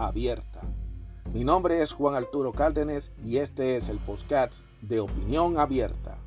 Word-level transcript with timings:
abierta. 0.00 0.60
Mi 1.34 1.44
nombre 1.44 1.82
es 1.82 1.92
Juan 1.92 2.14
Arturo 2.14 2.52
Cárdenas 2.52 3.10
y 3.22 3.36
este 3.36 3.76
es 3.76 3.88
el 3.88 3.98
podcast 3.98 4.54
de 4.80 5.00
Opinión 5.00 5.58
Abierta. 5.58 6.18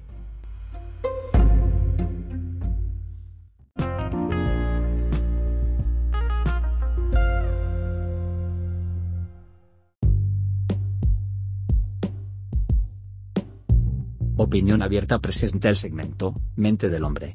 Opinión 14.35 14.81
Abierta 14.81 15.19
presenta 15.19 15.69
el 15.69 15.75
segmento 15.75 16.35
Mente 16.55 16.89
del 16.89 17.03
Hombre. 17.03 17.33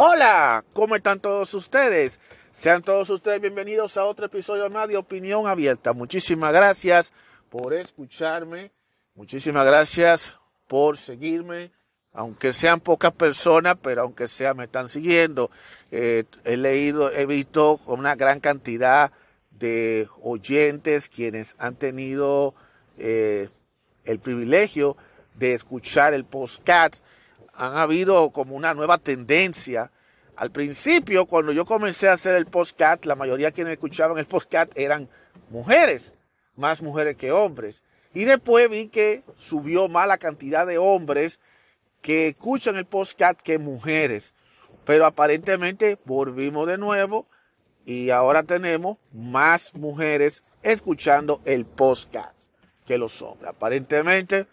Hola, 0.00 0.64
¿cómo 0.74 0.94
están 0.94 1.18
todos 1.18 1.52
ustedes? 1.54 2.20
Sean 2.52 2.82
todos 2.82 3.10
ustedes 3.10 3.40
bienvenidos 3.40 3.96
a 3.96 4.04
otro 4.04 4.26
episodio 4.26 4.70
más 4.70 4.86
de 4.88 4.96
Opinión 4.96 5.48
Abierta. 5.48 5.92
Muchísimas 5.92 6.52
gracias 6.52 7.12
por 7.50 7.74
escucharme, 7.74 8.70
muchísimas 9.16 9.66
gracias 9.66 10.38
por 10.68 10.98
seguirme, 10.98 11.72
aunque 12.12 12.52
sean 12.52 12.78
pocas 12.78 13.10
personas, 13.10 13.76
pero 13.82 14.02
aunque 14.02 14.28
sea 14.28 14.54
me 14.54 14.66
están 14.66 14.88
siguiendo. 14.88 15.50
Eh, 15.90 16.22
he 16.44 16.56
leído, 16.56 17.10
he 17.10 17.26
visto 17.26 17.80
una 17.86 18.14
gran 18.14 18.38
cantidad 18.38 19.10
de 19.50 20.08
oyentes 20.22 21.08
quienes 21.08 21.56
han 21.58 21.74
tenido 21.74 22.54
eh, 22.98 23.48
el 24.04 24.20
privilegio 24.20 24.96
de 25.34 25.54
escuchar 25.54 26.14
el 26.14 26.24
postcat. 26.24 26.98
Han 27.58 27.76
habido 27.76 28.30
como 28.30 28.54
una 28.54 28.72
nueva 28.72 28.98
tendencia 28.98 29.90
al 30.36 30.52
principio, 30.52 31.26
cuando 31.26 31.50
yo 31.50 31.64
comencé 31.64 32.08
a 32.08 32.12
hacer 32.12 32.36
el 32.36 32.46
postcat, 32.46 33.04
la 33.04 33.16
mayoría 33.16 33.48
de 33.48 33.52
quienes 33.52 33.72
escuchaban 33.72 34.16
el 34.18 34.26
postcat 34.26 34.70
eran 34.78 35.08
mujeres, 35.50 36.14
más 36.54 36.80
mujeres 36.80 37.16
que 37.16 37.32
hombres. 37.32 37.82
Y 38.14 38.22
después 38.22 38.70
vi 38.70 38.86
que 38.86 39.24
subió 39.36 39.88
más 39.88 40.06
la 40.06 40.18
cantidad 40.18 40.64
de 40.64 40.78
hombres 40.78 41.40
que 42.02 42.28
escuchan 42.28 42.76
el 42.76 42.84
postcat 42.84 43.36
que 43.40 43.58
mujeres. 43.58 44.32
Pero 44.84 45.06
aparentemente 45.06 45.98
volvimos 46.04 46.68
de 46.68 46.78
nuevo 46.78 47.26
y 47.84 48.10
ahora 48.10 48.44
tenemos 48.44 48.98
más 49.12 49.74
mujeres 49.74 50.44
escuchando 50.62 51.42
el 51.44 51.66
postcat 51.66 52.32
que 52.86 52.96
los 52.96 53.20
hombres. 53.22 53.50
Aparentemente, 53.50 54.46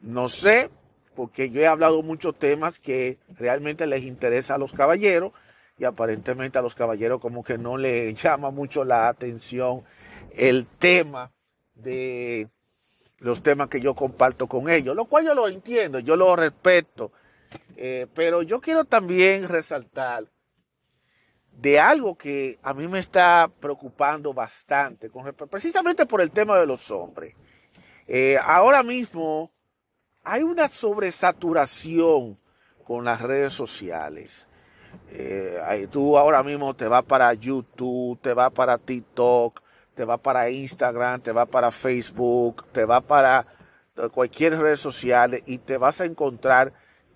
no 0.00 0.28
sé, 0.28 0.70
porque 1.14 1.50
yo 1.50 1.60
he 1.60 1.66
hablado 1.66 2.02
muchos 2.02 2.38
temas 2.38 2.78
que 2.78 3.18
realmente 3.38 3.86
les 3.86 4.02
interesa 4.04 4.54
a 4.54 4.58
los 4.58 4.72
caballeros 4.72 5.32
y 5.78 5.84
aparentemente 5.84 6.58
a 6.58 6.62
los 6.62 6.74
caballeros 6.74 7.20
como 7.20 7.42
que 7.42 7.58
no 7.58 7.76
les 7.76 8.14
llama 8.22 8.50
mucho 8.50 8.84
la 8.84 9.08
atención 9.08 9.82
el 10.34 10.66
tema 10.66 11.32
de 11.74 12.48
los 13.20 13.42
temas 13.42 13.68
que 13.68 13.80
yo 13.80 13.94
comparto 13.94 14.46
con 14.46 14.70
ellos, 14.70 14.96
lo 14.96 15.04
cual 15.04 15.26
yo 15.26 15.34
lo 15.34 15.48
entiendo, 15.48 15.98
yo 15.98 16.16
lo 16.16 16.34
respeto, 16.36 17.12
eh, 17.76 18.06
pero 18.14 18.42
yo 18.42 18.60
quiero 18.60 18.84
también 18.84 19.48
resaltar 19.48 20.24
de 21.52 21.78
algo 21.78 22.16
que 22.16 22.58
a 22.62 22.72
mí 22.72 22.88
me 22.88 22.98
está 22.98 23.50
preocupando 23.60 24.32
bastante, 24.32 25.10
precisamente 25.50 26.06
por 26.06 26.22
el 26.22 26.30
tema 26.30 26.58
de 26.58 26.66
los 26.66 26.90
hombres. 26.90 27.34
Eh, 28.06 28.38
ahora 28.42 28.82
mismo 28.82 29.52
hay 30.24 30.42
una 30.42 30.68
sobresaturación 30.68 32.38
con 32.84 33.04
las 33.04 33.20
redes 33.20 33.52
sociales. 33.52 34.46
Eh, 35.10 35.88
tú 35.90 36.18
ahora 36.18 36.42
mismo 36.42 36.74
te 36.74 36.88
vas 36.88 37.04
para 37.04 37.32
YouTube, 37.34 38.18
te 38.20 38.32
vas 38.34 38.52
para 38.52 38.78
TikTok, 38.78 39.60
te 39.94 40.04
vas 40.04 40.20
para 40.20 40.50
Instagram, 40.50 41.20
te 41.20 41.32
vas 41.32 41.48
para 41.48 41.70
Facebook, 41.70 42.66
te 42.72 42.84
vas 42.84 43.02
para 43.02 43.46
cualquier 44.12 44.58
red 44.58 44.76
social 44.76 45.42
y 45.46 45.58
te 45.58 45.76
vas 45.76 46.00
a 46.00 46.04
encontrar 46.06 46.72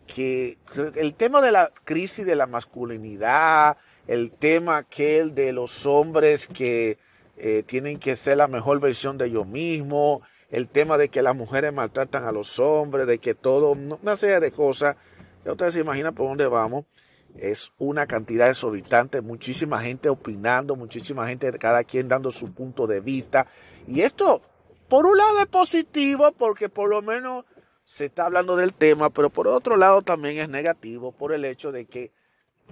que 0.06 0.58
el 0.96 1.14
tema 1.14 1.40
de 1.40 1.50
la 1.50 1.72
crisis 1.84 2.26
de 2.26 2.36
la 2.36 2.46
masculinidad, 2.46 3.78
el 4.06 4.30
tema 4.32 4.76
aquel 4.78 5.34
de 5.34 5.52
los 5.52 5.86
hombres 5.86 6.46
que 6.46 6.98
eh, 7.36 7.62
tienen 7.66 7.98
que 7.98 8.16
ser 8.16 8.36
la 8.36 8.48
mejor 8.48 8.80
versión 8.80 9.16
de 9.18 9.26
ellos 9.26 9.46
mismos, 9.46 10.20
el 10.54 10.68
tema 10.68 10.96
de 10.98 11.08
que 11.08 11.20
las 11.20 11.34
mujeres 11.34 11.72
maltratan 11.72 12.24
a 12.24 12.30
los 12.30 12.60
hombres, 12.60 13.08
de 13.08 13.18
que 13.18 13.34
todo, 13.34 13.72
una 13.72 14.14
serie 14.14 14.38
de 14.38 14.52
cosas, 14.52 14.96
ya 15.44 15.50
ustedes 15.50 15.74
se 15.74 15.80
imaginan 15.80 16.14
por 16.14 16.28
dónde 16.28 16.46
vamos, 16.46 16.84
es 17.36 17.72
una 17.76 18.06
cantidad 18.06 18.48
exorbitante, 18.48 19.20
muchísima 19.20 19.80
gente 19.80 20.08
opinando, 20.08 20.76
muchísima 20.76 21.26
gente, 21.26 21.50
cada 21.58 21.82
quien 21.82 22.06
dando 22.06 22.30
su 22.30 22.52
punto 22.54 22.86
de 22.86 23.00
vista. 23.00 23.48
Y 23.88 24.02
esto, 24.02 24.42
por 24.88 25.06
un 25.06 25.18
lado 25.18 25.40
es 25.40 25.48
positivo 25.48 26.30
porque 26.38 26.68
por 26.68 26.88
lo 26.88 27.02
menos 27.02 27.44
se 27.84 28.04
está 28.04 28.26
hablando 28.26 28.54
del 28.54 28.74
tema, 28.74 29.10
pero 29.10 29.30
por 29.30 29.48
otro 29.48 29.76
lado 29.76 30.02
también 30.02 30.38
es 30.38 30.48
negativo 30.48 31.10
por 31.10 31.32
el 31.32 31.44
hecho 31.44 31.72
de 31.72 31.86
que 31.86 32.12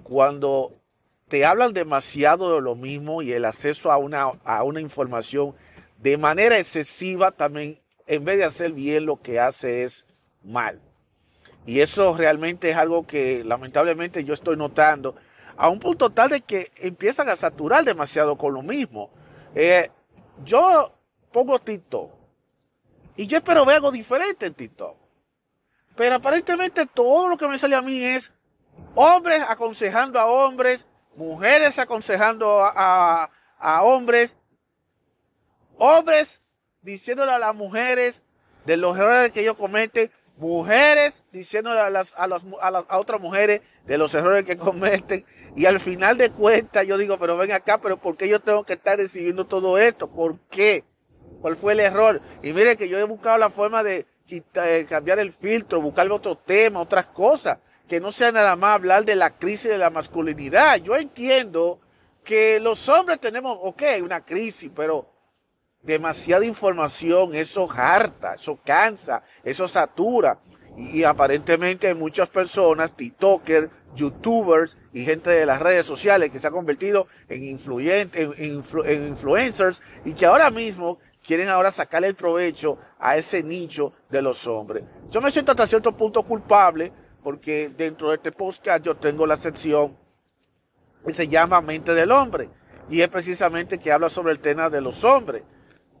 cuando 0.03 0.71
te 1.27 1.45
hablan 1.45 1.73
demasiado 1.73 2.55
de 2.55 2.61
lo 2.61 2.75
mismo 2.75 3.21
y 3.21 3.33
el 3.33 3.43
acceso 3.43 3.91
a 3.91 3.97
una, 3.97 4.31
a 4.45 4.63
una 4.63 4.79
información 4.79 5.53
de 6.03 6.17
manera 6.17 6.59
excesiva 6.59 7.31
también, 7.31 7.79
en 8.05 8.25
vez 8.25 8.37
de 8.37 8.43
hacer 8.43 8.73
bien, 8.73 9.05
lo 9.05 9.21
que 9.21 9.39
hace 9.39 9.83
es 9.83 10.05
mal. 10.43 10.81
Y 11.65 11.79
eso 11.79 12.17
realmente 12.17 12.69
es 12.69 12.75
algo 12.75 13.07
que 13.07 13.41
lamentablemente 13.45 14.25
yo 14.25 14.33
estoy 14.33 14.57
notando 14.57 15.15
a 15.55 15.69
un 15.69 15.79
punto 15.79 16.09
tal 16.09 16.29
de 16.29 16.41
que 16.41 16.73
empiezan 16.75 17.29
a 17.29 17.37
saturar 17.37 17.85
demasiado 17.85 18.37
con 18.37 18.53
lo 18.53 18.61
mismo. 18.61 19.11
Eh, 19.55 19.89
yo 20.43 20.91
pongo 21.31 21.57
TikTok 21.59 22.11
y 23.15 23.27
yo 23.27 23.37
espero 23.37 23.65
ver 23.65 23.77
algo 23.77 23.91
diferente 23.91 24.45
en 24.45 24.53
TikTok. 24.55 24.97
Pero 25.95 26.15
aparentemente 26.15 26.85
todo 26.85 27.29
lo 27.29 27.37
que 27.37 27.47
me 27.47 27.57
sale 27.57 27.77
a 27.77 27.81
mí 27.81 28.03
es 28.03 28.33
hombres 28.93 29.41
aconsejando 29.47 30.19
a 30.19 30.25
hombres, 30.25 30.85
mujeres 31.15 31.79
aconsejando 31.79 32.59
a, 32.59 33.29
a 33.57 33.83
hombres, 33.83 34.37
hombres 35.77 36.41
diciéndole 36.81 37.31
a 37.31 37.39
las 37.39 37.55
mujeres 37.55 38.23
de 38.65 38.77
los 38.77 38.97
errores 38.97 39.31
que 39.31 39.41
ellos 39.41 39.55
cometen, 39.55 40.11
mujeres 40.37 41.23
diciéndole 41.31 41.79
a, 41.79 41.89
las, 41.89 42.13
a, 42.17 42.25
a, 42.25 42.97
otras 42.97 43.21
mujeres 43.21 43.61
de 43.85 43.97
los 43.97 44.13
errores 44.13 44.45
que 44.45 44.57
cometen. 44.57 45.25
Y 45.55 45.65
al 45.65 45.79
final 45.79 46.17
de 46.17 46.31
cuentas 46.31 46.87
yo 46.87 46.97
digo, 46.97 47.17
pero 47.19 47.37
ven 47.37 47.51
acá, 47.51 47.79
pero 47.79 47.97
¿por 47.97 48.17
qué 48.17 48.27
yo 48.27 48.39
tengo 48.39 48.63
que 48.63 48.73
estar 48.73 48.97
recibiendo 48.97 49.45
todo 49.45 49.77
esto? 49.77 50.09
¿Por 50.09 50.39
qué? 50.49 50.83
¿Cuál 51.41 51.55
fue 51.55 51.73
el 51.73 51.81
error? 51.81 52.21
Y 52.41 52.53
mire 52.53 52.77
que 52.77 52.89
yo 52.89 52.97
he 52.97 53.03
buscado 53.03 53.37
la 53.37 53.49
forma 53.49 53.83
de 53.83 54.05
eh, 54.29 54.85
cambiar 54.89 55.19
el 55.19 55.31
filtro, 55.31 55.81
buscarle 55.81 56.13
otro 56.13 56.37
tema, 56.37 56.79
otras 56.79 57.05
cosas, 57.07 57.59
que 57.87 57.99
no 57.99 58.11
sea 58.11 58.31
nada 58.31 58.55
más 58.55 58.75
hablar 58.75 59.05
de 59.05 59.15
la 59.15 59.31
crisis 59.31 59.69
de 59.69 59.77
la 59.77 59.89
masculinidad. 59.89 60.77
Yo 60.77 60.95
entiendo 60.95 61.79
que 62.23 62.59
los 62.59 62.87
hombres 62.89 63.19
tenemos, 63.19 63.57
ok, 63.61 63.83
una 64.01 64.23
crisis, 64.25 64.71
pero 64.73 65.12
demasiada 65.83 66.45
información, 66.45 67.35
eso 67.35 67.69
harta, 67.71 68.35
eso 68.35 68.59
cansa, 68.65 69.23
eso 69.43 69.67
satura. 69.67 70.39
Y, 70.75 71.03
aparentemente 71.03 71.87
hay 71.87 71.93
muchas 71.93 72.29
personas, 72.29 72.95
TikTokers, 72.95 73.69
YouTubers 73.93 74.77
y 74.91 75.03
gente 75.03 75.29
de 75.29 75.45
las 75.45 75.61
redes 75.61 75.85
sociales 75.85 76.31
que 76.31 76.39
se 76.39 76.47
ha 76.47 76.51
convertido 76.51 77.07
en, 77.29 77.43
influyentes, 77.43 78.29
en, 78.37 79.07
influencers 79.07 79.83
y 80.03 80.13
que 80.13 80.25
ahora 80.25 80.49
mismo 80.49 80.97
quieren 81.23 81.49
ahora 81.49 81.71
sacarle 81.71 82.07
el 82.07 82.15
provecho 82.15 82.79
a 82.97 83.17
ese 83.17 83.43
nicho 83.43 83.93
de 84.09 84.23
los 84.23 84.47
hombres. 84.47 84.83
Yo 85.11 85.21
me 85.21 85.31
siento 85.31 85.51
hasta 85.51 85.67
cierto 85.67 85.95
punto 85.95 86.23
culpable 86.23 86.91
porque 87.21 87.69
dentro 87.77 88.09
de 88.09 88.15
este 88.15 88.31
podcast 88.31 88.83
yo 88.83 88.95
tengo 88.95 89.27
la 89.27 89.37
sección 89.37 89.95
que 91.05 91.13
se 91.13 91.27
llama 91.27 91.61
Mente 91.61 91.93
del 91.93 92.11
Hombre 92.11 92.49
y 92.89 93.01
es 93.01 93.09
precisamente 93.09 93.77
que 93.77 93.91
habla 93.91 94.09
sobre 94.09 94.31
el 94.31 94.39
tema 94.39 94.69
de 94.69 94.81
los 94.81 95.03
hombres. 95.03 95.43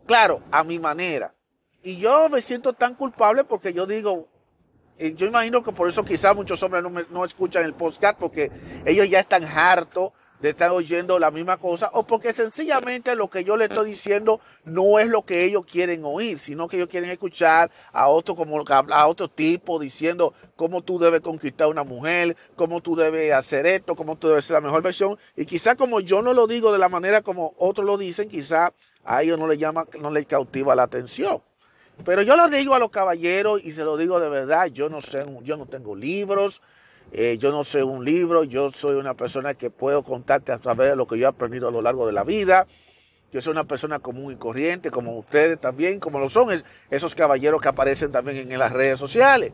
Claro, 0.05 0.41
a 0.51 0.63
mi 0.63 0.79
manera. 0.79 1.33
Y 1.81 1.97
yo 1.97 2.29
me 2.29 2.41
siento 2.41 2.73
tan 2.73 2.95
culpable 2.95 3.43
porque 3.43 3.73
yo 3.73 3.85
digo, 3.85 4.27
eh, 4.97 5.13
yo 5.15 5.25
imagino 5.25 5.63
que 5.63 5.71
por 5.71 5.89
eso 5.89 6.05
quizás 6.05 6.35
muchos 6.35 6.61
hombres 6.63 6.83
no, 7.09 7.25
escuchan 7.25 7.65
el 7.65 7.73
podcast 7.73 8.17
porque 8.17 8.51
ellos 8.85 9.09
ya 9.09 9.19
están 9.19 9.43
hartos 9.43 10.11
de 10.43 10.49
estar 10.49 10.71
oyendo 10.71 11.19
la 11.19 11.31
misma 11.31 11.55
cosa 11.55 11.89
o 11.93 12.05
porque 12.05 12.33
sencillamente 12.33 13.15
lo 13.15 13.29
que 13.29 13.45
yo 13.45 13.55
le 13.55 13.63
estoy 13.63 13.91
diciendo 13.91 14.41
no 14.65 14.99
es 14.99 15.07
lo 15.07 15.21
que 15.21 15.45
ellos 15.45 15.63
quieren 15.65 16.03
oír, 16.03 16.37
sino 16.37 16.67
que 16.67 16.75
ellos 16.75 16.89
quieren 16.89 17.09
escuchar 17.09 17.71
a 17.93 18.09
otro 18.09 18.35
como 18.35 18.61
a 18.67 19.07
otro 19.07 19.29
tipo 19.29 19.79
diciendo 19.79 20.33
cómo 20.57 20.81
tú 20.81 20.99
debes 20.99 21.21
conquistar 21.21 21.67
a 21.67 21.69
una 21.69 21.85
mujer, 21.85 22.35
cómo 22.57 22.81
tú 22.81 22.97
debes 22.97 23.31
hacer 23.31 23.65
esto, 23.65 23.95
cómo 23.95 24.17
tú 24.17 24.27
debes 24.27 24.43
ser 24.43 24.55
la 24.55 24.59
mejor 24.59 24.81
versión 24.81 25.17
y 25.37 25.45
quizá 25.45 25.77
como 25.77 26.01
yo 26.01 26.21
no 26.21 26.33
lo 26.33 26.45
digo 26.45 26.73
de 26.73 26.79
la 26.79 26.89
manera 26.89 27.21
como 27.21 27.53
otros 27.57 27.87
lo 27.87 27.97
dicen, 27.97 28.27
quizá 28.27 28.73
a 29.05 29.23
ellos 29.23 29.39
no 29.39 29.47
les 29.47 29.59
llama, 29.59 29.87
no 29.97 30.11
les 30.11 30.25
cautiva 30.27 30.75
la 30.75 30.83
atención. 30.83 31.41
Pero 32.03 32.21
yo 32.21 32.35
lo 32.35 32.49
digo 32.49 32.73
a 32.73 32.79
los 32.79 32.89
caballeros 32.89 33.61
y 33.63 33.71
se 33.71 33.85
lo 33.85 33.95
digo 33.95 34.19
de 34.19 34.27
verdad, 34.27 34.67
yo 34.67 34.89
no 34.89 34.99
sé, 34.99 35.25
yo 35.43 35.55
no 35.55 35.67
tengo 35.67 35.95
libros, 35.95 36.61
eh, 37.15 37.37
yo 37.37 37.51
no 37.51 37.63
soy 37.63 37.83
un 37.83 38.03
libro, 38.03 38.43
yo 38.43 38.71
soy 38.71 38.95
una 38.95 39.13
persona 39.13 39.53
que 39.53 39.69
puedo 39.69 40.01
contarte 40.03 40.51
a 40.51 40.57
través 40.57 40.89
de 40.89 40.95
lo 40.95 41.05
que 41.05 41.19
yo 41.19 41.25
he 41.25 41.29
aprendido 41.29 41.67
a 41.67 41.71
lo 41.71 41.79
largo 41.79 42.07
de 42.07 42.11
la 42.11 42.23
vida. 42.23 42.65
Yo 43.31 43.39
soy 43.39 43.51
una 43.51 43.65
persona 43.65 43.99
común 43.99 44.33
y 44.33 44.35
corriente, 44.35 44.89
como 44.89 45.19
ustedes 45.19 45.61
también, 45.61 45.99
como 45.99 46.19
lo 46.19 46.27
son 46.27 46.49
esos 46.89 47.13
caballeros 47.13 47.61
que 47.61 47.67
aparecen 47.67 48.11
también 48.11 48.51
en 48.51 48.57
las 48.57 48.71
redes 48.71 48.99
sociales. 48.99 49.53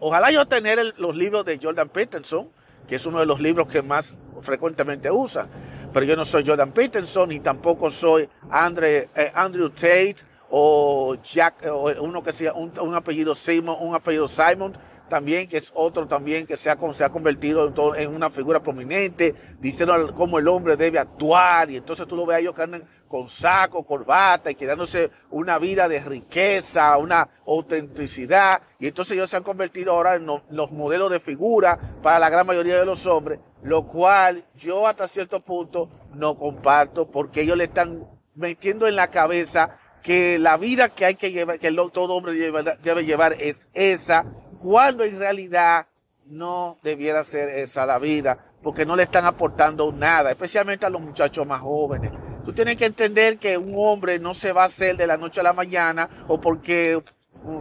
Ojalá 0.00 0.30
yo 0.30 0.46
tener 0.46 0.94
los 0.96 1.14
libros 1.14 1.44
de 1.44 1.58
Jordan 1.62 1.90
Peterson, 1.90 2.48
que 2.88 2.96
es 2.96 3.04
uno 3.04 3.20
de 3.20 3.26
los 3.26 3.38
libros 3.38 3.68
que 3.68 3.82
más 3.82 4.14
frecuentemente 4.40 5.10
usa. 5.10 5.46
Pero 5.92 6.06
yo 6.06 6.16
no 6.16 6.24
soy 6.24 6.46
Jordan 6.46 6.72
Peterson 6.72 7.28
ni 7.28 7.40
tampoco 7.40 7.90
soy 7.90 8.26
Andre, 8.50 9.10
eh, 9.14 9.30
Andrew 9.34 9.68
Tate 9.68 10.16
o 10.48 11.16
Jack, 11.22 11.66
o 11.66 11.92
uno 12.02 12.22
que 12.22 12.32
sea 12.32 12.54
un 12.54 12.94
apellido 12.94 13.34
Simon, 13.34 13.76
un 13.80 13.94
apellido 13.94 14.26
Simon 14.26 14.74
también, 15.08 15.48
que 15.48 15.56
es 15.56 15.72
otro 15.74 16.06
también 16.06 16.46
que 16.46 16.56
se 16.56 16.70
ha, 16.70 16.78
se 16.92 17.04
ha 17.04 17.08
convertido 17.08 17.72
en, 17.96 18.14
una 18.14 18.30
figura 18.30 18.62
prominente, 18.62 19.34
diciendo 19.58 20.14
cómo 20.14 20.38
el 20.38 20.48
hombre 20.48 20.76
debe 20.76 20.98
actuar, 20.98 21.70
y 21.70 21.76
entonces 21.76 22.06
tú 22.06 22.16
lo 22.16 22.26
ves 22.26 22.36
a 22.36 22.40
ellos 22.40 22.54
que 22.54 22.62
andan 22.62 22.84
con 23.08 23.28
saco, 23.28 23.84
corbata, 23.84 24.50
y 24.50 24.54
quedándose 24.54 25.10
una 25.30 25.58
vida 25.58 25.88
de 25.88 26.00
riqueza, 26.00 26.96
una 26.98 27.28
autenticidad, 27.46 28.62
y 28.78 28.86
entonces 28.88 29.16
ellos 29.16 29.30
se 29.30 29.36
han 29.36 29.42
convertido 29.42 29.92
ahora 29.92 30.14
en 30.14 30.26
los 30.26 30.70
modelos 30.70 31.10
de 31.10 31.20
figura 31.20 31.78
para 32.02 32.18
la 32.18 32.28
gran 32.28 32.46
mayoría 32.46 32.78
de 32.78 32.84
los 32.84 33.06
hombres, 33.06 33.40
lo 33.62 33.86
cual 33.86 34.44
yo 34.56 34.86
hasta 34.86 35.08
cierto 35.08 35.40
punto 35.40 35.88
no 36.14 36.38
comparto, 36.38 37.10
porque 37.10 37.42
ellos 37.42 37.56
le 37.56 37.64
están 37.64 38.06
metiendo 38.34 38.86
en 38.86 38.96
la 38.96 39.08
cabeza 39.08 39.78
que 40.02 40.38
la 40.38 40.56
vida 40.56 40.88
que 40.88 41.04
hay 41.04 41.14
que 41.16 41.32
llevar, 41.32 41.58
que 41.58 41.70
todo 41.92 42.14
hombre 42.14 42.32
debe 42.32 43.04
llevar 43.04 43.34
es 43.40 43.68
esa, 43.74 44.24
cuando 44.60 45.04
en 45.04 45.18
realidad 45.18 45.86
no 46.26 46.78
debiera 46.82 47.24
ser 47.24 47.48
esa 47.48 47.86
la 47.86 47.98
vida, 47.98 48.38
porque 48.62 48.84
no 48.84 48.96
le 48.96 49.04
están 49.04 49.24
aportando 49.24 49.92
nada, 49.92 50.30
especialmente 50.30 50.84
a 50.84 50.90
los 50.90 51.00
muchachos 51.00 51.46
más 51.46 51.60
jóvenes. 51.60 52.12
Tú 52.44 52.52
tienes 52.52 52.76
que 52.76 52.86
entender 52.86 53.38
que 53.38 53.56
un 53.56 53.72
hombre 53.76 54.18
no 54.18 54.34
se 54.34 54.52
va 54.52 54.62
a 54.62 54.66
hacer 54.66 54.96
de 54.96 55.06
la 55.06 55.16
noche 55.16 55.40
a 55.40 55.44
la 55.44 55.52
mañana 55.52 56.08
o 56.28 56.40
porque 56.40 57.02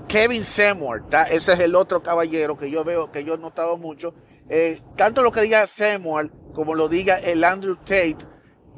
Kevin 0.08 0.44
Seymour, 0.44 1.06
ese 1.30 1.54
es 1.54 1.60
el 1.60 1.76
otro 1.76 2.02
caballero 2.02 2.58
que 2.58 2.70
yo 2.70 2.84
veo, 2.84 3.12
que 3.12 3.24
yo 3.24 3.36
he 3.36 3.38
notado 3.38 3.78
mucho, 3.78 4.14
eh, 4.50 4.82
tanto 4.96 5.22
lo 5.22 5.32
que 5.32 5.42
diga 5.42 5.68
Seymour 5.68 6.32
como 6.54 6.74
lo 6.74 6.90
diga 6.90 7.18
el 7.18 7.44
Andrew 7.44 7.76
Tate, 7.78 8.18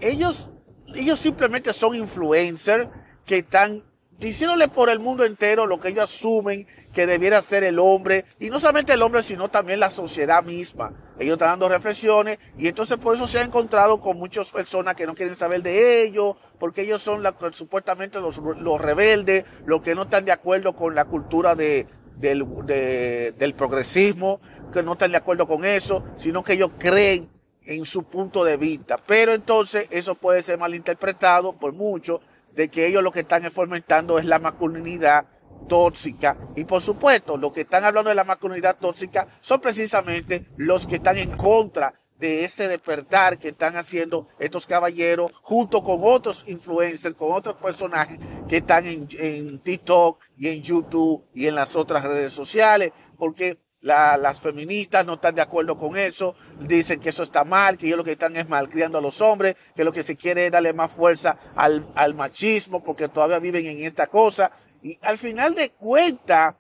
ellos, 0.02 0.50
ellos 0.94 1.20
simplemente 1.20 1.74
son 1.74 1.96
influencers 1.96 2.90
que 3.26 3.38
están 3.38 3.84
diciéndole 4.18 4.68
por 4.68 4.90
el 4.90 5.00
mundo 5.00 5.24
entero 5.24 5.66
lo 5.66 5.80
que 5.80 5.90
ellos 5.90 6.06
asumen 6.06 6.68
que 7.00 7.08
debiera 7.08 7.42
ser 7.42 7.64
el 7.64 7.80
hombre, 7.80 8.26
y 8.42 8.50
no 8.50 8.60
solamente 8.60 8.92
el 8.92 9.02
hombre, 9.02 9.24
sino 9.24 9.48
también 9.48 9.80
la 9.80 9.90
sociedad 9.90 10.44
misma. 10.44 10.92
Ellos 11.18 11.36
están 11.36 11.52
dando 11.52 11.70
reflexiones, 11.70 12.40
y 12.58 12.68
entonces 12.68 12.98
por 12.98 13.16
eso 13.16 13.26
se 13.26 13.40
ha 13.40 13.42
encontrado 13.42 14.02
con 14.02 14.18
muchas 14.18 14.52
personas 14.52 14.96
que 14.96 15.06
no 15.06 15.16
quieren 15.16 15.38
saber 15.38 15.64
de 15.64 16.04
ellos, 16.04 16.36
porque 16.60 16.82
ellos 16.82 17.02
son 17.02 17.24
la, 17.24 17.34
supuestamente 17.54 18.20
los, 18.20 18.36
los, 18.36 18.82
rebeldes, 18.82 19.46
los 19.66 19.82
que 19.82 19.96
no 19.96 20.02
están 20.02 20.26
de 20.26 20.34
acuerdo 20.34 20.76
con 20.76 20.94
la 20.94 21.06
cultura 21.06 21.56
de, 21.56 21.88
del, 22.18 22.46
del 22.66 23.54
progresismo, 23.54 24.42
que 24.74 24.84
no 24.84 24.92
están 24.92 25.12
de 25.12 25.18
acuerdo 25.20 25.48
con 25.48 25.64
eso, 25.64 26.04
sino 26.18 26.44
que 26.44 26.52
ellos 26.52 26.72
creen 26.78 27.30
en 27.64 27.86
su 27.86 28.04
punto 28.04 28.44
de 28.44 28.58
vista. 28.58 28.98
Pero 28.98 29.32
entonces 29.32 29.88
eso 29.90 30.16
puede 30.16 30.42
ser 30.42 30.60
malinterpretado 30.60 31.54
por 31.54 31.72
muchos 31.72 32.20
de 32.54 32.68
que 32.68 32.88
ellos 32.88 33.02
lo 33.02 33.14
que 33.14 33.22
están 33.22 33.50
fomentando 33.52 34.20
es 34.20 34.26
la 34.26 34.40
masculinidad 34.40 35.28
tóxica. 35.70 36.36
Y 36.58 36.66
por 36.66 36.82
supuesto, 36.82 37.38
los 37.38 37.54
que 37.54 37.62
están 37.62 37.86
hablando 37.86 38.10
de 38.10 38.16
la 38.16 38.26
masculinidad 38.26 38.76
tóxica 38.78 39.28
son 39.40 39.62
precisamente 39.62 40.48
los 40.58 40.86
que 40.86 40.96
están 40.96 41.18
en 41.18 41.38
contra 41.38 41.94
de 42.20 42.44
ese 42.44 42.68
despertar 42.68 43.40
que 43.40 43.50
están 43.50 43.78
haciendo 43.78 44.28
estos 44.40 44.66
caballeros 44.66 45.32
junto 45.42 45.82
con 45.82 46.00
otros 46.04 46.44
influencers, 46.48 47.16
con 47.16 47.32
otros 47.32 47.56
personajes 47.56 48.20
que 48.50 48.58
están 48.58 48.86
en, 48.86 49.08
en 49.18 49.60
TikTok 49.60 50.20
y 50.38 50.50
en 50.50 50.62
YouTube 50.62 51.24
y 51.34 51.48
en 51.48 51.56
las 51.56 51.78
otras 51.78 52.04
redes 52.04 52.34
sociales, 52.34 52.92
porque 53.18 53.58
las 53.82 54.42
feministas 54.42 55.06
no 55.06 55.14
están 55.14 55.36
de 55.36 55.42
acuerdo 55.42 55.78
con 55.78 55.96
eso, 55.96 56.36
dicen 56.60 57.00
que 57.00 57.10
eso 57.10 57.24
está 57.24 57.46
mal, 57.46 57.78
que 57.78 57.88
ellos 57.88 57.98
lo 57.98 58.04
que 58.04 58.12
están 58.12 58.36
es 58.36 58.50
malcriando 58.50 58.98
a 58.98 59.02
los 59.02 59.22
hombres, 59.22 59.56
que 59.74 59.86
lo 59.86 59.94
que 59.94 60.04
se 60.04 60.18
quiere 60.18 60.48
es 60.48 60.52
darle 60.52 60.74
más 60.74 60.92
fuerza 60.92 61.38
al, 61.56 61.88
al 61.96 62.14
machismo 62.14 62.84
porque 62.84 63.08
todavía 63.08 63.40
viven 63.40 63.66
en 63.66 63.84
esta 63.86 64.08
cosa. 64.08 64.52
Y 64.82 64.98
al 65.02 65.18
final 65.18 65.56
de 65.56 65.72
cuentas, 65.72 66.56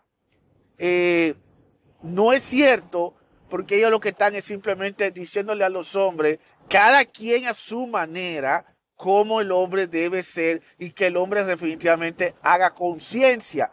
eh, 0.77 1.35
no 2.01 2.33
es 2.33 2.43
cierto 2.43 3.15
porque 3.49 3.77
ellos 3.77 3.91
lo 3.91 3.99
que 3.99 4.09
están 4.09 4.35
es 4.35 4.45
simplemente 4.45 5.11
diciéndole 5.11 5.63
a 5.63 5.69
los 5.69 5.95
hombres, 5.95 6.39
cada 6.69 7.03
quien 7.05 7.47
a 7.47 7.53
su 7.53 7.87
manera, 7.87 8.65
cómo 8.95 9.41
el 9.41 9.51
hombre 9.51 9.87
debe 9.87 10.23
ser 10.23 10.61
y 10.77 10.91
que 10.91 11.07
el 11.07 11.17
hombre 11.17 11.43
definitivamente 11.43 12.35
haga 12.41 12.73
conciencia. 12.73 13.71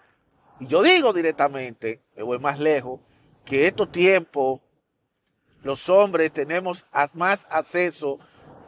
Y 0.60 0.66
yo 0.66 0.82
digo 0.82 1.12
directamente, 1.12 2.00
me 2.16 2.22
voy 2.22 2.38
más 2.38 2.58
lejos, 2.58 3.00
que 3.44 3.66
estos 3.66 3.92
tiempos 3.92 4.60
los 5.62 5.88
hombres 5.88 6.32
tenemos 6.32 6.86
más 7.12 7.44
acceso 7.50 8.18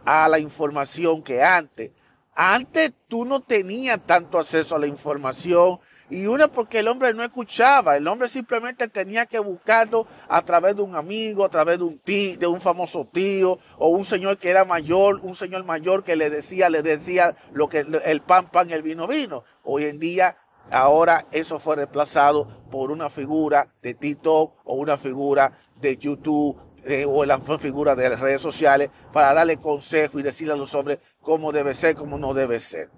a 0.05 0.29
la 0.29 0.39
información 0.39 1.23
que 1.23 1.43
antes. 1.43 1.93
Antes 2.41 2.93
tú 3.09 3.25
no 3.25 3.41
tenías 3.41 3.99
tanto 4.07 4.39
acceso 4.39 4.77
a 4.77 4.79
la 4.79 4.87
información 4.87 5.81
y 6.09 6.27
una 6.27 6.47
porque 6.47 6.79
el 6.79 6.87
hombre 6.87 7.13
no 7.13 7.25
escuchaba, 7.25 7.97
el 7.97 8.07
hombre 8.07 8.29
simplemente 8.29 8.87
tenía 8.87 9.27
que 9.27 9.41
buscarlo 9.41 10.07
a 10.29 10.41
través 10.43 10.77
de 10.77 10.83
un 10.83 10.95
amigo, 10.95 11.45
a 11.45 11.49
través 11.49 11.79
de 11.79 11.85
un 11.85 11.99
tío, 11.99 12.39
de 12.39 12.47
un 12.47 12.61
famoso 12.61 13.09
tío 13.13 13.59
o 13.77 13.89
un 13.89 14.05
señor 14.05 14.39
que 14.39 14.51
era 14.51 14.65
mayor, 14.65 15.19
un 15.25 15.35
señor 15.35 15.65
mayor 15.65 16.05
que 16.05 16.15
le 16.15 16.31
decía, 16.31 16.71
le 16.71 16.83
decía 16.83 17.35
lo 17.53 17.69
que 17.69 17.81
el 18.05 18.21
pan 18.21 18.49
pan, 18.53 18.71
el 18.71 18.83
vino 18.83 19.09
vino. 19.09 19.43
Hoy 19.65 19.87
en 19.87 19.99
día 19.99 20.37
Ahora 20.71 21.27
eso 21.31 21.59
fue 21.59 21.77
reemplazado 21.77 22.47
por 22.71 22.91
una 22.91 23.09
figura 23.09 23.73
de 23.81 23.95
TikTok 23.95 24.53
o 24.65 24.75
una 24.75 24.99
figura 24.99 25.59
de 25.81 25.97
YouTube 25.97 26.61
eh, 26.85 27.05
o 27.07 27.25
la 27.25 27.39
figura 27.59 27.95
de 27.95 28.09
las 28.09 28.21
redes 28.21 28.43
sociales 28.43 28.91
para 29.13 29.35
darle 29.35 29.57
consejo 29.57 30.19
y 30.19 30.23
decirle 30.23 30.55
a 30.55 30.57
los 30.57 30.75
hombres 30.75 30.99
cómo 31.21 31.53
debe 31.53 31.75
ser, 31.75 31.95
cómo 31.95 32.19
no 32.19 32.35
debe 32.35 32.61
ser. 32.61 32.89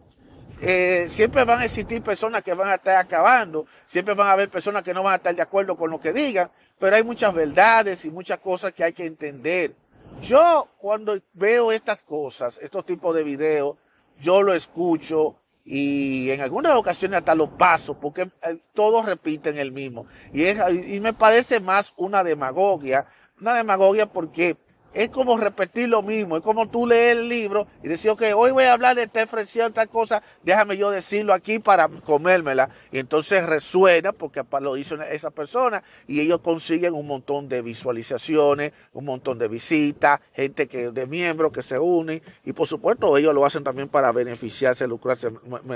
Eh, 0.62 1.06
siempre 1.08 1.44
van 1.44 1.60
a 1.60 1.64
existir 1.64 2.02
personas 2.02 2.42
que 2.42 2.52
van 2.52 2.68
a 2.68 2.74
estar 2.74 2.96
acabando, 2.96 3.66
siempre 3.86 4.14
van 4.14 4.28
a 4.28 4.32
haber 4.32 4.50
personas 4.50 4.82
que 4.82 4.92
no 4.92 5.02
van 5.02 5.14
a 5.14 5.16
estar 5.16 5.34
de 5.34 5.40
acuerdo 5.40 5.76
con 5.76 5.90
lo 5.90 5.98
que 5.98 6.12
digan, 6.12 6.50
pero 6.78 6.96
hay 6.96 7.02
muchas 7.02 7.32
verdades 7.32 8.04
y 8.04 8.10
muchas 8.10 8.38
cosas 8.40 8.72
que 8.72 8.84
hay 8.84 8.92
que 8.92 9.06
entender. 9.06 9.74
Yo 10.20 10.68
cuando 10.76 11.18
veo 11.32 11.72
estas 11.72 12.02
cosas, 12.02 12.58
estos 12.62 12.84
tipos 12.84 13.14
de 13.14 13.22
videos, 13.22 13.76
yo 14.20 14.42
lo 14.42 14.52
escucho, 14.52 15.36
y 15.64 16.30
en 16.30 16.40
algunas 16.40 16.74
ocasiones 16.74 17.18
hasta 17.18 17.34
lo 17.34 17.56
paso 17.56 17.94
porque 17.94 18.22
eh, 18.22 18.58
todos 18.74 19.04
repiten 19.04 19.58
el 19.58 19.72
mismo 19.72 20.06
y, 20.32 20.44
es, 20.44 20.58
y 20.88 21.00
me 21.00 21.12
parece 21.12 21.60
más 21.60 21.92
una 21.96 22.24
demagogia, 22.24 23.06
una 23.40 23.54
demagogia 23.54 24.06
porque 24.06 24.56
es 24.92 25.08
como 25.10 25.36
repetir 25.36 25.88
lo 25.88 26.02
mismo, 26.02 26.36
es 26.36 26.42
como 26.42 26.68
tú 26.68 26.86
lees 26.86 27.16
el 27.16 27.28
libro 27.28 27.68
y 27.82 27.88
decir, 27.88 28.10
ok, 28.10 28.22
hoy 28.34 28.50
voy 28.50 28.64
a 28.64 28.72
hablar 28.72 28.96
de 28.96 29.04
esta 29.04 29.24
tal 29.72 29.88
cosa, 29.88 30.22
déjame 30.42 30.76
yo 30.76 30.90
decirlo 30.90 31.32
aquí 31.32 31.60
para 31.60 31.88
comérmela. 31.88 32.70
Y 32.90 32.98
entonces 32.98 33.46
resuena 33.46 34.12
porque 34.12 34.42
lo 34.60 34.76
hizo 34.76 35.00
esa 35.02 35.30
persona 35.30 35.82
y 36.08 36.20
ellos 36.20 36.40
consiguen 36.40 36.94
un 36.94 37.06
montón 37.06 37.48
de 37.48 37.62
visualizaciones, 37.62 38.72
un 38.92 39.04
montón 39.04 39.38
de 39.38 39.48
visitas, 39.48 40.20
gente 40.32 40.66
que 40.66 40.90
de 40.90 41.06
miembros 41.06 41.52
que 41.52 41.62
se 41.62 41.78
unen 41.78 42.20
y 42.44 42.52
por 42.52 42.66
supuesto 42.66 43.16
ellos 43.16 43.34
lo 43.34 43.46
hacen 43.46 43.62
también 43.62 43.88
para 43.88 44.10
beneficiarse, 44.10 44.88
lucrarse 44.88 45.30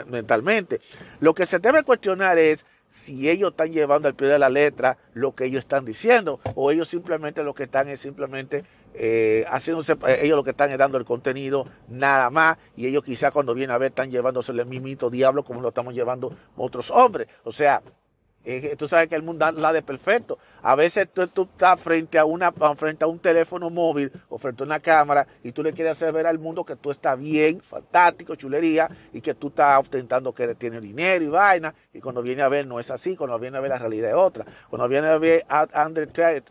mentalmente. 0.08 0.80
Lo 1.20 1.34
que 1.34 1.46
se 1.46 1.60
debe 1.60 1.84
cuestionar 1.84 2.36
es 2.38 2.66
si 2.94 3.28
ellos 3.28 3.50
están 3.50 3.72
llevando 3.72 4.06
al 4.08 4.14
pie 4.14 4.28
de 4.28 4.38
la 4.38 4.48
letra 4.48 4.96
lo 5.14 5.34
que 5.34 5.46
ellos 5.46 5.60
están 5.60 5.84
diciendo 5.84 6.40
o 6.54 6.70
ellos 6.70 6.88
simplemente 6.88 7.42
lo 7.42 7.52
que 7.52 7.64
están 7.64 7.88
es 7.88 8.00
simplemente 8.00 8.64
eh, 8.94 9.44
haciéndose, 9.48 9.94
eh, 10.06 10.20
ellos 10.22 10.36
lo 10.36 10.44
que 10.44 10.50
están 10.50 10.70
es 10.70 10.78
dando 10.78 10.96
el 10.96 11.04
contenido 11.04 11.66
nada 11.88 12.30
más, 12.30 12.56
y 12.76 12.86
ellos 12.86 13.02
quizá 13.02 13.32
cuando 13.32 13.52
vienen 13.52 13.74
a 13.74 13.78
ver 13.78 13.90
están 13.90 14.10
llevándose 14.10 14.52
el 14.52 14.64
mismito 14.66 15.10
diablo 15.10 15.44
como 15.44 15.60
lo 15.60 15.68
estamos 15.68 15.92
llevando 15.94 16.32
otros 16.56 16.92
hombres. 16.92 17.26
O 17.42 17.50
sea, 17.50 17.82
tú 18.76 18.88
sabes 18.88 19.08
que 19.08 19.14
el 19.14 19.22
mundo 19.22 19.50
la 19.52 19.72
de 19.72 19.82
perfecto. 19.82 20.38
A 20.62 20.74
veces 20.74 21.08
tú, 21.12 21.22
estás 21.22 21.80
frente 21.80 22.18
a, 22.18 22.24
una, 22.24 22.52
frente 22.52 23.04
a 23.04 23.06
un 23.06 23.18
teléfono 23.18 23.68
móvil 23.68 24.10
o 24.28 24.38
frente 24.38 24.62
a 24.62 24.66
una 24.66 24.80
cámara 24.80 25.26
y 25.42 25.52
tú 25.52 25.62
le 25.62 25.72
quieres 25.72 25.92
hacer 25.92 26.12
ver 26.12 26.26
al 26.26 26.38
mundo 26.38 26.64
que 26.64 26.76
tú 26.76 26.90
estás 26.90 27.18
bien, 27.18 27.60
fantástico, 27.60 28.34
chulería, 28.34 28.88
y 29.12 29.20
que 29.20 29.34
tú 29.34 29.48
estás 29.48 29.78
ostentando 29.80 30.34
que 30.34 30.54
tienes 30.54 30.80
dinero 30.80 31.24
y 31.24 31.28
vaina. 31.28 31.74
Y 31.92 32.00
cuando 32.00 32.22
viene 32.22 32.42
a 32.42 32.48
ver 32.48 32.66
no 32.66 32.80
es 32.80 32.90
así, 32.90 33.16
cuando 33.16 33.38
viene 33.38 33.58
a 33.58 33.60
ver 33.60 33.70
la 33.70 33.78
realidad 33.78 34.10
es 34.10 34.16
otra. 34.16 34.46
Cuando 34.70 34.88
viene 34.88 35.08
a 35.08 35.18
ver 35.18 35.44
a 35.48 35.66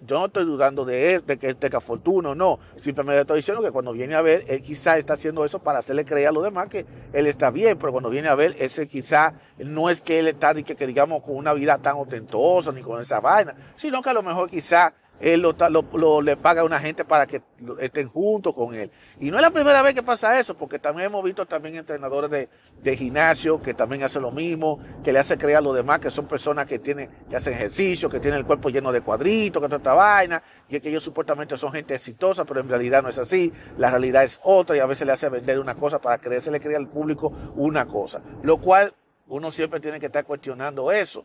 yo 0.06 0.20
no 0.20 0.26
estoy 0.26 0.46
dudando 0.46 0.86
de 0.86 1.16
él, 1.16 1.26
de 1.26 1.38
que 1.38 1.54
tenga 1.56 1.80
fortuna 1.80 2.30
o 2.30 2.36
no. 2.36 2.60
Simplemente 2.76 3.22
estoy 3.22 3.38
diciendo 3.38 3.64
que 3.64 3.72
cuando 3.72 3.94
viene 3.94 4.16
a 4.16 4.22
ver, 4.22 4.46
él 4.48 4.62
quizá 4.62 4.98
está 4.98 5.14
haciendo 5.14 5.46
eso 5.46 5.60
para 5.60 5.80
hacerle 5.80 6.06
creer 6.06 6.28
a 6.28 6.32
los 6.32 6.44
demás 6.44 6.68
que 6.68 6.86
él 7.14 7.28
está 7.28 7.52
bien, 7.52 7.78
pero 7.78 7.92
cuando 7.92 8.10
viene 8.10 8.28
a 8.28 8.36
ver, 8.36 8.56
ese 8.60 8.88
quizá 8.88 9.34
no 9.58 9.90
es 9.90 10.02
que 10.02 10.20
él 10.20 10.28
está, 10.28 10.54
que, 10.54 10.76
que 10.76 10.88
digamos, 10.88 11.22
con 11.24 11.36
una 11.36 11.54
vida 11.54 11.78
tan 11.84 11.98
ostentosa 11.98 12.72
ni 12.72 12.82
con 12.82 13.00
esa 13.00 13.20
vaina, 13.20 13.54
sino 13.76 14.02
que 14.02 14.10
a 14.10 14.14
lo 14.14 14.24
mejor 14.24 14.50
quizá 14.50 14.92
él 15.20 15.42
lo, 15.42 16.22
le 16.22 16.36
paga 16.36 16.62
a 16.62 16.66
una 16.66 16.80
gente 16.80 17.06
para 17.06 17.26
que 17.28 17.42
estén 17.80 18.10
juntos 18.10 18.54
con 18.54 18.76
él. 18.76 18.92
Y 19.22 19.32
no 19.32 19.38
es 19.38 19.42
la 19.42 19.52
primera 19.52 19.82
vez 19.82 19.94
que 19.96 20.04
pasa 20.04 20.38
eso, 20.38 20.58
porque 20.58 20.80
también 20.80 21.06
hemos 21.06 21.24
visto 21.24 21.46
también 21.46 21.78
entrenadores 21.78 22.30
de, 22.30 22.98
gimnasio 22.98 23.62
que 23.62 23.74
también 23.74 24.04
hacen 24.04 24.22
lo 24.22 24.32
mismo, 24.32 24.80
que 25.02 25.14
le 25.14 25.20
hace 25.20 25.38
creer 25.38 25.58
a 25.58 25.62
los 25.62 25.76
demás 25.76 26.00
que 26.00 26.12
son 26.12 26.26
personas 26.26 26.66
que 26.66 26.80
tienen, 26.80 27.10
que 27.30 27.38
hacen 27.38 27.54
ejercicio, 27.54 28.10
que 28.10 28.20
tienen 28.20 28.40
el 28.40 28.46
cuerpo 28.46 28.70
lleno 28.70 28.92
de 28.92 29.00
cuadritos, 29.00 29.62
que 29.62 29.68
toda 29.68 29.78
esta 29.78 29.94
vaina, 29.94 30.44
y 30.68 30.80
que 30.80 30.90
ellos 30.90 31.04
supuestamente 31.04 31.58
son 31.58 31.72
gente 31.72 31.96
exitosa, 31.96 32.44
pero 32.44 32.60
en 32.60 32.68
realidad 32.68 33.02
no 33.02 33.08
es 33.08 33.18
así, 33.18 33.54
la 33.78 33.92
realidad 33.92 34.24
es 34.24 34.42
otra, 34.44 34.76
y 34.76 34.80
a 34.80 34.86
veces 34.86 35.08
le 35.08 35.14
hace 35.14 35.30
vender 35.30 35.60
una 35.60 35.76
cosa 35.76 36.00
para 36.00 36.18
le 36.18 36.60
creer 36.60 36.76
al 36.76 36.90
público 36.90 37.32
una 37.56 37.86
cosa. 37.86 38.22
Lo 38.42 38.58
cual 38.58 38.94
uno 39.28 39.52
siempre 39.52 39.80
tiene 39.80 40.00
que 40.00 40.08
estar 40.08 40.26
cuestionando 40.26 40.92
eso. 40.92 41.24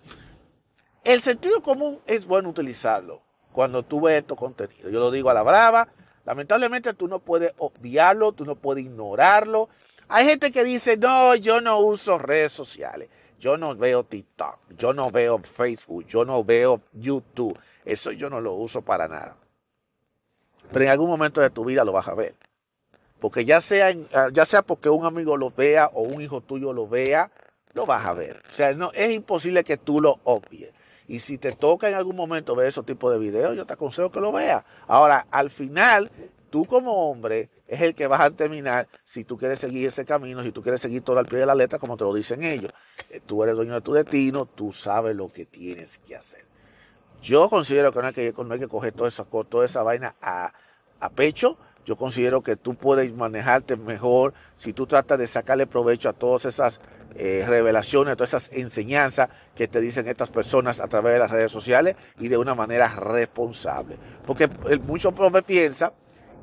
El 1.04 1.22
sentido 1.22 1.62
común 1.62 1.98
es 2.06 2.26
bueno 2.26 2.50
utilizarlo 2.50 3.22
cuando 3.52 3.82
tú 3.82 4.00
ves 4.00 4.18
estos 4.18 4.38
contenidos. 4.38 4.92
Yo 4.92 5.00
lo 5.00 5.10
digo 5.10 5.30
a 5.30 5.34
la 5.34 5.42
brava. 5.42 5.88
Lamentablemente 6.24 6.92
tú 6.94 7.08
no 7.08 7.20
puedes 7.20 7.54
obviarlo, 7.58 8.32
tú 8.32 8.44
no 8.44 8.54
puedes 8.56 8.84
ignorarlo. 8.84 9.68
Hay 10.08 10.26
gente 10.26 10.52
que 10.52 10.64
dice, 10.64 10.96
no, 10.96 11.34
yo 11.34 11.60
no 11.60 11.78
uso 11.78 12.18
redes 12.18 12.52
sociales. 12.52 13.08
Yo 13.38 13.56
no 13.56 13.74
veo 13.76 14.04
TikTok, 14.04 14.58
yo 14.76 14.92
no 14.92 15.10
veo 15.10 15.38
Facebook, 15.38 16.06
yo 16.06 16.24
no 16.24 16.42
veo 16.42 16.80
YouTube. 16.92 17.58
Eso 17.84 18.10
yo 18.10 18.28
no 18.28 18.40
lo 18.40 18.54
uso 18.54 18.82
para 18.82 19.06
nada. 19.06 19.36
Pero 20.72 20.84
en 20.84 20.90
algún 20.90 21.08
momento 21.08 21.40
de 21.40 21.50
tu 21.50 21.64
vida 21.64 21.84
lo 21.84 21.92
vas 21.92 22.08
a 22.08 22.14
ver. 22.14 22.34
Porque 23.20 23.44
ya 23.44 23.60
sea, 23.60 23.92
ya 24.32 24.44
sea 24.44 24.62
porque 24.62 24.88
un 24.88 25.06
amigo 25.06 25.36
lo 25.36 25.50
vea 25.50 25.86
o 25.92 26.02
un 26.02 26.20
hijo 26.20 26.40
tuyo 26.40 26.72
lo 26.72 26.88
vea, 26.88 27.30
lo 27.72 27.86
vas 27.86 28.06
a 28.06 28.12
ver. 28.12 28.42
O 28.50 28.54
sea, 28.54 28.74
no, 28.74 28.92
es 28.92 29.12
imposible 29.12 29.64
que 29.64 29.76
tú 29.76 30.00
lo 30.00 30.20
obvies. 30.24 30.70
Y 31.08 31.20
si 31.20 31.38
te 31.38 31.52
toca 31.52 31.88
en 31.88 31.94
algún 31.94 32.14
momento 32.14 32.54
ver 32.54 32.68
esos 32.68 32.84
tipos 32.84 33.10
de 33.10 33.18
videos, 33.18 33.56
yo 33.56 33.64
te 33.64 33.72
aconsejo 33.72 34.10
que 34.10 34.20
lo 34.20 34.30
veas. 34.30 34.62
Ahora, 34.86 35.26
al 35.30 35.48
final, 35.48 36.10
tú 36.50 36.66
como 36.66 37.10
hombre 37.10 37.48
es 37.66 37.80
el 37.80 37.94
que 37.94 38.06
vas 38.06 38.20
a 38.20 38.30
terminar 38.30 38.88
si 39.04 39.24
tú 39.24 39.38
quieres 39.38 39.58
seguir 39.58 39.88
ese 39.88 40.04
camino, 40.04 40.42
si 40.42 40.52
tú 40.52 40.62
quieres 40.62 40.82
seguir 40.82 41.02
todo 41.02 41.18
al 41.18 41.26
pie 41.26 41.38
de 41.38 41.46
la 41.46 41.54
letra, 41.54 41.78
como 41.78 41.96
te 41.96 42.04
lo 42.04 42.12
dicen 42.12 42.44
ellos. 42.44 42.72
Eh, 43.08 43.20
tú 43.24 43.42
eres 43.42 43.56
dueño 43.56 43.74
de 43.74 43.80
tu 43.80 43.94
destino, 43.94 44.44
tú 44.44 44.70
sabes 44.70 45.16
lo 45.16 45.28
que 45.28 45.46
tienes 45.46 45.98
que 45.98 46.14
hacer. 46.14 46.44
Yo 47.22 47.48
considero 47.48 47.90
que 47.90 48.00
no 48.00 48.06
hay 48.06 48.12
que, 48.12 48.34
no 48.36 48.54
hay 48.54 48.60
que 48.60 48.68
coger 48.68 48.92
toda 48.92 49.08
esa, 49.08 49.24
toda 49.24 49.64
esa 49.64 49.82
vaina 49.82 50.14
a, 50.20 50.52
a 51.00 51.08
pecho. 51.10 51.56
Yo 51.88 51.96
considero 51.96 52.42
que 52.42 52.54
tú 52.54 52.74
puedes 52.74 53.10
manejarte 53.14 53.74
mejor 53.74 54.34
si 54.56 54.74
tú 54.74 54.86
tratas 54.86 55.18
de 55.18 55.26
sacarle 55.26 55.66
provecho 55.66 56.10
a 56.10 56.12
todas 56.12 56.44
esas 56.44 56.82
eh, 57.14 57.46
revelaciones, 57.48 58.14
todas 58.14 58.34
esas 58.34 58.52
enseñanzas 58.52 59.30
que 59.56 59.68
te 59.68 59.80
dicen 59.80 60.06
estas 60.06 60.28
personas 60.28 60.80
a 60.80 60.88
través 60.88 61.14
de 61.14 61.20
las 61.20 61.30
redes 61.30 61.50
sociales 61.50 61.96
y 62.18 62.28
de 62.28 62.36
una 62.36 62.54
manera 62.54 62.88
responsable. 62.88 63.96
Porque 64.26 64.48
muchos 64.86 65.18
hombres 65.18 65.44
piensan 65.44 65.92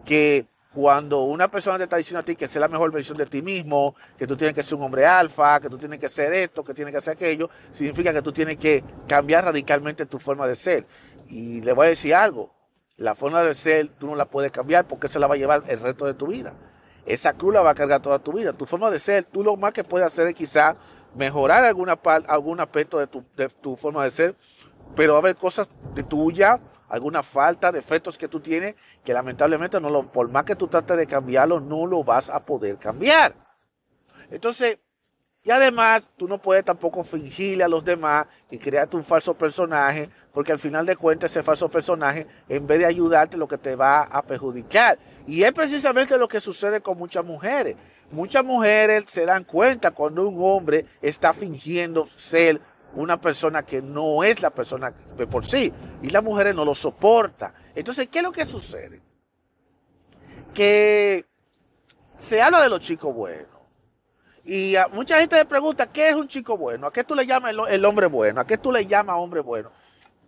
que 0.03 0.47
cuando 0.73 1.21
una 1.25 1.47
persona 1.47 1.77
te 1.77 1.83
está 1.83 1.97
diciendo 1.97 2.21
a 2.21 2.23
ti 2.23 2.35
que 2.35 2.47
sea 2.47 2.61
la 2.61 2.67
mejor 2.67 2.91
versión 2.91 3.15
de 3.15 3.27
ti 3.27 3.43
mismo, 3.43 3.93
que 4.17 4.25
tú 4.25 4.35
tienes 4.35 4.55
que 4.55 4.63
ser 4.63 4.73
un 4.79 4.81
hombre 4.85 5.05
alfa, 5.05 5.59
que 5.59 5.69
tú 5.69 5.77
tienes 5.77 5.99
que 5.99 6.09
ser 6.09 6.33
esto, 6.33 6.63
que 6.63 6.73
tienes 6.73 6.91
que 6.91 6.97
hacer 6.97 7.13
aquello, 7.13 7.51
significa 7.71 8.11
que 8.11 8.23
tú 8.23 8.31
tienes 8.31 8.57
que 8.57 8.83
cambiar 9.07 9.45
radicalmente 9.45 10.07
tu 10.07 10.17
forma 10.17 10.47
de 10.47 10.55
ser. 10.55 10.87
Y 11.29 11.61
le 11.61 11.71
voy 11.71 11.85
a 11.85 11.89
decir 11.89 12.15
algo, 12.15 12.54
la 12.97 13.15
forma 13.15 13.43
de 13.43 13.55
ser 13.55 13.89
tú 13.97 14.07
no 14.07 14.15
la 14.15 14.25
puedes 14.25 14.51
cambiar 14.51 14.85
porque 14.87 15.07
se 15.07 15.19
la 15.19 15.27
va 15.27 15.35
a 15.35 15.37
llevar 15.37 15.63
el 15.67 15.79
resto 15.79 16.05
de 16.05 16.13
tu 16.13 16.27
vida 16.27 16.53
esa 17.05 17.33
cruz 17.33 17.53
la 17.53 17.61
va 17.61 17.71
a 17.71 17.75
cargar 17.75 18.01
toda 18.01 18.19
tu 18.19 18.33
vida. 18.33 18.53
Tu 18.53 18.65
forma 18.65 18.89
de 18.89 18.99
ser, 18.99 19.25
tú 19.25 19.43
lo 19.43 19.55
más 19.55 19.73
que 19.73 19.83
puedes 19.83 20.07
hacer 20.07 20.27
es 20.27 20.35
quizá 20.35 20.75
mejorar 21.15 21.63
algún 21.63 22.59
aspecto 22.59 22.99
de 22.99 23.07
tu, 23.07 23.23
de 23.37 23.47
tu 23.47 23.75
forma 23.75 24.03
de 24.03 24.11
ser, 24.11 24.35
pero 24.95 25.13
va 25.13 25.19
a 25.19 25.21
haber 25.21 25.35
cosas 25.35 25.69
de 25.93 26.03
tuya, 26.03 26.59
alguna 26.89 27.23
falta, 27.23 27.71
defectos 27.71 28.17
que 28.17 28.27
tú 28.27 28.39
tienes, 28.39 28.75
que 29.03 29.13
lamentablemente 29.13 29.79
no 29.79 29.89
lo, 29.89 30.11
por 30.11 30.29
más 30.29 30.43
que 30.43 30.55
tú 30.55 30.67
trates 30.67 30.97
de 30.97 31.07
cambiarlo, 31.07 31.59
no 31.59 31.85
lo 31.85 32.03
vas 32.03 32.29
a 32.29 32.43
poder 32.43 32.77
cambiar. 32.77 33.35
Entonces, 34.29 34.79
y 35.43 35.51
además, 35.51 36.09
tú 36.17 36.27
no 36.27 36.41
puedes 36.41 36.65
tampoco 36.65 37.03
fingirle 37.03 37.63
a 37.63 37.67
los 37.67 37.85
demás 37.85 38.25
y 38.49 38.57
crearte 38.57 38.97
un 38.97 39.03
falso 39.03 39.35
personaje, 39.35 40.09
porque 40.36 40.51
al 40.51 40.60
final 40.60 40.86
de 40.86 40.98
cuentas 40.98 41.32
ese 41.32 41.44
falso 41.44 41.70
personaje, 41.70 42.27
en 42.50 42.68
vez 42.68 42.80
de 42.80 42.86
ayudarte, 42.86 43.38
lo 43.38 43.48
que 43.48 43.58
te 43.58 43.74
va 43.77 44.01
a 44.01 44.22
perjudicar. 44.22 45.00
Y 45.25 45.44
es 45.44 45.54
precisamente 45.54 46.18
lo 46.18 46.27
que 46.27 46.42
sucede 46.42 46.82
con 46.82 46.98
muchas 46.98 47.24
mujeres. 47.24 47.77
Muchas 48.12 48.44
mujeres 48.44 49.06
se 49.08 49.25
dan 49.25 49.46
cuenta 49.46 49.92
cuando 49.92 50.27
un 50.27 50.36
hombre 50.44 50.88
está 51.01 51.32
fingiendo 51.32 52.10
ser 52.18 52.60
una 52.96 53.20
persona 53.20 53.63
que 53.63 53.82
no 53.82 54.25
es 54.25 54.42
la 54.42 54.50
persona 54.50 54.94
por 55.32 55.46
sí. 55.46 55.72
Y 56.01 56.10
las 56.10 56.22
mujeres 56.22 56.54
no 56.54 56.65
lo 56.65 56.75
soportan. 56.75 57.54
Entonces, 57.74 58.10
¿qué 58.10 58.20
es 58.20 58.24
lo 58.24 58.34
que 58.34 58.46
sucede? 58.46 59.01
Que 60.54 61.25
se 62.18 62.42
habla 62.42 62.62
de 62.62 62.68
los 62.68 62.82
chicos 62.82 63.15
buenos 63.15 63.56
y 64.46 64.75
mucha 64.92 65.18
gente 65.20 65.38
le 65.38 65.46
pregunta, 65.46 65.88
¿qué 65.88 66.10
es 66.10 66.15
un 66.15 66.27
chico 66.27 66.56
bueno? 66.56 66.86
¿A 66.86 66.94
qué 66.94 67.04
tú 67.04 67.15
le 67.15 67.25
llamas 67.25 67.56
el, 67.68 67.86
hombre 67.86 68.06
bueno? 68.06 68.42
¿A 68.42 68.46
qué 68.46 68.60
tú 68.60 68.72
le 68.72 68.86
llamas 68.86 69.15
hombre 69.18 69.42
bueno? 69.42 69.72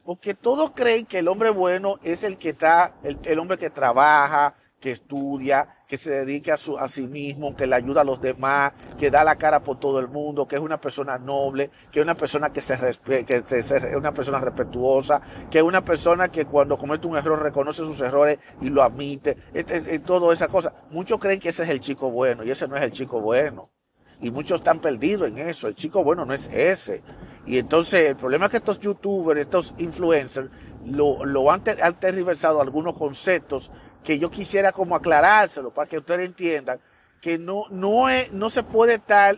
Porque 0.08 0.34
todos 0.34 0.72
creen 0.74 1.06
que 1.06 1.20
el 1.20 1.28
hombre 1.28 1.50
bueno 1.50 2.00
es 2.02 2.24
el 2.24 2.38
que 2.38 2.52
está, 2.52 2.94
el, 3.04 3.40
hombre 3.40 3.58
que 3.58 3.70
trabaja, 3.70 4.56
que 4.80 4.92
estudia, 4.92 5.84
que 5.86 5.98
se 5.98 6.12
dedica 6.12 6.54
a, 6.54 6.58
su, 6.58 6.78
a 6.78 6.88
sí 6.88 7.06
mismo, 7.08 7.58
que 7.58 7.68
le 7.68 7.76
ayuda 7.76 8.00
a 8.00 8.04
los 8.06 8.22
demás, 8.22 8.72
que 8.98 9.12
da 9.12 9.26
la 9.26 9.36
cara 9.36 9.60
por 9.60 9.82
todo 9.82 10.00
el 10.00 10.08
mundo, 10.08 10.48
que 10.48 10.56
es 10.56 10.62
una 10.62 10.80
persona 10.80 11.18
noble, 11.18 11.72
que 11.92 12.00
es 12.00 12.06
una 12.06 12.16
persona 12.16 12.54
que 12.54 12.62
se 12.62 12.78
que 13.26 13.44
es 13.50 13.96
una 13.98 14.14
persona 14.14 14.40
respetuosa, 14.40 15.22
que 15.52 15.58
es 15.58 15.64
una 15.66 15.84
persona 15.84 16.30
que 16.30 16.46
cuando 16.46 16.78
comete 16.78 17.06
un 17.06 17.18
error 17.18 17.44
reconoce 17.44 17.84
sus 17.84 18.00
errores 18.00 18.40
y 18.62 18.70
lo 18.70 18.84
admite, 18.84 19.36
y, 19.54 20.00
toda 20.00 20.34
esa 20.34 20.48
cosa. 20.48 20.74
Muchos 20.90 21.20
creen 21.20 21.42
que 21.42 21.50
ese 21.50 21.64
es 21.64 21.70
el 21.70 21.82
chico 21.82 22.10
bueno 22.10 22.46
y 22.46 22.52
ese 22.52 22.66
no 22.70 22.78
es 22.78 22.84
el 22.84 22.94
chico 22.94 23.20
bueno. 23.20 23.70
Y 24.20 24.32
muchos 24.32 24.62
están 24.62 24.80
perdidos 24.80 25.30
en 25.30 25.38
eso. 25.38 25.68
El 25.68 25.76
chico 25.76 26.04
bueno 26.04 26.26
no 26.26 26.34
es 26.34 26.48
ese. 26.52 27.04
Y 27.46 27.58
entonces 27.58 28.10
el 28.10 28.16
problema 28.16 28.46
es 28.46 28.52
que 28.52 28.58
estos 28.58 28.80
youtubers, 28.80 29.40
estos 29.40 29.74
influencers, 29.78 30.50
lo, 30.86 31.52
han, 31.52 31.64
han 31.82 32.00
tergiversado 32.00 32.62
algunos 32.62 32.96
conceptos 32.96 33.72
que 34.04 34.18
yo 34.18 34.32
quisiera 34.32 34.72
como 34.72 34.96
aclarárselo 34.96 35.72
para 35.72 35.88
que 35.88 35.98
ustedes 35.98 36.26
entiendan 36.26 36.80
que 37.22 37.38
no, 37.38 37.64
no, 37.70 38.10
es, 38.10 38.32
no 38.32 38.50
se 38.50 38.64
puede 38.64 38.96
estar, 38.96 39.38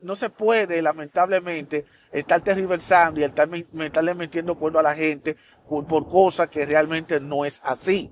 no 0.00 0.16
se 0.16 0.30
puede 0.30 0.82
lamentablemente 0.82 1.86
estar 2.10 2.40
tergiversando 2.40 3.20
y 3.20 3.24
estar, 3.24 3.48
estarle 3.54 4.14
metiendo 4.14 4.58
cuerno 4.58 4.80
a 4.80 4.82
la 4.82 4.94
gente 4.94 5.36
por 5.68 6.08
cosas 6.08 6.48
que 6.48 6.66
realmente 6.66 7.20
no 7.20 7.44
es 7.44 7.60
así. 7.64 8.10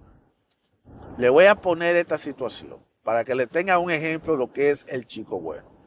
Le 1.17 1.29
voy 1.31 1.47
a 1.47 1.57
poner 1.57 1.97
esta 1.97 2.17
situación 2.17 2.79
para 3.03 3.25
que 3.25 3.35
le 3.35 3.47
tenga 3.47 3.79
un 3.79 3.91
ejemplo 3.91 4.35
de 4.35 4.39
lo 4.39 4.53
que 4.53 4.71
es 4.71 4.87
el 4.89 5.07
chico 5.07 5.41
bueno. 5.41 5.78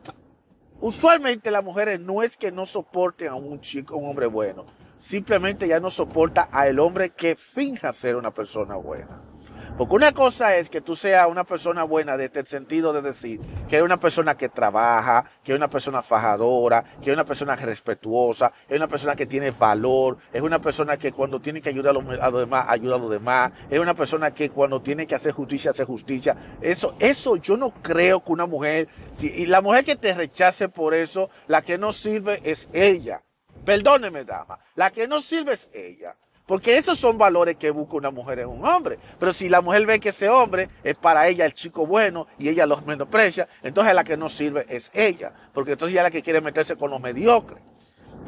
Usualmente 0.82 1.52
las 1.52 1.64
mujeres 1.64 2.00
no 2.00 2.24
es 2.24 2.38
que 2.38 2.52
no 2.52 2.66
soporten 2.66 3.28
a 3.28 3.36
un 3.36 3.62
chico, 3.62 3.98
un 3.98 4.10
hombre 4.10 4.26
bueno, 4.26 4.66
simplemente 4.98 5.68
ya 5.68 5.80
no 5.80 5.92
soporta 5.92 6.50
a 6.52 6.68
el 6.68 6.80
hombre 6.80 7.12
que 7.12 7.36
finja 7.36 7.94
ser 7.94 8.16
una 8.16 8.32
persona 8.32 8.76
buena. 8.78 9.31
Porque 9.78 9.96
una 9.96 10.12
cosa 10.12 10.58
es 10.58 10.70
que 10.70 10.82
tú 10.82 10.96
seas 10.96 11.28
una 11.28 11.44
persona 11.44 11.84
buena 11.84 12.18
desde 12.18 12.42
el 12.42 12.48
sentido 12.48 12.94
de 12.94 13.02
decir 13.02 13.40
que 13.70 13.78
es 13.78 13.82
una 13.82 14.00
persona 14.00 14.36
que 14.36 14.50
trabaja, 14.50 15.26
que 15.44 15.54
es 15.54 15.58
una 15.58 15.70
persona 15.70 16.02
fajadora, 16.02 16.84
que 17.02 17.10
es 17.10 17.14
una 17.14 17.26
persona 17.26 17.56
respetuosa, 17.56 18.52
es 18.68 18.78
una 18.78 18.88
persona 18.88 19.16
que 19.16 19.26
tiene 19.26 19.52
valor, 19.52 20.18
es 20.32 20.42
una 20.42 20.60
persona 20.60 20.98
que 20.98 21.12
cuando 21.12 21.40
tiene 21.40 21.62
que 21.62 21.70
ayudar 21.70 21.96
a 21.96 22.30
los, 22.30 22.40
demás, 22.40 22.66
ayuda 22.68 22.96
a 22.96 23.00
los 23.00 23.10
demás, 23.10 23.52
es 23.70 23.80
una 23.80 23.96
persona 23.96 24.32
que 24.32 24.50
cuando 24.50 24.82
tiene 24.82 25.08
que 25.08 25.16
hacer 25.16 25.32
justicia, 25.32 25.72
hace 25.72 25.86
justicia. 25.86 26.36
Eso, 26.62 26.96
eso 27.00 27.38
yo 27.38 27.58
no 27.58 27.72
creo 27.82 28.24
que 28.24 28.32
una 28.32 28.46
mujer, 28.46 28.88
si, 29.12 29.28
y 29.28 29.46
la 29.46 29.62
mujer 29.62 29.86
que 29.86 29.96
te 29.96 30.14
rechace 30.14 30.70
por 30.70 30.94
eso, 30.94 31.30
la 31.48 31.62
que 31.62 31.78
no 31.78 31.94
sirve 31.94 32.42
es 32.44 32.70
ella. 32.74 33.24
Perdóneme, 33.66 34.26
dama, 34.26 34.60
la 34.76 34.92
que 34.92 35.08
no 35.08 35.22
sirve 35.22 35.54
es 35.54 35.70
ella. 35.74 36.16
Porque 36.46 36.78
esos 36.78 37.00
son 37.00 37.18
valores 37.18 37.56
que 37.56 37.72
busca 37.72 37.96
una 37.96 38.12
mujer 38.12 38.40
en 38.40 38.48
un 38.50 38.66
hombre. 38.66 39.00
Pero 39.20 39.32
si 39.32 39.48
la 39.48 39.62
mujer 39.62 39.86
ve 39.86 40.00
que 40.00 40.10
ese 40.10 40.30
hombre 40.30 40.70
es 40.84 40.96
para 40.96 41.28
ella 41.28 41.46
el 41.46 41.54
chico 41.54 41.86
bueno 41.86 42.28
y 42.38 42.50
ella 42.50 42.66
los 42.66 42.86
menosprecia, 42.86 43.48
entonces 43.64 43.94
la 43.94 44.04
que 44.04 44.18
no 44.18 44.28
sirve 44.28 44.66
es 44.68 44.92
ella. 44.94 45.32
Porque 45.54 45.74
entonces 45.74 45.94
ella 45.94 46.02
es 46.02 46.06
la 46.06 46.12
que 46.12 46.24
quiere 46.24 46.42
meterse 46.42 46.76
con 46.76 46.92
los 46.92 47.00
mediocres. 47.00 47.62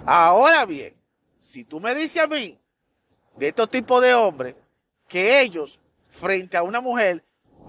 Ahora 0.06 0.66
bien, 0.66 0.94
si 1.42 1.64
tú 1.64 1.80
me 1.80 1.94
dices 1.96 2.24
a 2.24 2.28
mí, 2.28 2.60
de 3.36 3.48
estos 3.48 3.70
tipos 3.70 4.02
de 4.02 4.14
hombres, 4.14 4.56
que 5.08 5.42
ellos, 5.42 5.80
frente 6.10 6.58
a 6.58 6.64
una 6.64 6.82
mujer, 6.82 7.24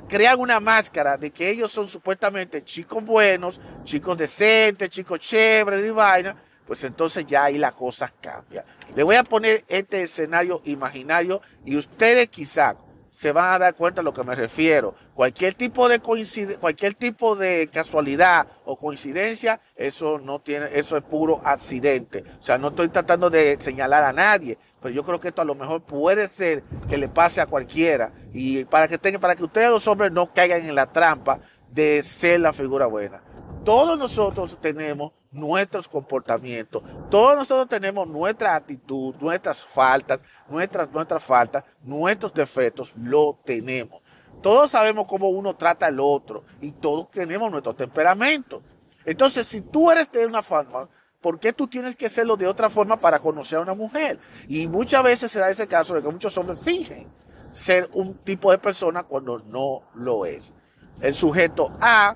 crean 0.08 0.40
una 0.40 0.60
máscara 0.60 1.16
de 1.16 1.30
que 1.30 1.48
ellos 1.48 1.72
son 1.72 1.88
supuestamente 1.88 2.62
chicos 2.64 3.04
buenos, 3.04 3.60
chicos 3.84 4.16
decentes, 4.18 4.90
chicos 4.90 5.20
chéveres 5.20 5.86
y 5.86 5.90
vaina, 5.90 6.36
pues 6.66 6.85
entonces 6.85 7.26
ya 7.26 7.44
ahí 7.44 7.59
la 7.59 7.73
cosa 7.73 8.12
cambia. 8.21 8.64
Le 8.94 9.02
voy 9.02 9.16
a 9.16 9.25
poner 9.25 9.64
este 9.68 10.02
escenario 10.02 10.62
imaginario 10.64 11.42
y 11.64 11.76
ustedes 11.76 12.28
quizá 12.28 12.76
se 13.14 13.30
van 13.30 13.54
a 13.54 13.59
dar 13.59 13.75
cuenta 13.75 14.00
a 14.00 14.04
lo 14.04 14.12
que 14.12 14.25
me 14.25 14.35
refiero. 14.35 14.94
Cualquier 15.14 15.54
tipo 15.54 15.88
de 15.88 16.00
cualquier 16.00 16.94
tipo 16.94 17.37
de 17.37 17.68
casualidad 17.73 18.49
o 18.64 18.76
coincidencia, 18.76 19.61
eso 19.76 20.18
no 20.18 20.40
tiene, 20.40 20.66
eso 20.73 20.97
es 20.97 21.04
puro 21.04 21.40
accidente. 21.44 22.25
O 22.40 22.44
sea, 22.44 22.59
no 22.59 22.68
estoy 22.68 22.88
tratando 22.88 23.30
de 23.30 23.56
señalar 23.61 24.02
a 24.02 24.12
nadie, 24.12 24.59
pero 24.83 24.92
yo 24.92 25.04
creo 25.04 25.21
que 25.21 25.28
esto 25.28 25.42
a 25.42 25.47
lo 25.47 25.54
mejor 25.54 25.83
puede 25.83 26.26
ser 26.26 26.64
que 26.88 26.99
le 26.99 27.09
pase 27.09 27.40
a 27.40 27.47
cualquiera 27.47 28.12
y 28.33 28.64
para 28.64 28.88
que 28.88 28.99
tengan, 28.99 29.21
para 29.21 29.37
que 29.37 29.44
ustedes 29.44 29.71
los 29.71 29.87
hombres 29.87 30.11
no 30.11 30.33
caigan 30.33 30.66
en 30.66 30.75
la 30.75 30.92
trampa 30.92 31.38
de 31.71 32.02
ser 32.02 32.40
la 32.40 32.52
figura 32.52 32.87
buena. 32.87 33.23
Todos 33.64 33.99
nosotros 33.99 34.59
tenemos 34.61 35.12
nuestros 35.33 35.88
comportamientos. 35.88 36.83
Todos 37.11 37.35
nosotros 37.35 37.68
tenemos 37.68 38.06
nuestra 38.06 38.54
actitud, 38.54 39.14
nuestras 39.21 39.64
faltas, 39.64 40.23
nuestras, 40.49 40.90
nuestras 40.90 41.23
faltas, 41.23 41.64
nuestros 41.83 42.35
defectos, 42.35 42.92
lo 42.97 43.38
tenemos. 43.44 44.02
Todos 44.42 44.71
sabemos 44.71 45.06
cómo 45.06 45.30
uno 45.30 45.56
trata 45.56 45.87
al 45.87 45.99
otro 45.99 46.44
y 46.61 46.73
todos 46.73 47.11
tenemos 47.11 47.50
nuestro 47.50 47.75
temperamento. 47.75 48.62
Entonces, 49.04 49.47
si 49.47 49.62
tú 49.62 49.90
eres 49.90 50.12
de 50.12 50.26
una 50.26 50.42
forma, 50.42 50.88
¿por 51.23 51.40
qué 51.40 51.52
tú 51.54 51.66
tienes 51.66 51.97
que 51.97 52.06
hacerlo 52.06 52.37
de 52.37 52.47
otra 52.47 52.68
forma 52.68 52.99
para 52.99 53.18
conocer 53.18 53.59
a 53.59 53.62
una 53.62 53.75
mujer? 53.75 54.18
Y 54.47 54.68
muchas 54.68 55.02
veces 55.02 55.33
será 55.33 55.49
ese 55.49 55.66
caso 55.66 55.94
de 55.94 56.02
que 56.02 56.09
muchos 56.09 56.37
hombres 56.37 56.59
fingen 56.59 57.09
ser 57.52 57.88
un 57.94 58.14
tipo 58.18 58.50
de 58.50 58.59
persona 58.59 59.04
cuando 59.04 59.38
no 59.38 59.85
lo 59.94 60.26
es. 60.26 60.52
El 61.00 61.14
sujeto 61.14 61.73
A 61.80 62.14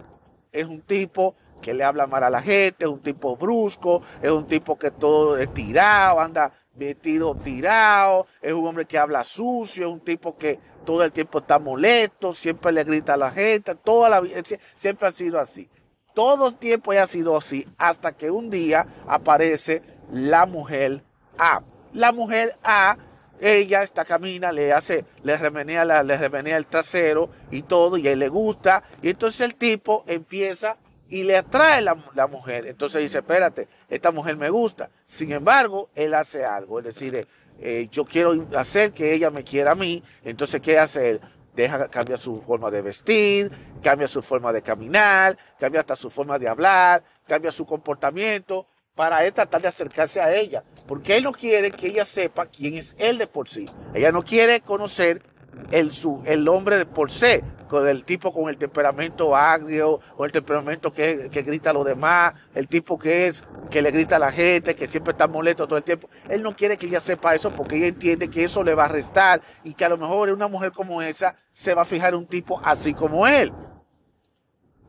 es 0.60 0.66
un 0.66 0.82
tipo 0.82 1.34
que 1.60 1.74
le 1.74 1.84
habla 1.84 2.06
mal 2.06 2.22
a 2.22 2.30
la 2.30 2.42
gente, 2.42 2.84
es 2.84 2.90
un 2.90 3.00
tipo 3.00 3.36
brusco, 3.36 4.02
es 4.22 4.30
un 4.30 4.46
tipo 4.46 4.78
que 4.78 4.90
todo 4.90 5.36
es 5.36 5.52
tirado, 5.52 6.20
anda 6.20 6.52
vestido 6.74 7.34
tirado, 7.34 8.26
es 8.40 8.52
un 8.52 8.66
hombre 8.66 8.86
que 8.86 8.98
habla 8.98 9.24
sucio, 9.24 9.86
es 9.86 9.92
un 9.92 10.00
tipo 10.00 10.36
que 10.36 10.60
todo 10.84 11.02
el 11.04 11.12
tiempo 11.12 11.40
está 11.40 11.58
molesto, 11.58 12.32
siempre 12.32 12.72
le 12.72 12.84
grita 12.84 13.14
a 13.14 13.16
la 13.16 13.30
gente, 13.30 13.74
toda 13.74 14.08
la 14.08 14.20
vida, 14.20 14.40
siempre 14.74 15.08
ha 15.08 15.12
sido 15.12 15.38
así. 15.38 15.68
Todo 16.14 16.48
el 16.48 16.56
tiempo 16.56 16.92
ha 16.92 17.06
sido 17.06 17.36
así, 17.36 17.66
hasta 17.76 18.12
que 18.12 18.30
un 18.30 18.50
día 18.50 18.86
aparece 19.06 19.82
la 20.10 20.46
mujer 20.46 21.04
A. 21.38 21.62
La 21.92 22.12
mujer 22.12 22.56
A, 22.62 22.96
ella 23.40 23.82
está 23.82 24.04
camina, 24.04 24.52
le 24.52 24.72
hace, 24.72 25.04
le 25.22 25.36
remenea, 25.36 25.84
la, 25.84 26.02
le 26.02 26.16
remenea 26.16 26.56
el 26.56 26.66
trasero 26.66 27.30
y 27.50 27.62
todo, 27.62 27.96
y 27.96 28.08
a 28.08 28.12
él 28.12 28.18
le 28.18 28.28
gusta, 28.28 28.82
y 29.02 29.10
entonces 29.10 29.40
el 29.42 29.54
tipo 29.54 30.04
empieza 30.06 30.76
y 31.08 31.22
le 31.22 31.36
atrae 31.36 31.80
la, 31.80 31.96
la, 32.14 32.26
mujer. 32.26 32.66
Entonces 32.66 33.02
dice, 33.02 33.18
espérate, 33.18 33.68
esta 33.88 34.10
mujer 34.10 34.36
me 34.36 34.50
gusta. 34.50 34.90
Sin 35.06 35.32
embargo, 35.32 35.88
él 35.94 36.14
hace 36.14 36.44
algo, 36.44 36.80
es 36.80 36.84
decir, 36.84 37.26
eh, 37.60 37.88
yo 37.90 38.04
quiero 38.04 38.46
hacer 38.56 38.92
que 38.92 39.14
ella 39.14 39.30
me 39.30 39.44
quiera 39.44 39.72
a 39.72 39.74
mí. 39.74 40.02
Entonces, 40.24 40.60
¿qué 40.60 40.78
hace 40.78 41.10
él? 41.10 41.20
Deja, 41.54 41.88
cambia 41.88 42.16
su 42.16 42.40
forma 42.42 42.70
de 42.70 42.82
vestir, 42.82 43.50
cambia 43.82 44.06
su 44.06 44.22
forma 44.22 44.52
de 44.52 44.62
caminar, 44.62 45.36
cambia 45.58 45.80
hasta 45.80 45.96
su 45.96 46.08
forma 46.08 46.38
de 46.38 46.46
hablar, 46.46 47.02
cambia 47.26 47.50
su 47.50 47.66
comportamiento 47.66 48.66
para 48.98 49.24
él 49.24 49.32
tratar 49.32 49.62
de 49.62 49.68
acercarse 49.68 50.20
a 50.20 50.34
ella. 50.34 50.64
Porque 50.88 51.16
él 51.16 51.22
no 51.22 51.30
quiere 51.30 51.70
que 51.70 51.86
ella 51.86 52.04
sepa 52.04 52.46
quién 52.46 52.74
es 52.74 52.96
él 52.98 53.16
de 53.16 53.28
por 53.28 53.48
sí. 53.48 53.64
Ella 53.94 54.10
no 54.10 54.24
quiere 54.24 54.60
conocer 54.60 55.22
el, 55.70 55.92
su, 55.92 56.20
el 56.26 56.48
hombre 56.48 56.78
de 56.78 56.84
por 56.84 57.12
sí 57.12 57.40
con 57.68 57.86
el 57.86 58.02
tipo 58.02 58.32
con 58.32 58.48
el 58.48 58.56
temperamento 58.56 59.36
agrio, 59.36 60.00
o 60.16 60.24
el 60.24 60.32
temperamento 60.32 60.92
que, 60.92 61.28
que 61.30 61.42
grita 61.42 61.70
a 61.70 61.74
los 61.74 61.84
demás, 61.84 62.34
el 62.56 62.66
tipo 62.66 62.98
que 62.98 63.28
es, 63.28 63.44
que 63.70 63.82
le 63.82 63.92
grita 63.92 64.16
a 64.16 64.18
la 64.18 64.32
gente, 64.32 64.74
que 64.74 64.88
siempre 64.88 65.12
está 65.12 65.28
molesto 65.28 65.68
todo 65.68 65.76
el 65.78 65.84
tiempo. 65.84 66.10
Él 66.28 66.42
no 66.42 66.56
quiere 66.56 66.76
que 66.76 66.86
ella 66.86 66.98
sepa 66.98 67.36
eso 67.36 67.50
porque 67.52 67.76
ella 67.76 67.86
entiende 67.86 68.28
que 68.28 68.42
eso 68.42 68.64
le 68.64 68.74
va 68.74 68.86
a 68.86 68.88
restar 68.88 69.42
y 69.62 69.74
que 69.74 69.84
a 69.84 69.90
lo 69.90 69.96
mejor 69.96 70.30
una 70.30 70.48
mujer 70.48 70.72
como 70.72 71.02
esa 71.02 71.36
se 71.52 71.72
va 71.72 71.82
a 71.82 71.84
fijar 71.84 72.16
un 72.16 72.26
tipo 72.26 72.60
así 72.64 72.94
como 72.94 73.28
él. 73.28 73.52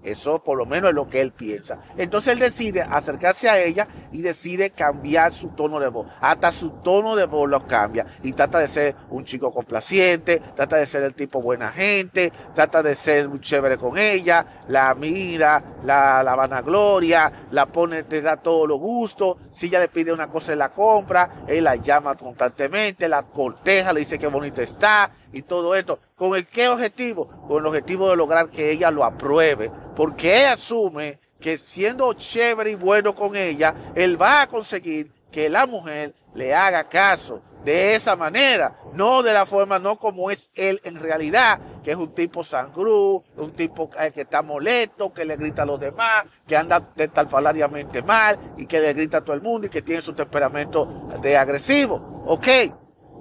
Eso 0.04 0.42
por 0.42 0.58
lo 0.58 0.66
menos 0.66 0.90
es 0.90 0.96
lo 0.96 1.10
que 1.10 1.22
él 1.22 1.32
piensa. 1.32 1.82
Entonces 1.98 2.34
él 2.34 2.40
decide 2.40 2.82
acercarse 2.82 3.50
a 3.50 3.60
ella 3.60 3.88
y 4.12 4.22
decide 4.22 4.70
cambiar 4.72 5.34
su 5.34 5.50
tono 5.50 5.80
de 5.80 5.90
voz. 5.90 6.08
Hasta 6.22 6.52
su 6.52 6.72
tono 6.82 7.16
de 7.16 7.26
voz 7.26 7.50
lo 7.50 7.68
cambia 7.68 8.06
y 8.24 8.34
trata 8.34 8.60
de 8.60 8.68
ser 8.68 8.96
un 9.10 9.26
chico 9.26 9.52
complaciente, 9.52 10.42
trata 10.56 10.78
de 10.78 10.86
ser 10.86 11.04
el 11.04 11.14
tipo 11.14 11.42
buena 11.42 11.70
gente, 11.72 12.32
trata 12.56 12.82
de 12.82 12.96
ser 12.96 13.28
muy 13.28 13.40
chévere 13.40 13.78
con 13.78 13.98
ella, 13.98 14.64
la 14.68 14.96
mira, 14.96 15.62
la, 15.84 16.24
la 16.24 16.36
vanagloria, 16.36 17.48
la 17.52 17.66
pone, 17.66 18.04
te 18.04 18.22
da 18.22 18.38
todo 18.38 18.66
lo 18.68 18.78
gusto. 18.78 19.38
Si 19.50 19.68
ella 19.68 19.80
le 19.80 19.90
pide 19.90 20.14
una 20.14 20.30
cosa, 20.30 20.54
él 20.54 20.60
la 20.60 20.70
compra, 20.70 21.44
él 21.48 21.64
la 21.64 21.76
llama 21.76 22.16
constantemente, 22.16 23.10
la 23.10 23.24
corteja, 23.24 23.94
le 23.94 24.02
dice 24.02 24.18
que 24.18 24.28
bonita 24.28 24.62
está 24.62 25.12
y 25.34 25.42
todo 25.44 25.76
esto. 25.76 26.00
¿Con 26.20 26.36
el 26.36 26.46
qué 26.48 26.68
objetivo? 26.68 27.30
Con 27.48 27.60
el 27.60 27.68
objetivo 27.68 28.10
de 28.10 28.18
lograr 28.18 28.50
que 28.50 28.72
ella 28.72 28.92
lo 28.92 29.06
apruebe, 29.06 29.72
porque 29.96 30.42
él 30.42 30.48
asume 30.48 31.18
que 31.40 31.58
siendo 31.58 32.12
chévere 32.12 32.72
y 32.72 32.76
bueno 32.76 33.16
con 33.16 33.38
ella, 33.38 33.74
él 33.96 34.22
va 34.22 34.42
a 34.42 34.48
conseguir 34.48 35.14
que 35.32 35.50
la 35.50 35.66
mujer 35.66 36.14
le 36.36 36.54
haga 36.54 36.90
caso 36.90 37.42
de 37.64 37.96
esa 37.96 38.18
manera, 38.18 38.76
no 38.94 39.24
de 39.24 39.32
la 39.32 39.46
forma, 39.46 39.80
no 39.80 39.98
como 39.98 40.30
es 40.30 40.50
él 40.56 40.82
en 40.84 40.98
realidad, 40.98 41.60
que 41.86 41.92
es 41.92 41.98
un 41.98 42.14
tipo 42.14 42.44
sangrú, 42.44 43.24
un 43.38 43.52
tipo 43.54 43.90
que 43.90 44.22
está 44.22 44.42
molesto, 44.42 45.14
que 45.14 45.24
le 45.24 45.38
grita 45.38 45.64
a 45.64 45.66
los 45.66 45.80
demás, 45.80 46.26
que 46.46 46.58
anda 46.58 46.82
talfalariamente 47.14 48.02
mal 48.02 48.38
y 48.58 48.66
que 48.66 48.82
le 48.82 48.94
grita 48.94 49.20
a 49.20 49.22
todo 49.22 49.36
el 49.36 49.42
mundo 49.42 49.68
y 49.68 49.70
que 49.70 49.82
tiene 49.82 50.02
su 50.02 50.12
temperamento 50.12 51.08
de 51.22 51.38
agresivo. 51.38 52.24
Ok, 52.26 52.48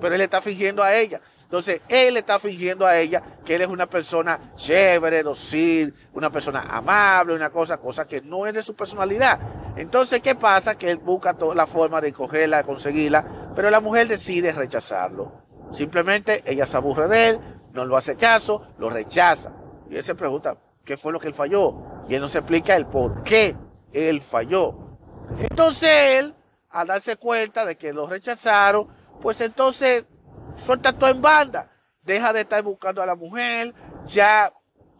pero 0.00 0.16
él 0.16 0.20
está 0.20 0.40
fingiendo 0.40 0.82
a 0.82 0.96
ella. 0.96 1.20
Entonces, 1.48 1.80
él 1.88 2.18
está 2.18 2.38
fingiendo 2.38 2.84
a 2.84 2.98
ella 2.98 3.22
que 3.42 3.54
él 3.54 3.62
es 3.62 3.68
una 3.68 3.86
persona 3.86 4.52
chévere, 4.54 5.22
docil, 5.22 5.94
una 6.12 6.30
persona 6.30 6.60
amable, 6.60 7.34
una 7.34 7.48
cosa, 7.48 7.78
cosa 7.78 8.06
que 8.06 8.20
no 8.20 8.46
es 8.46 8.52
de 8.52 8.62
su 8.62 8.76
personalidad. 8.76 9.40
Entonces, 9.74 10.20
¿qué 10.20 10.34
pasa? 10.34 10.74
Que 10.74 10.90
él 10.90 10.98
busca 10.98 11.32
toda 11.32 11.54
la 11.54 11.66
forma 11.66 12.02
de 12.02 12.12
cogerla, 12.12 12.58
de 12.58 12.64
conseguirla, 12.64 13.52
pero 13.56 13.70
la 13.70 13.80
mujer 13.80 14.08
decide 14.08 14.52
rechazarlo. 14.52 15.32
Simplemente 15.72 16.42
ella 16.44 16.66
se 16.66 16.76
aburre 16.76 17.08
de 17.08 17.28
él, 17.30 17.40
no 17.72 17.86
lo 17.86 17.96
hace 17.96 18.14
caso, 18.16 18.66
lo 18.78 18.90
rechaza. 18.90 19.50
Y 19.88 19.96
él 19.96 20.04
se 20.04 20.14
pregunta, 20.14 20.58
¿qué 20.84 20.98
fue 20.98 21.14
lo 21.14 21.18
que 21.18 21.28
él 21.28 21.34
falló? 21.34 21.76
Y 22.10 22.14
él 22.14 22.20
no 22.20 22.28
se 22.28 22.40
explica 22.40 22.76
el 22.76 22.84
por 22.84 23.22
qué 23.22 23.56
él 23.94 24.20
falló. 24.20 24.98
Entonces 25.38 25.90
él, 25.90 26.34
al 26.68 26.88
darse 26.88 27.16
cuenta 27.16 27.64
de 27.64 27.78
que 27.78 27.94
lo 27.94 28.06
rechazaron, 28.06 28.86
pues 29.22 29.40
entonces 29.40 30.04
suelta 30.64 30.92
todo 30.92 31.10
en 31.10 31.22
banda. 31.22 31.70
Deja 32.02 32.32
de 32.32 32.42
estar 32.42 32.62
buscando 32.62 33.02
a 33.02 33.06
la 33.06 33.14
mujer, 33.14 33.74
ya 34.06 34.52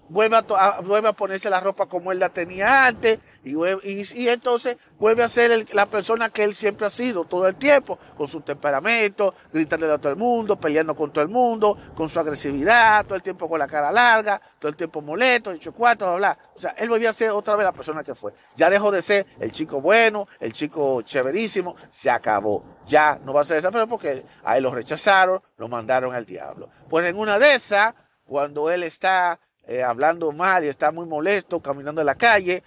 vuelve 0.09 0.37
a, 0.37 0.81
vuelve 0.81 1.09
a 1.09 1.13
ponerse 1.13 1.51
la 1.51 1.61
ropa 1.61 1.87
como 1.87 2.13
él 2.13 2.19
la 2.19 2.29
tenía 2.29 2.87
antes, 2.87 3.19
y, 3.45 3.55
y, 3.55 4.29
entonces 4.29 4.77
vuelve 4.99 5.23
a 5.23 5.29
ser 5.29 5.73
la 5.73 5.87
persona 5.87 6.29
que 6.29 6.43
él 6.43 6.55
siempre 6.55 6.87
ha 6.87 6.91
sido 6.91 7.25
todo 7.25 7.47
el 7.47 7.55
tiempo, 7.55 7.99
con 8.17 8.27
su 8.27 8.41
temperamento, 8.41 9.35
gritándole 9.53 9.93
a 9.93 9.99
todo 9.99 10.11
el 10.11 10.19
mundo, 10.19 10.57
peleando 10.57 10.95
con 10.95 11.13
todo 11.13 11.23
el 11.23 11.31
mundo, 11.31 11.79
con 11.95 12.09
su 12.09 12.19
agresividad, 12.19 13.05
todo 13.05 13.15
el 13.15 13.23
tiempo 13.23 13.49
con 13.49 13.61
la 13.61 13.69
cara 13.69 13.93
larga, 13.93 14.41
todo 14.59 14.69
el 14.69 14.77
tiempo 14.77 15.01
molesto, 15.01 15.53
dicho 15.53 15.73
cuatro, 15.73 16.17
bla. 16.17 16.37
O 16.57 16.61
sea, 16.61 16.71
él 16.77 16.89
volvió 16.89 17.09
a 17.09 17.13
ser 17.13 17.31
otra 17.31 17.55
vez 17.55 17.65
la 17.65 17.73
persona 17.73 18.03
que 18.03 18.15
fue. 18.15 18.35
Ya 18.57 18.69
dejó 18.69 18.91
de 18.91 19.03
ser 19.03 19.27
el 19.39 19.53
chico 19.53 19.81
bueno, 19.81 20.27
el 20.41 20.53
chico 20.53 21.03
chéverísimo, 21.03 21.77
se 21.91 22.11
acabó. 22.11 22.65
Ya 22.87 23.21
no 23.25 23.33
va 23.33 23.43
a 23.43 23.45
ser 23.45 23.59
esa 23.59 23.71
persona 23.71 23.89
porque 23.89 24.25
a 24.43 24.57
él 24.57 24.65
lo 24.65 24.75
rechazaron, 24.75 25.41
lo 25.57 25.69
mandaron 25.69 26.15
al 26.15 26.27
diablo. 26.27 26.69
Pues 26.89 27.07
en 27.07 27.17
una 27.17 27.39
de 27.39 27.55
esas, 27.55 27.95
cuando 28.25 28.69
él 28.71 28.83
está 28.83 29.39
eh, 29.69 29.83
hablando 29.83 30.33
mal 30.33 30.65
y 30.65 30.69
está 30.69 30.91
muy 30.91 31.07
molesto, 31.07 31.61
caminando 31.61 32.01
en 32.01 32.07
la 32.07 32.15
calle, 32.15 32.63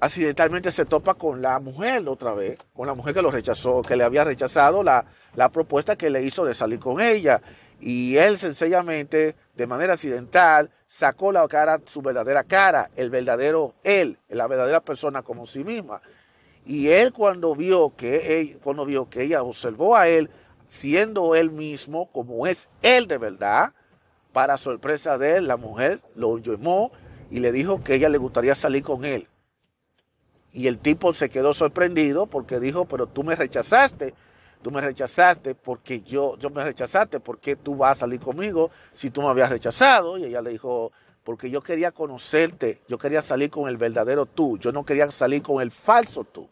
accidentalmente 0.00 0.70
se 0.70 0.86
topa 0.86 1.14
con 1.14 1.42
la 1.42 1.60
mujer 1.60 2.08
otra 2.08 2.32
vez, 2.32 2.58
con 2.74 2.86
la 2.86 2.94
mujer 2.94 3.14
que 3.14 3.22
lo 3.22 3.30
rechazó, 3.30 3.82
que 3.82 3.96
le 3.96 4.04
había 4.04 4.24
rechazado 4.24 4.82
la, 4.82 5.04
la 5.34 5.50
propuesta 5.50 5.96
que 5.96 6.10
le 6.10 6.22
hizo 6.22 6.44
de 6.44 6.54
salir 6.54 6.78
con 6.80 7.00
ella. 7.00 7.42
Y 7.80 8.16
él 8.16 8.38
sencillamente, 8.38 9.36
de 9.54 9.66
manera 9.66 9.94
accidental, 9.94 10.70
sacó 10.86 11.32
la 11.32 11.46
cara, 11.48 11.80
su 11.84 12.02
verdadera 12.02 12.44
cara, 12.44 12.90
el 12.96 13.10
verdadero 13.10 13.74
él, 13.84 14.18
la 14.28 14.46
verdadera 14.46 14.80
persona 14.80 15.22
como 15.22 15.46
sí 15.46 15.64
misma. 15.64 16.00
Y 16.66 16.88
él 16.88 17.12
cuando 17.12 17.54
vio 17.54 17.94
que 17.96 18.40
él, 18.40 18.58
cuando 18.62 18.84
vio 18.84 19.08
que 19.08 19.22
ella 19.22 19.42
observó 19.42 19.96
a 19.96 20.08
él 20.08 20.30
siendo 20.68 21.34
él 21.34 21.50
mismo 21.50 22.10
como 22.12 22.46
es 22.46 22.68
él 22.82 23.06
de 23.06 23.18
verdad, 23.18 23.72
para 24.32 24.56
sorpresa 24.56 25.18
de 25.18 25.36
él, 25.36 25.48
la 25.48 25.56
mujer 25.56 26.00
lo 26.14 26.38
llamó 26.38 26.92
y 27.30 27.40
le 27.40 27.50
dijo 27.50 27.82
que 27.82 27.94
ella 27.94 28.08
le 28.08 28.18
gustaría 28.18 28.54
salir 28.54 28.82
con 28.82 29.04
él. 29.04 29.26
Y 30.52 30.66
el 30.66 30.78
tipo 30.78 31.12
se 31.12 31.30
quedó 31.30 31.54
sorprendido 31.54 32.26
porque 32.26 32.58
dijo, 32.58 32.84
pero 32.86 33.06
tú 33.06 33.22
me 33.22 33.36
rechazaste. 33.36 34.14
tú 34.62 34.70
me 34.70 34.80
rechazaste 34.80 35.54
porque 35.54 36.02
yo, 36.02 36.36
yo 36.38 36.50
me 36.50 36.62
rechazaste 36.62 37.20
porque 37.20 37.56
tú 37.56 37.76
vas 37.76 37.96
a 37.96 38.00
salir 38.00 38.20
conmigo 38.20 38.70
si 38.92 39.10
tú 39.10 39.22
me 39.22 39.28
habías 39.28 39.50
rechazado. 39.50 40.18
Y 40.18 40.24
ella 40.24 40.42
le 40.42 40.50
dijo, 40.50 40.92
porque 41.24 41.50
yo 41.50 41.62
quería 41.62 41.92
conocerte, 41.92 42.80
yo 42.88 42.98
quería 42.98 43.22
salir 43.22 43.50
con 43.50 43.68
el 43.68 43.76
verdadero 43.76 44.26
tú, 44.26 44.58
yo 44.58 44.72
no 44.72 44.84
quería 44.84 45.10
salir 45.10 45.42
con 45.42 45.62
el 45.62 45.70
falso 45.70 46.24
tú. 46.24 46.48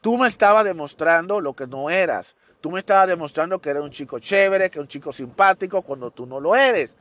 Tú 0.00 0.18
me 0.18 0.26
estabas 0.28 0.64
demostrando 0.64 1.40
lo 1.40 1.54
que 1.54 1.66
no 1.66 1.88
eras. 1.88 2.36
Tú 2.60 2.70
me 2.70 2.80
estabas 2.80 3.08
demostrando 3.08 3.60
que 3.60 3.70
eres 3.70 3.82
un 3.82 3.90
chico 3.90 4.18
chévere, 4.18 4.68
que 4.68 4.78
eres 4.78 4.82
un 4.82 4.88
chico 4.88 5.12
simpático 5.12 5.82
cuando 5.82 6.10
tú 6.10 6.26
no 6.26 6.40
lo 6.40 6.54
eres. 6.54 6.96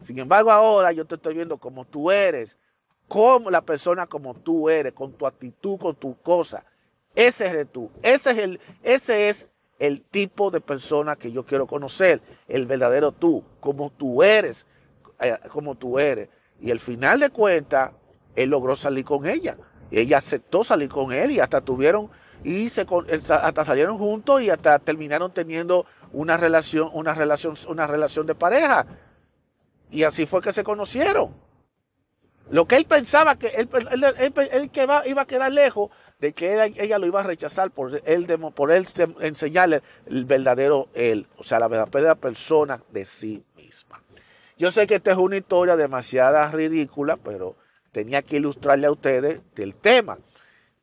Sin 0.00 0.18
embargo, 0.18 0.50
ahora 0.50 0.92
yo 0.92 1.04
te 1.04 1.16
estoy 1.16 1.34
viendo 1.34 1.58
como 1.58 1.84
tú 1.84 2.10
eres, 2.10 2.56
como 3.14 3.48
la 3.48 3.60
persona 3.60 4.08
como 4.08 4.34
tú 4.34 4.68
eres, 4.68 4.92
con 4.92 5.12
tu 5.12 5.24
actitud, 5.24 5.78
con 5.78 5.94
tu 5.94 6.16
cosa. 6.20 6.64
Ese 7.14 7.46
eres 7.46 7.70
tú. 7.70 7.88
Ese 8.02 8.32
es 8.32 8.38
el, 8.38 8.60
ese 8.82 9.28
es 9.28 9.48
el 9.78 10.00
tipo 10.00 10.50
de 10.50 10.60
persona 10.60 11.14
que 11.14 11.30
yo 11.30 11.46
quiero 11.46 11.68
conocer, 11.68 12.20
el 12.48 12.66
verdadero 12.66 13.12
tú, 13.12 13.44
como 13.60 13.90
tú 13.90 14.24
eres, 14.24 14.66
eh, 15.20 15.38
como 15.48 15.76
tú 15.76 16.00
eres. 16.00 16.28
Y 16.60 16.72
al 16.72 16.80
final 16.80 17.20
de 17.20 17.30
cuentas, 17.30 17.92
él 18.34 18.50
logró 18.50 18.74
salir 18.74 19.04
con 19.04 19.26
ella. 19.26 19.58
Ella 19.92 20.18
aceptó 20.18 20.64
salir 20.64 20.88
con 20.88 21.12
él 21.12 21.30
y 21.30 21.38
hasta 21.38 21.60
tuvieron 21.60 22.10
y 22.42 22.68
se, 22.68 22.84
hasta 23.30 23.64
salieron 23.64 23.96
juntos 23.96 24.42
y 24.42 24.50
hasta 24.50 24.80
terminaron 24.80 25.30
teniendo 25.30 25.86
una 26.12 26.36
relación, 26.36 26.90
una 26.92 27.14
relación, 27.14 27.54
una 27.68 27.86
relación 27.86 28.26
de 28.26 28.34
pareja. 28.34 28.86
Y 29.92 30.02
así 30.02 30.26
fue 30.26 30.42
que 30.42 30.52
se 30.52 30.64
conocieron. 30.64 31.43
Lo 32.50 32.66
que 32.66 32.76
él 32.76 32.84
pensaba 32.84 33.36
que 33.38 33.48
él, 33.48 33.68
que 34.70 34.86
iba 35.06 35.22
a 35.22 35.26
quedar 35.26 35.52
lejos 35.52 35.90
de 36.20 36.32
que 36.32 36.72
ella, 36.76 36.98
lo 36.98 37.06
iba 37.06 37.20
a 37.20 37.24
rechazar 37.24 37.70
por 37.70 38.00
él, 38.04 38.26
por 38.54 38.70
él 38.70 38.86
enseñarle 39.20 39.82
el 40.06 40.24
verdadero 40.24 40.88
él, 40.94 41.26
o 41.36 41.44
sea, 41.44 41.58
la 41.58 41.68
verdadera 41.68 42.14
persona 42.14 42.82
de 42.90 43.04
sí 43.04 43.44
misma. 43.56 44.02
Yo 44.56 44.70
sé 44.70 44.86
que 44.86 44.96
esta 44.96 45.10
es 45.10 45.16
una 45.16 45.36
historia 45.36 45.76
demasiada 45.76 46.50
ridícula, 46.50 47.16
pero 47.16 47.56
tenía 47.92 48.22
que 48.22 48.36
ilustrarle 48.36 48.86
a 48.86 48.92
ustedes 48.92 49.40
del 49.54 49.74
tema. 49.74 50.18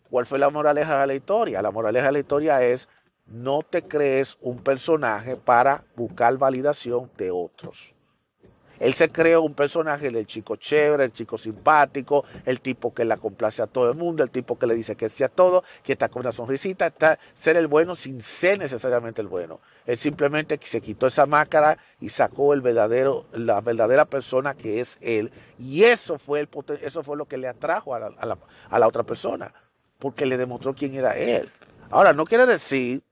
¿Cuál 0.09 0.25
fue 0.25 0.39
la 0.39 0.49
moraleja 0.49 0.99
de 1.01 1.07
la 1.07 1.13
historia? 1.15 1.61
La 1.61 1.71
moraleja 1.71 2.07
de 2.07 2.11
la 2.11 2.19
historia 2.19 2.63
es 2.63 2.89
no 3.27 3.63
te 3.63 3.83
crees 3.83 4.37
un 4.41 4.57
personaje 4.61 5.37
para 5.37 5.85
buscar 5.95 6.37
validación 6.37 7.09
de 7.17 7.31
otros. 7.31 7.95
Él 8.81 8.95
se 8.95 9.11
creó 9.11 9.43
un 9.43 9.53
personaje 9.53 10.09
del 10.09 10.25
chico 10.25 10.55
chévere, 10.55 11.03
el 11.05 11.13
chico 11.13 11.37
simpático, 11.37 12.25
el 12.45 12.61
tipo 12.61 12.91
que 12.91 13.05
la 13.05 13.17
complace 13.17 13.61
a 13.61 13.67
todo 13.67 13.91
el 13.91 13.95
mundo, 13.95 14.23
el 14.23 14.31
tipo 14.31 14.57
que 14.57 14.65
le 14.65 14.73
dice 14.73 14.95
que 14.95 15.07
sí 15.07 15.23
a 15.23 15.29
todo, 15.29 15.63
que 15.83 15.93
está 15.93 16.09
con 16.09 16.21
una 16.21 16.31
sonrisita, 16.31 16.87
está 16.87 17.19
ser 17.35 17.57
el 17.57 17.67
bueno 17.67 17.95
sin 17.95 18.21
ser 18.23 18.57
necesariamente 18.57 19.21
el 19.21 19.27
bueno. 19.27 19.59
Él 19.85 19.97
simplemente 19.97 20.59
se 20.63 20.81
quitó 20.81 21.05
esa 21.05 21.27
máscara 21.27 21.77
y 21.99 22.09
sacó 22.09 22.53
el 22.53 22.61
verdadero, 22.61 23.27
la 23.33 23.61
verdadera 23.61 24.05
persona 24.05 24.55
que 24.55 24.79
es 24.79 24.97
él. 25.01 25.31
Y 25.59 25.83
eso 25.83 26.17
fue, 26.17 26.39
el, 26.39 26.49
eso 26.81 27.03
fue 27.03 27.17
lo 27.17 27.25
que 27.25 27.37
le 27.37 27.47
atrajo 27.47 27.93
a 27.93 27.99
la, 27.99 28.07
a 28.17 28.25
la, 28.25 28.37
a 28.67 28.79
la 28.79 28.87
otra 28.87 29.03
persona, 29.03 29.53
porque 29.99 30.25
le 30.25 30.37
demostró 30.37 30.73
quién 30.73 30.95
era 30.95 31.15
él. 31.15 31.51
Ahora, 31.91 32.13
no 32.13 32.25
quiere 32.25 32.47
decir 32.47 33.03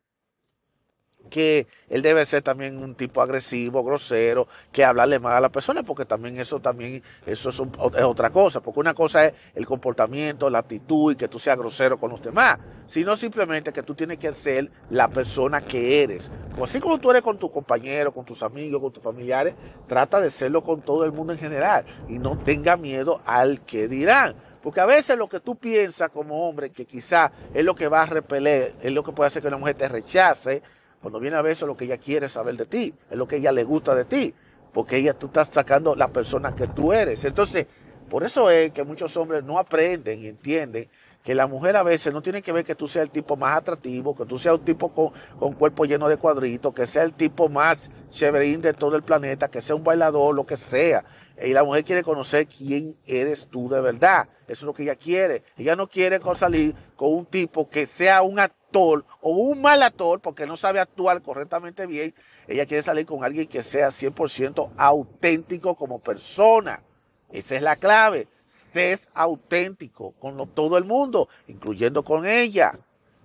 que 1.29 1.67
él 1.89 2.01
debe 2.01 2.25
ser 2.25 2.41
también 2.41 2.77
un 2.77 2.95
tipo 2.95 3.21
agresivo, 3.21 3.83
grosero, 3.83 4.47
que 4.71 4.83
hablarle 4.83 5.19
mal 5.19 5.35
a 5.35 5.39
la 5.39 5.49
persona, 5.49 5.83
porque 5.83 6.05
también 6.05 6.39
eso 6.39 6.59
también 6.59 7.01
eso 7.25 7.49
es, 7.49 7.59
otra 7.59 8.29
cosa, 8.29 8.61
porque 8.61 8.79
una 8.79 8.93
cosa 8.93 9.25
es 9.25 9.33
el 9.55 9.65
comportamiento, 9.65 10.49
la 10.49 10.59
actitud 10.59 11.13
y 11.13 11.15
que 11.15 11.27
tú 11.27 11.39
seas 11.39 11.57
grosero 11.57 11.99
con 11.99 12.11
los 12.11 12.21
demás, 12.21 12.59
sino 12.87 13.15
simplemente 13.15 13.71
que 13.71 13.83
tú 13.83 13.95
tienes 13.95 14.17
que 14.17 14.33
ser 14.33 14.71
la 14.89 15.07
persona 15.07 15.61
que 15.61 16.03
eres. 16.03 16.31
así 16.61 16.79
como 16.79 16.99
tú 16.99 17.11
eres 17.11 17.21
con 17.21 17.37
tus 17.37 17.51
compañeros, 17.51 18.13
con 18.13 18.25
tus 18.25 18.43
amigos, 18.43 18.81
con 18.81 18.91
tus 18.91 19.03
familiares, 19.03 19.53
trata 19.87 20.19
de 20.19 20.29
serlo 20.29 20.63
con 20.63 20.81
todo 20.81 21.05
el 21.05 21.11
mundo 21.11 21.33
en 21.33 21.39
general 21.39 21.85
y 22.07 22.19
no 22.19 22.37
tenga 22.37 22.77
miedo 22.77 23.21
al 23.25 23.61
que 23.61 23.87
dirán. 23.87 24.35
Porque 24.61 24.81
a 24.81 24.85
veces 24.85 25.17
lo 25.17 25.29
que 25.29 25.39
tú 25.39 25.55
piensas 25.55 26.09
como 26.09 26.47
hombre, 26.47 26.71
que 26.71 26.85
quizá 26.85 27.31
es 27.53 27.63
lo 27.63 27.75
que 27.75 27.87
va 27.87 28.01
a 28.01 28.05
repeler, 28.05 28.75
es 28.81 28.91
lo 28.91 29.03
que 29.03 29.11
puede 29.11 29.27
hacer 29.27 29.41
que 29.41 29.47
una 29.47 29.57
mujer 29.57 29.75
te 29.75 29.87
rechace, 29.87 30.61
cuando 31.01 31.19
viene 31.19 31.37
a 31.37 31.41
ver 31.41 31.53
eso, 31.53 31.65
lo 31.65 31.77
que 31.77 31.85
ella 31.85 31.97
quiere 31.97 32.29
saber 32.29 32.55
de 32.57 32.65
ti, 32.65 32.93
es 33.09 33.17
lo 33.17 33.27
que 33.27 33.37
ella 33.37 33.51
le 33.51 33.63
gusta 33.63 33.95
de 33.95 34.05
ti, 34.05 34.33
porque 34.73 34.97
ella 34.97 35.13
tú 35.13 35.27
estás 35.27 35.49
sacando 35.49 35.95
la 35.95 36.09
persona 36.09 36.55
que 36.55 36.67
tú 36.67 36.93
eres. 36.93 37.23
Entonces, 37.25 37.67
por 38.09 38.23
eso 38.23 38.49
es 38.49 38.71
que 38.71 38.83
muchos 38.83 39.15
hombres 39.17 39.43
no 39.43 39.59
aprenden 39.59 40.19
y 40.19 40.27
entienden 40.27 40.89
que 41.23 41.35
la 41.35 41.47
mujer 41.47 41.75
a 41.75 41.83
veces 41.83 42.13
no 42.13 42.21
tiene 42.21 42.41
que 42.41 42.51
ver 42.51 42.65
que 42.65 42.75
tú 42.75 42.87
seas 42.87 43.03
el 43.03 43.11
tipo 43.11 43.35
más 43.35 43.57
atractivo, 43.57 44.15
que 44.15 44.25
tú 44.25 44.39
seas 44.39 44.55
un 44.55 44.65
tipo 44.65 44.89
con, 44.89 45.53
cuerpo 45.53 45.85
lleno 45.85 46.07
de 46.09 46.17
cuadritos, 46.17 46.73
que 46.73 46.87
sea 46.87 47.03
el 47.03 47.13
tipo 47.13 47.49
más 47.49 47.91
chéverín 48.09 48.61
de 48.61 48.73
todo 48.73 48.95
el 48.95 49.03
planeta, 49.03 49.49
que 49.49 49.61
sea 49.61 49.75
un 49.75 49.83
bailador, 49.83 50.33
lo 50.33 50.45
que 50.45 50.57
sea. 50.57 51.03
Y 51.41 51.53
la 51.53 51.63
mujer 51.63 51.85
quiere 51.85 52.03
conocer 52.03 52.47
quién 52.47 52.95
eres 53.05 53.47
tú 53.47 53.69
de 53.69 53.79
verdad. 53.79 54.27
Eso 54.47 54.61
es 54.61 54.63
lo 54.63 54.73
que 54.73 54.83
ella 54.83 54.95
quiere. 54.95 55.43
Ella 55.57 55.75
no 55.75 55.87
quiere 55.87 56.19
salir 56.35 56.75
con 56.95 57.13
un 57.13 57.25
tipo 57.25 57.69
que 57.69 57.87
sea 57.87 58.21
un 58.21 58.39
actor 58.39 59.05
o 59.21 59.31
un 59.31 59.61
mal 59.61 59.81
actor 59.81 60.19
porque 60.19 60.45
no 60.45 60.57
sabe 60.57 60.79
actuar 60.79 61.21
correctamente 61.21 61.85
bien. 61.85 62.13
Ella 62.47 62.65
quiere 62.65 62.83
salir 62.83 63.05
con 63.05 63.23
alguien 63.23 63.47
que 63.47 63.63
sea 63.63 63.89
100% 63.89 64.71
auténtico 64.75 65.75
como 65.75 65.99
persona. 65.99 66.83
Esa 67.31 67.55
es 67.55 67.61
la 67.61 67.75
clave. 67.75 68.27
Sé 68.45 68.97
auténtico 69.13 70.13
con 70.19 70.49
todo 70.49 70.77
el 70.77 70.83
mundo, 70.83 71.29
incluyendo 71.47 72.03
con 72.03 72.25
ella. 72.25 72.77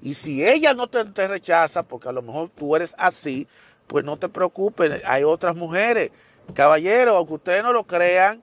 Y 0.02 0.14
si 0.14 0.46
ella 0.46 0.74
no 0.74 0.88
te, 0.88 1.02
te 1.06 1.26
rechaza, 1.26 1.82
porque 1.82 2.10
a 2.10 2.12
lo 2.12 2.20
mejor 2.20 2.50
tú 2.50 2.76
eres 2.76 2.94
así, 2.98 3.48
pues 3.86 4.04
no 4.04 4.18
te 4.18 4.28
preocupes, 4.28 5.02
hay 5.04 5.24
otras 5.24 5.56
mujeres 5.56 6.10
Caballero, 6.52 7.16
aunque 7.16 7.34
ustedes 7.34 7.62
no 7.62 7.72
lo 7.72 7.84
crean, 7.84 8.42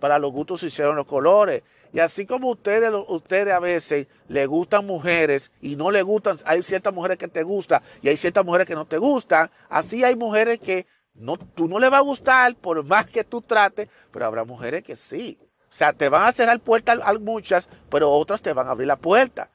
para 0.00 0.18
los 0.18 0.32
gustos 0.32 0.60
se 0.60 0.66
hicieron 0.66 0.96
los 0.96 1.06
colores. 1.06 1.62
Y 1.92 2.00
así 2.00 2.26
como 2.26 2.50
ustedes, 2.50 2.92
ustedes 3.08 3.54
a 3.54 3.58
veces 3.58 4.06
le 4.28 4.46
gustan 4.46 4.86
mujeres 4.86 5.50
y 5.62 5.76
no 5.76 5.90
le 5.90 6.02
gustan, 6.02 6.36
hay 6.44 6.62
ciertas 6.62 6.92
mujeres 6.92 7.16
que 7.16 7.28
te 7.28 7.42
gustan 7.42 7.80
y 8.02 8.08
hay 8.08 8.16
ciertas 8.16 8.44
mujeres 8.44 8.66
que 8.66 8.74
no 8.74 8.84
te 8.84 8.98
gustan, 8.98 9.50
así 9.70 10.04
hay 10.04 10.14
mujeres 10.14 10.60
que 10.60 10.86
no, 11.14 11.38
tú 11.38 11.68
no 11.68 11.78
le 11.78 11.88
va 11.88 11.98
a 11.98 12.02
gustar 12.02 12.54
por 12.56 12.84
más 12.84 13.06
que 13.06 13.24
tú 13.24 13.40
trates, 13.40 13.88
pero 14.10 14.26
habrá 14.26 14.44
mujeres 14.44 14.82
que 14.82 14.94
sí. 14.94 15.38
O 15.70 15.72
sea, 15.72 15.92
te 15.92 16.08
van 16.08 16.24
a 16.26 16.32
cerrar 16.32 16.60
puertas 16.60 16.98
a 17.02 17.14
muchas, 17.14 17.68
pero 17.88 18.10
otras 18.10 18.42
te 18.42 18.52
van 18.52 18.66
a 18.66 18.72
abrir 18.72 18.88
la 18.88 18.96
puerta. 18.96 19.48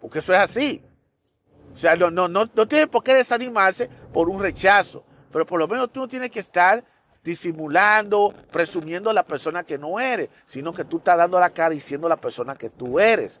Porque 0.00 0.18
eso 0.20 0.32
es 0.32 0.40
así. 0.40 0.82
O 1.72 1.76
sea, 1.76 1.94
no, 1.94 2.10
no, 2.10 2.26
no, 2.26 2.50
no 2.52 2.68
tiene 2.68 2.88
por 2.88 3.04
qué 3.04 3.14
desanimarse 3.14 3.88
por 4.12 4.28
un 4.28 4.40
rechazo 4.40 5.04
pero 5.32 5.46
por 5.46 5.58
lo 5.58 5.68
menos 5.68 5.92
tú 5.92 6.00
no 6.00 6.08
tienes 6.08 6.30
que 6.30 6.40
estar 6.40 6.84
disimulando, 7.22 8.34
presumiendo 8.50 9.12
la 9.12 9.24
persona 9.24 9.64
que 9.64 9.78
no 9.78 10.00
eres, 10.00 10.28
sino 10.46 10.72
que 10.72 10.84
tú 10.84 10.98
estás 10.98 11.18
dando 11.18 11.38
la 11.38 11.50
cara 11.50 11.74
y 11.74 11.80
siendo 11.80 12.08
la 12.08 12.16
persona 12.16 12.54
que 12.54 12.70
tú 12.70 12.98
eres. 12.98 13.40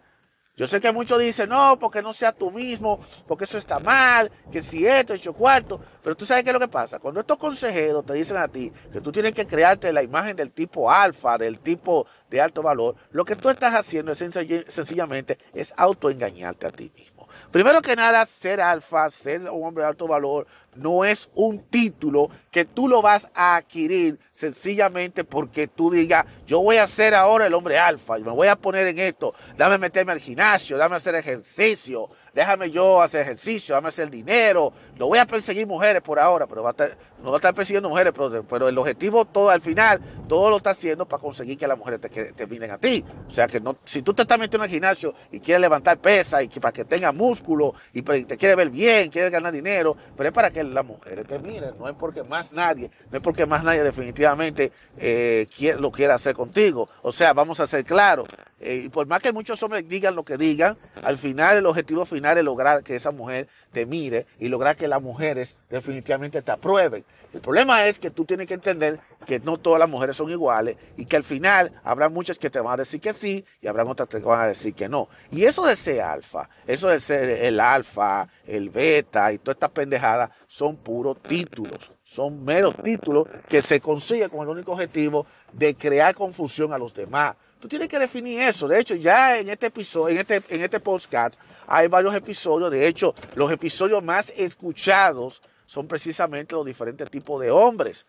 Yo 0.56 0.66
sé 0.66 0.78
que 0.78 0.92
muchos 0.92 1.18
dicen, 1.18 1.48
no, 1.48 1.78
porque 1.80 2.02
no 2.02 2.12
sea 2.12 2.32
tú 2.32 2.50
mismo, 2.50 3.00
porque 3.26 3.44
eso 3.44 3.56
está 3.56 3.78
mal, 3.78 4.30
que 4.52 4.60
si 4.60 4.86
esto, 4.86 5.14
hecho 5.14 5.32
cuarto. 5.32 5.80
Pero 6.02 6.14
tú 6.14 6.26
sabes 6.26 6.44
qué 6.44 6.50
es 6.50 6.54
lo 6.54 6.60
que 6.60 6.68
pasa. 6.68 6.98
Cuando 6.98 7.20
estos 7.20 7.38
consejeros 7.38 8.04
te 8.04 8.12
dicen 8.12 8.36
a 8.36 8.46
ti 8.46 8.70
que 8.92 9.00
tú 9.00 9.10
tienes 9.10 9.32
que 9.32 9.46
crearte 9.46 9.90
la 9.90 10.02
imagen 10.02 10.36
del 10.36 10.50
tipo 10.50 10.90
alfa, 10.90 11.38
del 11.38 11.60
tipo 11.60 12.06
de 12.28 12.42
alto 12.42 12.62
valor, 12.62 12.94
lo 13.12 13.24
que 13.24 13.36
tú 13.36 13.48
estás 13.48 13.74
haciendo 13.74 14.12
es 14.12 14.18
sencillamente 14.18 15.38
es 15.54 15.72
autoengañarte 15.78 16.66
a 16.66 16.70
ti 16.70 16.92
mismo. 16.94 17.19
Primero 17.50 17.82
que 17.82 17.96
nada, 17.96 18.24
ser 18.26 18.60
alfa, 18.60 19.10
ser 19.10 19.40
un 19.50 19.66
hombre 19.66 19.82
de 19.82 19.88
alto 19.88 20.06
valor, 20.06 20.46
no 20.76 21.04
es 21.04 21.28
un 21.34 21.58
título 21.58 22.30
que 22.52 22.64
tú 22.64 22.86
lo 22.86 23.02
vas 23.02 23.28
a 23.34 23.56
adquirir 23.56 24.20
sencillamente 24.30 25.24
porque 25.24 25.66
tú 25.66 25.90
digas, 25.90 26.26
yo 26.46 26.60
voy 26.62 26.76
a 26.76 26.86
ser 26.86 27.12
ahora 27.12 27.46
el 27.46 27.54
hombre 27.54 27.76
alfa 27.76 28.20
y 28.20 28.22
me 28.22 28.30
voy 28.30 28.46
a 28.46 28.54
poner 28.54 28.86
en 28.86 29.00
esto, 29.00 29.34
dame 29.56 29.78
meterme 29.78 30.12
al 30.12 30.20
gimnasio, 30.20 30.78
dame 30.78 30.94
hacer 30.94 31.16
ejercicio, 31.16 32.08
déjame 32.32 32.70
yo 32.70 33.02
hacer 33.02 33.22
ejercicio, 33.22 33.74
dame 33.74 33.88
hacer 33.88 34.10
dinero, 34.10 34.72
no 34.96 35.08
voy 35.08 35.18
a 35.18 35.26
perseguir 35.26 35.66
mujeres 35.66 36.02
por 36.02 36.20
ahora, 36.20 36.46
pero 36.46 36.62
va 36.62 36.70
a 36.70 36.72
estar, 36.72 36.96
no 37.22 37.30
va 37.30 37.36
a 37.36 37.38
estar 37.38 37.54
persiguiendo 37.54 37.88
mujeres, 37.88 38.12
pero, 38.48 38.68
el 38.68 38.78
objetivo 38.78 39.24
todo 39.24 39.50
al 39.50 39.60
final, 39.60 40.00
todo 40.28 40.50
lo 40.50 40.56
está 40.58 40.70
haciendo 40.70 41.06
para 41.06 41.20
conseguir 41.20 41.58
que 41.58 41.66
las 41.66 41.78
mujeres 41.78 42.00
te, 42.00 42.32
te 42.32 42.46
vienen 42.46 42.70
a 42.70 42.78
ti. 42.78 43.04
O 43.26 43.30
sea 43.30 43.46
que 43.46 43.60
no, 43.60 43.76
si 43.84 44.02
tú 44.02 44.14
te 44.14 44.22
estás 44.22 44.38
metiendo 44.38 44.64
en 44.64 44.70
el 44.70 44.74
gimnasio 44.74 45.14
y 45.30 45.40
quieres 45.40 45.60
levantar 45.60 45.98
pesa 45.98 46.42
y 46.42 46.48
que, 46.48 46.60
para 46.60 46.72
que 46.72 46.84
tenga 46.84 47.12
músculo 47.12 47.74
y 47.92 48.02
te 48.02 48.36
quieres 48.36 48.56
ver 48.56 48.70
bien, 48.70 49.10
quieres 49.10 49.30
ganar 49.30 49.52
dinero, 49.52 49.96
pero 50.16 50.28
es 50.28 50.34
para 50.34 50.50
que 50.50 50.62
las 50.64 50.84
mujeres 50.84 51.26
te 51.26 51.38
miren, 51.38 51.74
no 51.78 51.88
es 51.88 51.94
porque 51.94 52.22
más 52.22 52.52
nadie, 52.52 52.90
no 53.10 53.18
es 53.18 53.22
porque 53.22 53.46
más 53.46 53.62
nadie 53.62 53.82
definitivamente 53.82 54.72
eh, 54.98 55.46
lo 55.78 55.90
quiera 55.90 56.14
hacer 56.14 56.34
contigo. 56.34 56.88
O 57.02 57.12
sea, 57.12 57.32
vamos 57.32 57.60
a 57.60 57.66
ser 57.66 57.84
claros. 57.84 58.28
Eh, 58.60 58.82
y 58.84 58.88
por 58.90 59.06
más 59.06 59.22
que 59.22 59.32
muchos 59.32 59.62
hombres 59.62 59.88
digan 59.88 60.14
lo 60.14 60.24
que 60.24 60.36
digan, 60.36 60.76
al 61.02 61.16
final 61.16 61.58
el 61.58 61.66
objetivo 61.66 62.04
final 62.04 62.36
es 62.36 62.44
lograr 62.44 62.82
que 62.82 62.94
esa 62.94 63.10
mujer 63.10 63.48
te 63.72 63.86
mire 63.86 64.26
y 64.38 64.48
lograr 64.48 64.76
que 64.76 64.88
las 64.88 65.00
mujeres 65.00 65.56
definitivamente 65.70 66.42
te 66.42 66.50
aprueben. 66.50 67.04
El 67.32 67.40
problema 67.40 67.86
es 67.86 68.00
que 68.00 68.10
tú 68.10 68.24
tienes 68.24 68.48
que 68.48 68.54
entender 68.54 68.98
que 69.24 69.38
no 69.38 69.56
todas 69.56 69.78
las 69.78 69.88
mujeres 69.88 70.16
son 70.16 70.30
iguales 70.30 70.76
y 70.96 71.06
que 71.06 71.16
al 71.16 71.22
final 71.22 71.70
habrá 71.84 72.08
muchas 72.08 72.38
que 72.38 72.50
te 72.50 72.58
van 72.58 72.74
a 72.74 72.76
decir 72.78 73.00
que 73.00 73.12
sí 73.12 73.44
y 73.60 73.68
habrá 73.68 73.84
otras 73.84 74.08
que 74.08 74.18
te 74.18 74.24
van 74.24 74.40
a 74.40 74.48
decir 74.48 74.74
que 74.74 74.88
no. 74.88 75.08
Y 75.30 75.44
eso 75.44 75.64
de 75.64 75.76
ser 75.76 76.00
alfa, 76.00 76.48
eso 76.66 76.88
de 76.88 76.98
ser 76.98 77.30
el 77.30 77.60
alfa, 77.60 78.26
el 78.46 78.70
beta 78.70 79.32
y 79.32 79.38
toda 79.38 79.52
esta 79.52 79.68
pendejada 79.68 80.30
son 80.48 80.76
puros 80.78 81.22
títulos, 81.22 81.92
son 82.02 82.44
meros 82.44 82.74
títulos 82.82 83.28
que 83.48 83.62
se 83.62 83.80
consiguen 83.80 84.28
con 84.28 84.40
el 84.40 84.48
único 84.48 84.72
objetivo 84.72 85.24
de 85.52 85.76
crear 85.76 86.14
confusión 86.16 86.72
a 86.72 86.78
los 86.78 86.92
demás. 86.92 87.36
Tú 87.60 87.68
tienes 87.68 87.88
que 87.88 87.98
definir 87.98 88.40
eso. 88.40 88.66
De 88.66 88.80
hecho, 88.80 88.96
ya 88.96 89.38
en 89.38 89.50
este 89.50 89.66
episodio, 89.66 90.14
en 90.14 90.20
este, 90.20 90.42
en 90.48 90.62
este 90.62 90.80
podcast, 90.80 91.38
hay 91.68 91.86
varios 91.86 92.14
episodios. 92.14 92.70
De 92.72 92.88
hecho, 92.88 93.14
los 93.36 93.52
episodios 93.52 94.02
más 94.02 94.32
escuchados 94.36 95.42
son 95.70 95.86
precisamente 95.86 96.56
los 96.56 96.66
diferentes 96.66 97.08
tipos 97.08 97.40
de 97.40 97.52
hombres. 97.52 98.04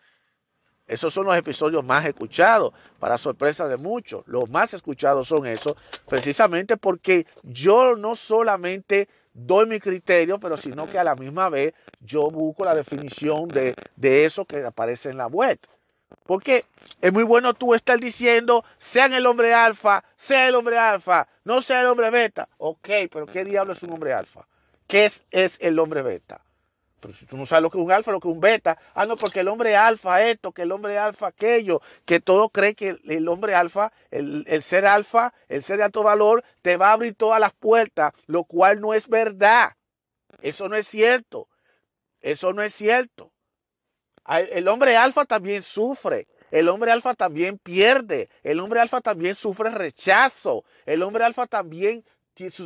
Esos 0.88 1.14
son 1.14 1.28
los 1.28 1.38
episodios 1.38 1.86
más 1.86 2.04
escuchados, 2.08 2.74
para 2.98 3.20
sorpresa 3.20 3.68
de 3.68 3.78
muchos. 3.78 4.24
Los 4.26 4.50
más 4.50 4.74
escuchados 4.74 5.28
son 5.28 5.46
esos, 5.46 5.76
precisamente 6.10 6.76
porque 6.76 7.28
yo 7.44 7.96
no 7.96 8.16
solamente 8.16 9.08
doy 9.32 9.68
mi 9.68 9.80
criterio, 9.80 10.40
pero 10.40 10.58
sino 10.58 10.88
que 10.88 10.98
a 10.98 11.04
la 11.04 11.14
misma 11.14 11.50
vez 11.50 11.76
yo 12.00 12.32
busco 12.32 12.66
la 12.66 12.74
definición 12.74 13.48
de, 13.48 13.76
de 13.96 14.26
eso 14.26 14.44
que 14.44 14.66
aparece 14.66 15.12
en 15.12 15.18
la 15.18 15.28
web. 15.28 15.60
Porque 16.24 16.66
es 17.00 17.14
muy 17.14 17.24
bueno 17.24 17.54
tú 17.54 17.76
estar 17.76 18.00
diciendo, 18.00 18.66
sean 18.80 19.14
el 19.14 19.28
hombre 19.28 19.54
alfa, 19.54 20.04
sea 20.18 20.48
el 20.48 20.56
hombre 20.56 20.80
alfa, 20.80 21.28
no 21.44 21.62
sea 21.62 21.82
el 21.82 21.88
hombre 21.88 22.10
beta. 22.10 22.50
Ok, 22.58 22.90
pero 23.12 23.28
¿qué 23.28 23.46
diablo 23.46 23.74
es 23.74 23.84
un 23.84 23.92
hombre 23.92 24.14
alfa? 24.14 24.48
¿Qué 24.88 25.06
es, 25.06 25.24
es 25.30 25.60
el 25.62 25.78
hombre 25.78 26.02
beta? 26.02 26.42
Pero 27.02 27.14
si 27.14 27.26
tú 27.26 27.36
no 27.36 27.46
sabes 27.46 27.64
lo 27.64 27.70
que 27.72 27.80
es 27.80 27.84
un 27.84 27.92
alfa, 27.92 28.12
lo 28.12 28.20
que 28.20 28.30
es 28.30 28.34
un 28.34 28.40
beta, 28.40 28.78
ah, 28.94 29.06
no, 29.06 29.18
porque 29.18 29.42
el 29.42 29.48
hombre 29.48 29.76
alfa 29.76 30.24
esto, 30.24 30.52
que 30.52 30.62
el 30.62 30.72
hombre 30.72 30.98
alfa 30.98 31.28
aquello, 31.28 31.82
que 32.06 32.20
todo 32.20 32.50
cree 32.50 32.76
que 32.76 33.00
el 33.04 33.28
hombre 33.28 33.56
alfa, 33.56 33.92
el, 34.12 34.46
el 34.48 34.62
ser 34.62 34.86
alfa, 34.86 35.34
el 35.50 35.64
ser 35.64 35.78
de 35.78 35.84
alto 35.84 36.04
valor, 36.04 36.44
te 36.62 36.78
va 36.78 36.90
a 36.90 36.94
abrir 36.94 37.16
todas 37.16 37.40
las 37.40 37.54
puertas, 37.54 38.14
lo 38.28 38.44
cual 38.44 38.80
no 38.80 38.94
es 38.94 39.08
verdad. 39.08 39.74
Eso 40.42 40.70
no 40.70 40.76
es 40.76 40.88
cierto. 40.88 41.50
Eso 42.22 42.54
no 42.54 42.62
es 42.62 42.74
cierto. 42.74 43.32
El 44.28 44.68
hombre 44.68 44.96
alfa 44.96 45.26
también 45.26 45.64
sufre. 45.64 46.28
El 46.52 46.70
hombre 46.70 46.92
alfa 46.92 47.16
también 47.16 47.58
pierde. 47.58 48.30
El 48.44 48.60
hombre 48.60 48.80
alfa 48.80 49.02
también 49.02 49.36
sufre 49.36 49.72
rechazo. 49.72 50.64
El 50.86 51.02
hombre 51.02 51.24
alfa 51.24 51.48
también 51.48 52.06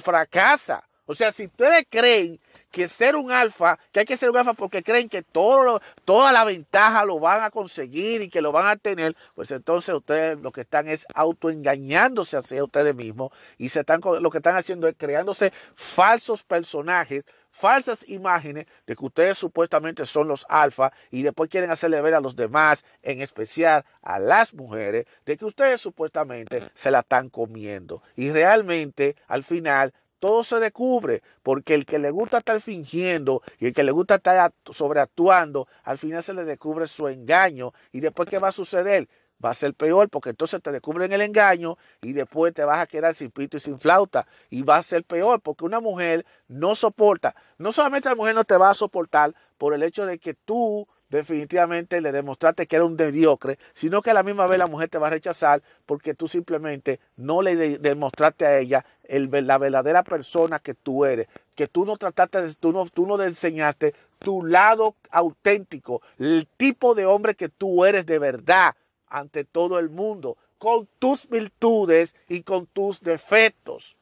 fracasa. 0.02 0.88
O 1.06 1.16
sea, 1.16 1.32
si 1.32 1.46
ustedes 1.46 1.86
creen 1.90 2.40
que 2.72 2.88
ser 2.88 3.16
un 3.16 3.32
alfa, 3.32 3.80
que 3.92 4.02
hay 4.02 4.06
que 4.06 4.18
ser 4.18 4.30
un 4.30 4.38
alfa 4.38 4.54
porque 4.54 4.84
creen 4.84 5.08
que 5.08 5.22
todo, 5.22 5.82
toda 6.04 6.32
la 6.34 6.44
ventaja 6.44 7.06
lo 7.06 7.20
van 7.20 7.42
a 7.42 7.50
conseguir 7.50 8.22
y 8.22 8.30
que 8.30 8.42
lo 8.42 8.52
van 8.52 8.68
a 8.68 8.76
tener, 8.76 9.16
pues 9.34 9.52
entonces 9.52 9.96
ustedes 9.96 10.40
lo 10.40 10.52
que 10.52 10.62
están 10.62 10.90
es 10.90 11.06
autoengañándose 11.14 12.36
hacia 12.36 12.64
ustedes 12.64 12.94
mismos 12.94 13.32
y 13.58 13.70
se 13.70 13.82
están, 13.82 14.02
lo 14.20 14.30
que 14.30 14.40
están 14.40 14.58
haciendo 14.58 14.88
es 14.88 14.96
creándose 14.98 15.54
falsos 15.76 16.44
personajes 16.44 17.26
falsas 17.56 18.08
imágenes 18.10 18.66
de 18.86 18.96
que 18.96 19.06
ustedes 19.06 19.38
supuestamente 19.38 20.06
son 20.06 20.28
los 20.28 20.46
alfa 20.50 20.92
y 21.10 21.24
después 21.24 21.50
quieren 21.50 21.72
hacerle 21.72 22.02
ver 22.02 22.14
a 22.14 22.20
los 22.20 22.36
demás, 22.36 22.84
en 23.02 23.22
especial 23.22 23.86
a 24.02 24.20
las 24.20 24.54
mujeres, 24.54 25.06
de 25.26 25.38
que 25.38 25.46
ustedes 25.46 25.80
supuestamente 25.80 26.62
se 26.74 26.92
la 26.92 27.00
están 27.00 27.30
comiendo. 27.30 28.04
Y 28.18 28.32
realmente 28.32 29.16
al 29.28 29.46
final 29.46 29.94
todo 30.20 30.44
se 30.44 30.60
descubre, 30.60 31.22
porque 31.44 31.74
el 31.74 31.86
que 31.86 32.00
le 32.00 32.12
gusta 32.12 32.40
estar 32.40 32.60
fingiendo 32.62 33.42
y 33.60 33.68
el 33.68 33.74
que 33.74 33.84
le 33.84 33.92
gusta 33.92 34.16
estar 34.16 34.54
sobreactuando, 34.72 35.68
al 35.84 35.98
final 35.98 36.24
se 36.24 36.34
le 36.34 36.46
descubre 36.46 36.88
su 36.88 37.08
engaño. 37.08 37.74
¿Y 37.92 38.00
después 38.00 38.30
qué 38.30 38.40
va 38.40 38.50
a 38.50 38.54
suceder? 38.54 39.08
va 39.44 39.52
a 39.52 39.54
ser 39.54 39.74
peor 39.74 40.10
porque 40.10 40.30
entonces 40.30 40.62
te 40.62 40.72
descubren 40.72 41.12
el 41.14 41.22
engaño 41.22 41.78
y 42.02 42.14
después 42.14 42.54
te 42.54 42.64
vas 42.64 42.80
a 42.80 42.88
quedar 42.88 43.14
sin 43.14 43.32
pito 43.32 43.58
y 43.58 43.60
sin 43.60 43.80
flauta 43.80 44.28
y 44.50 44.64
va 44.64 44.78
a 44.78 44.84
ser 44.84 45.04
peor 45.04 45.42
porque 45.42 45.66
una 45.66 45.80
mujer 45.80 46.26
no 46.48 46.76
soporta, 46.76 47.36
no 47.58 47.72
solamente 47.72 48.10
la 48.10 48.16
mujer 48.16 48.36
no 48.36 48.44
te 48.44 48.58
va 48.58 48.70
a 48.70 48.74
soportar 48.74 49.34
por 49.58 49.74
el 49.74 49.84
hecho 49.84 50.06
de 50.06 50.20
que 50.20 50.34
tú 50.34 50.88
definitivamente 51.10 52.02
le 52.02 52.12
demostraste 52.12 52.68
que 52.68 52.76
era 52.76 52.86
un 52.86 52.96
mediocre, 52.96 53.58
sino 53.74 54.02
que 54.02 54.12
a 54.12 54.14
la 54.14 54.24
misma 54.24 54.48
vez 54.48 54.58
la 54.58 54.68
mujer 54.68 54.90
te 54.90 54.98
va 54.98 55.08
a 55.08 55.12
rechazar 55.12 55.62
porque 55.86 56.14
tú 56.14 56.28
simplemente 56.28 57.00
no 57.16 57.42
le 57.42 57.78
demostraste 57.78 58.46
a 58.46 58.58
ella 58.58 58.86
el, 59.04 59.30
la 59.32 59.58
verdadera 59.58 60.04
persona 60.04 60.60
que 60.60 60.74
tú 60.74 61.06
eres, 61.06 61.28
que 61.56 61.68
tú 61.68 61.86
no 61.86 61.98
trataste, 61.98 62.42
de, 62.42 62.54
tú 62.56 62.72
no, 62.72 62.86
tú 62.88 63.06
no 63.06 63.18
le 63.18 63.26
enseñaste 63.26 63.94
tu 64.20 64.44
lado 64.44 64.96
auténtico, 65.12 66.02
el 66.18 66.48
tipo 66.58 66.96
de 66.96 67.06
hombre 67.06 67.36
que 67.36 67.50
tú 67.50 67.86
eres 67.86 68.06
de 68.06 68.20
verdad 68.20 68.76
ante 69.08 69.44
todo 69.44 69.80
el 69.80 69.90
mundo, 69.90 70.38
con 70.58 70.88
tus 71.00 71.30
virtudes 71.30 72.16
y 72.28 72.42
con 72.42 72.66
tus 72.66 73.02
defectos, 73.02 73.98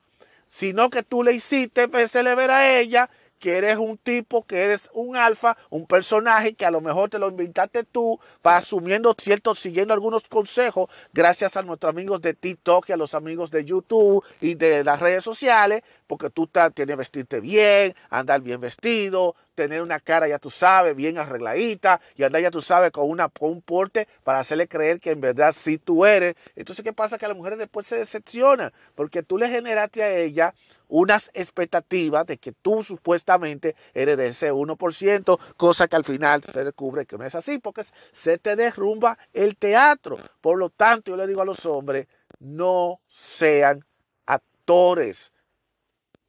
sino 0.47 0.89
que 0.89 1.03
tú 1.03 1.23
le 1.23 1.33
hiciste 1.33 1.87
le 1.87 2.35
ver 2.35 2.51
a 2.51 2.79
ella 2.79 3.09
que 3.43 3.58
eres 3.58 3.77
un 3.77 3.97
tipo, 3.97 4.45
que 4.45 4.63
eres 4.63 4.89
un 4.93 5.17
alfa, 5.17 5.58
un 5.69 5.86
personaje 5.86 6.53
que 6.53 6.65
a 6.65 6.71
lo 6.71 6.79
mejor 6.79 7.10
te 7.10 7.19
lo 7.19 7.27
inventaste 7.27 7.84
tú, 7.84 8.17
para 8.41 8.56
asumiendo 8.56 9.13
ciertos, 9.19 9.60
siguiendo 9.60 9.93
algunos 9.93 10.29
consejos, 10.29 10.89
gracias 11.12 11.58
a 11.58 11.62
nuestros 11.62 11.89
amigos 11.89 12.21
de 12.21 12.36
TikTok 12.36 12.88
y 12.88 12.93
a 12.93 12.95
los 12.95 13.13
amigos 13.13 13.51
de 13.51 13.65
YouTube 13.65 14.23
y 14.39 14.56
de 14.56 14.86
las 14.86 15.01
redes 15.01 15.25
sociales, 15.25 15.84
porque 16.08 16.29
tú 16.29 16.49
tienes 16.73 16.95
vestirte 16.95 17.41
bien, 17.41 17.93
andar 18.10 18.39
bien 18.39 18.62
vestido, 18.62 19.36
tener 19.56 19.82
una 19.82 19.99
cara, 19.99 20.25
ya 20.29 20.39
tú 20.39 20.49
sabes, 20.49 20.95
bien 20.95 21.17
arregladita 21.17 21.99
y 22.15 22.23
andar, 22.23 22.41
ya 22.41 22.49
tú 22.49 22.62
sabes, 22.62 22.91
con, 22.91 23.10
una, 23.10 23.29
un 23.41 23.62
porte 23.62 24.08
para 24.23 24.39
hacerle 24.39 24.69
creer 24.69 25.01
que 25.01 25.12
en 25.12 25.19
verdad 25.19 25.53
sí 25.53 25.77
tú 25.77 26.06
eres. 26.06 26.36
Entonces, 26.56 26.82
¿qué 26.86 26.93
pasa? 26.93 27.17
Que 27.17 27.27
las 27.27 27.36
mujeres 27.36 27.60
después 27.60 27.88
se 27.88 27.97
decepcionan 27.97 28.71
porque 28.95 29.21
tú 29.21 29.38
le 29.38 29.49
generaste 29.49 30.01
a 30.01 30.15
ella 30.15 30.53
unas 30.93 31.32
expectativas 31.34 32.25
de 32.27 32.38
que 32.38 32.51
tú 32.51 32.84
supuestamente 32.84 33.75
eres 33.93 34.15
de 34.15 34.27
ese 34.27 34.53
1%, 34.53 35.39
cosa 35.58 35.88
que 35.88 35.95
al 35.95 36.06
final 36.06 36.43
se 36.43 36.63
descubre 36.63 37.06
que 37.06 37.17
no 37.17 37.25
es 37.25 37.34
así 37.34 37.58
porque 37.58 37.84
se 38.12 38.38
te 38.38 38.56
derrumba 38.56 39.17
el 39.34 39.58
teatro. 39.58 40.17
Por 40.39 40.60
lo 40.60 40.69
tanto, 40.69 41.12
yo 41.12 41.17
le 41.17 41.25
digo 41.25 41.41
a 41.41 41.45
los 41.45 41.65
hombres, 41.65 42.08
no 42.39 43.01
sean 43.08 43.84
actores, 44.27 45.32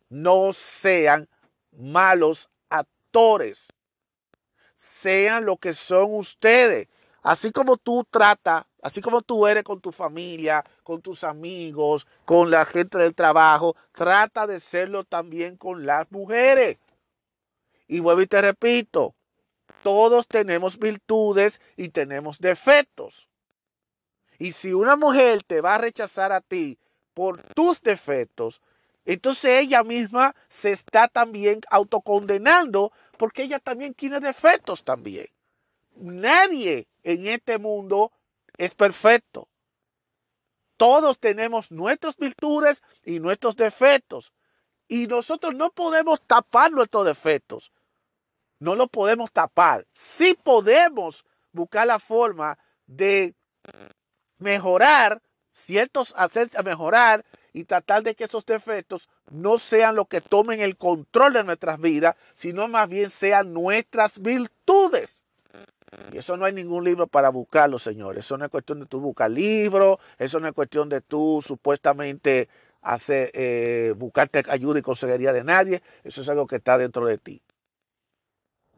no 0.09 0.53
sean 0.53 1.29
malos 1.73 2.49
sean 5.05 5.45
lo 5.45 5.57
que 5.57 5.75
son 5.75 6.15
ustedes. 6.15 6.89
Así 7.23 7.53
como 7.53 7.77
tú 7.77 8.07
tratas, 8.11 8.65
así 8.85 9.01
como 9.01 9.23
tú 9.23 9.47
eres 9.47 9.65
con 9.65 9.81
tu 9.81 9.93
familia, 9.93 10.63
con 10.83 11.01
tus 11.01 11.25
amigos, 11.25 12.07
con 12.27 12.51
la 12.51 12.67
gente 12.67 12.99
del 12.99 13.15
trabajo, 13.15 13.75
trata 13.93 14.47
de 14.47 14.61
serlo 14.61 15.05
también 15.05 15.57
con 15.57 15.87
las 15.87 16.13
mujeres. 16.13 16.77
Y 17.89 18.01
vuelvo 18.01 18.21
y 18.21 18.27
te 18.27 18.43
repito, 18.43 19.15
todos 19.83 20.29
tenemos 20.29 20.79
virtudes 20.79 21.63
y 21.79 21.89
tenemos 21.89 22.39
defectos. 22.39 23.31
Y 24.39 24.53
si 24.53 24.75
una 24.75 24.97
mujer 24.97 25.43
te 25.45 25.63
va 25.63 25.77
a 25.77 25.79
rechazar 25.79 26.31
a 26.33 26.43
ti 26.43 26.79
por 27.15 27.43
tus 27.55 27.81
defectos, 27.81 28.61
entonces 29.07 29.63
ella 29.63 29.83
misma 29.83 30.37
se 30.51 30.73
está 30.73 31.09
también 31.09 31.63
autocondenando 31.71 32.93
porque 33.17 33.45
ella 33.45 33.61
también 33.61 33.95
tiene 33.95 34.21
defectos 34.21 34.85
también. 34.85 35.29
Nadie 35.97 36.87
en 37.03 37.29
este 37.29 37.57
mundo 37.57 38.13
es 38.57 38.75
perfecto. 38.75 39.49
Todos 40.77 41.19
tenemos 41.19 41.71
nuestras 41.71 42.17
virtudes 42.17 42.83
y 43.05 43.21
nuestros 43.21 43.57
defectos. 43.57 44.33
Y 44.89 45.07
nosotros 45.07 45.55
no 45.55 45.71
podemos 45.71 46.21
tapar 46.21 46.73
nuestros 46.73 47.07
defectos. 47.07 47.73
No 48.59 48.75
lo 48.75 48.87
podemos 48.87 49.33
tapar. 49.33 49.87
Sí 49.93 50.37
podemos 50.43 51.25
buscar 51.53 51.87
la 51.87 51.99
forma 51.99 52.59
de 52.87 53.35
mejorar 54.39 55.23
ciertos, 55.53 56.13
hacer 56.17 56.51
mejorar 56.65 57.25
y 57.53 57.65
tratar 57.65 58.03
de 58.03 58.15
que 58.15 58.25
esos 58.25 58.45
defectos 58.45 59.09
no 59.31 59.59
sean 59.59 59.95
lo 59.95 60.07
que 60.07 60.21
tomen 60.21 60.61
el 60.61 60.77
control 60.77 61.33
de 61.33 61.45
nuestras 61.45 61.81
vidas, 61.81 62.17
sino 62.35 62.67
más 62.69 62.89
bien 62.89 63.11
sean 63.11 63.53
nuestras 63.53 64.21
virtudes. 64.21 65.24
Y 66.13 66.19
eso 66.19 66.37
no 66.37 66.45
hay 66.45 66.53
ningún 66.53 66.85
libro 66.85 67.07
para 67.07 67.29
buscarlo, 67.29 67.79
señores. 67.79 68.25
Eso 68.25 68.39
no 68.39 68.45
es 68.45 68.51
cuestión 68.51 68.81
de 68.81 68.87
tú 68.87 69.01
buscar 69.01 69.31
libros, 69.31 69.99
eso 70.19 70.41
no 70.41 70.49
es 70.49 70.55
cuestión 70.55 70.89
de 70.89 71.01
tú 71.01 71.41
supuestamente 71.45 72.49
hacer, 72.83 73.31
eh, 73.35 73.95
buscarte 73.97 74.43
ayuda 74.49 74.79
y 74.79 74.83
consejería 74.83 75.33
de 75.33 75.45
nadie. 75.45 75.83
Eso 76.03 76.23
es 76.23 76.29
algo 76.29 76.47
que 76.47 76.57
está 76.57 76.79
dentro 76.79 77.07
de 77.07 77.19
ti. 77.19 77.43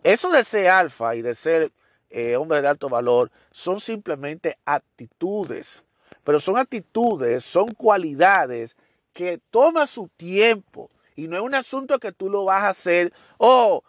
Eso 0.02 0.30
de 0.30 0.44
ser 0.44 0.68
alfa 0.68 1.16
y 1.16 1.22
de 1.22 1.34
ser 1.34 1.72
eh, 2.10 2.36
hombre 2.36 2.62
de 2.62 2.68
alto 2.68 2.88
valor 2.88 3.30
son 3.50 3.80
simplemente 3.80 4.56
actitudes 4.64 5.82
pero 6.26 6.40
son 6.40 6.58
actitudes, 6.58 7.44
son 7.44 7.68
cualidades 7.68 8.76
que 9.12 9.40
toma 9.50 9.86
su 9.86 10.08
tiempo 10.16 10.90
Y 11.14 11.28
no 11.28 11.36
es 11.36 11.42
un 11.42 11.54
asunto 11.54 12.00
que 12.00 12.10
tú 12.10 12.28
lo 12.28 12.44
vas 12.44 12.64
a 12.64 12.68
hacer, 12.70 13.12
oh, 13.38 13.84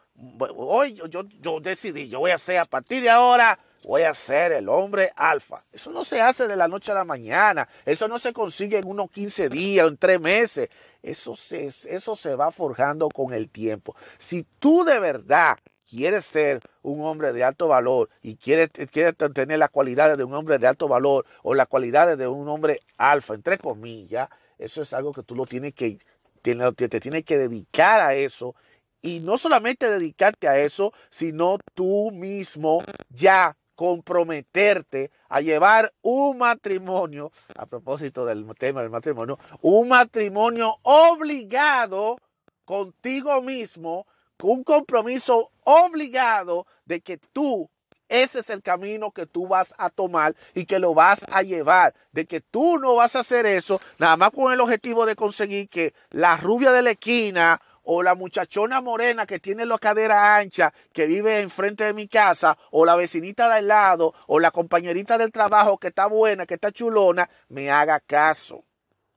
hoy 0.56 0.94
yo, 0.94 1.08
yo, 1.08 1.60
decidí, 1.60 2.10
yo 2.10 2.20
voy 2.20 2.32
a 2.32 2.38
ser 2.38 2.58
a 2.58 2.66
partir 2.66 3.02
de 3.02 3.10
ahora 3.10 3.60
voy 3.84 4.02
a 4.02 4.14
ser 4.14 4.52
el 4.52 4.68
hombre 4.68 5.12
alfa. 5.16 5.64
Eso 5.72 5.92
no 5.92 6.04
se 6.04 6.22
hace 6.22 6.48
de 6.48 6.56
la 6.56 6.68
noche 6.68 6.92
a 6.92 6.96
la 6.96 7.06
mañana. 7.06 7.70
Eso 7.86 8.08
no 8.08 8.20
se 8.20 8.34
consigue 8.34 8.80
en 8.80 8.88
unos 8.88 9.10
15 9.12 9.50
días, 9.50 9.88
en 9.88 9.98
tres 9.98 10.20
meses. 10.20 10.70
Eso 11.02 11.36
se, 11.36 11.68
eso 11.68 12.16
se 12.16 12.36
va 12.36 12.52
forjando 12.52 13.08
con 13.10 13.34
el 13.34 13.50
tiempo. 13.50 13.96
Si 14.18 14.44
tú 14.60 14.84
de 14.84 15.00
verdad 15.00 15.58
quieres 15.90 16.26
ser 16.26 16.62
un 16.82 17.06
hombre 17.06 17.32
de 17.32 17.44
alto 17.44 17.68
valor 17.68 18.10
y 18.22 18.36
quieres, 18.36 18.70
quieres 18.92 19.16
tener 19.34 19.60
las 19.60 19.70
cualidades 19.70 20.18
de 20.18 20.24
un 20.24 20.34
hombre 20.34 20.58
de 20.58 20.68
alto 20.68 20.88
valor 20.88 21.26
o 21.44 21.54
las 21.54 21.68
cualidades 21.68 22.18
de 22.18 22.28
un 22.28 22.50
hombre 22.50 22.82
alfa, 22.98 23.36
entre 23.36 23.58
comillas, 23.58 24.28
eso 24.58 24.82
es 24.82 24.94
algo 24.94 25.14
que 25.14 25.24
tú 25.24 25.36
lo 25.36 25.46
tienes 25.46 25.74
que, 25.74 26.00
te, 26.42 26.56
te 26.90 27.00
tienes 27.00 27.24
que 27.24 27.38
dedicar 27.38 28.02
a 28.02 28.16
eso 28.16 28.56
y 29.02 29.20
no 29.20 29.38
solamente 29.38 29.90
dedicarte 29.90 30.48
a 30.48 30.60
eso, 30.60 30.94
sino 31.10 31.58
tú 31.74 32.12
mismo 32.12 32.84
ya 33.10 33.56
comprometerte 33.78 35.12
a 35.30 35.40
llevar 35.40 35.94
un 36.02 36.40
matrimonio, 36.40 37.32
a 37.56 37.68
propósito 37.68 38.26
del 38.26 38.46
tema 38.58 38.82
del 38.82 38.90
matrimonio, 38.90 39.38
un 39.62 39.88
matrimonio 39.88 40.78
obligado 40.82 42.18
contigo 42.66 43.40
mismo, 43.42 44.08
un 44.42 44.64
compromiso 44.64 45.52
obligado 45.64 46.66
de 46.86 47.02
que 47.02 47.18
tú, 47.18 47.70
ese 48.10 48.40
es 48.40 48.50
el 48.50 48.64
camino 48.64 49.12
que 49.12 49.28
tú 49.28 49.48
vas 49.48 49.76
a 49.78 49.92
tomar 49.92 50.36
y 50.56 50.66
que 50.66 50.80
lo 50.80 50.96
vas 50.96 51.24
a 51.32 51.44
llevar, 51.44 51.94
de 52.12 52.26
que 52.26 52.42
tú 52.42 52.80
no 52.80 52.96
vas 52.96 53.16
a 53.16 53.20
hacer 53.20 53.46
eso 53.46 53.80
nada 54.00 54.18
más 54.18 54.32
con 54.32 54.52
el 54.52 54.60
objetivo 54.60 55.06
de 55.06 55.16
conseguir 55.16 55.70
que 55.70 55.94
la 56.10 56.36
rubia 56.38 56.72
de 56.72 56.82
la 56.82 56.92
esquina 56.92 57.62
o 57.90 58.04
la 58.04 58.16
muchachona 58.16 58.82
morena 58.82 59.26
que 59.26 59.40
tiene 59.40 59.66
la 59.66 59.78
cadera 59.78 60.36
ancha, 60.36 60.74
que 60.92 61.08
vive 61.08 61.40
enfrente 61.40 61.86
de 61.86 61.94
mi 61.94 62.10
casa, 62.10 62.58
o 62.70 62.84
la 62.84 62.98
vecinita 62.98 63.48
de 63.48 63.56
al 63.56 63.68
lado, 63.70 64.14
o 64.28 64.42
la 64.42 64.52
compañerita 64.52 65.18
del 65.18 65.32
trabajo 65.32 65.78
que 65.78 65.88
está 65.88 66.06
buena, 66.08 66.46
que 66.46 66.56
está 66.56 66.70
chulona, 66.74 67.30
me 67.48 67.72
haga 67.72 68.02
caso. 68.02 68.66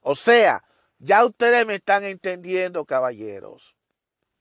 O 0.02 0.14
sea, 0.14 0.62
ya 1.00 1.24
ustedes 1.24 1.66
me 1.66 1.74
están 1.74 2.04
entendiendo, 2.04 2.84
caballeros. 2.84 3.74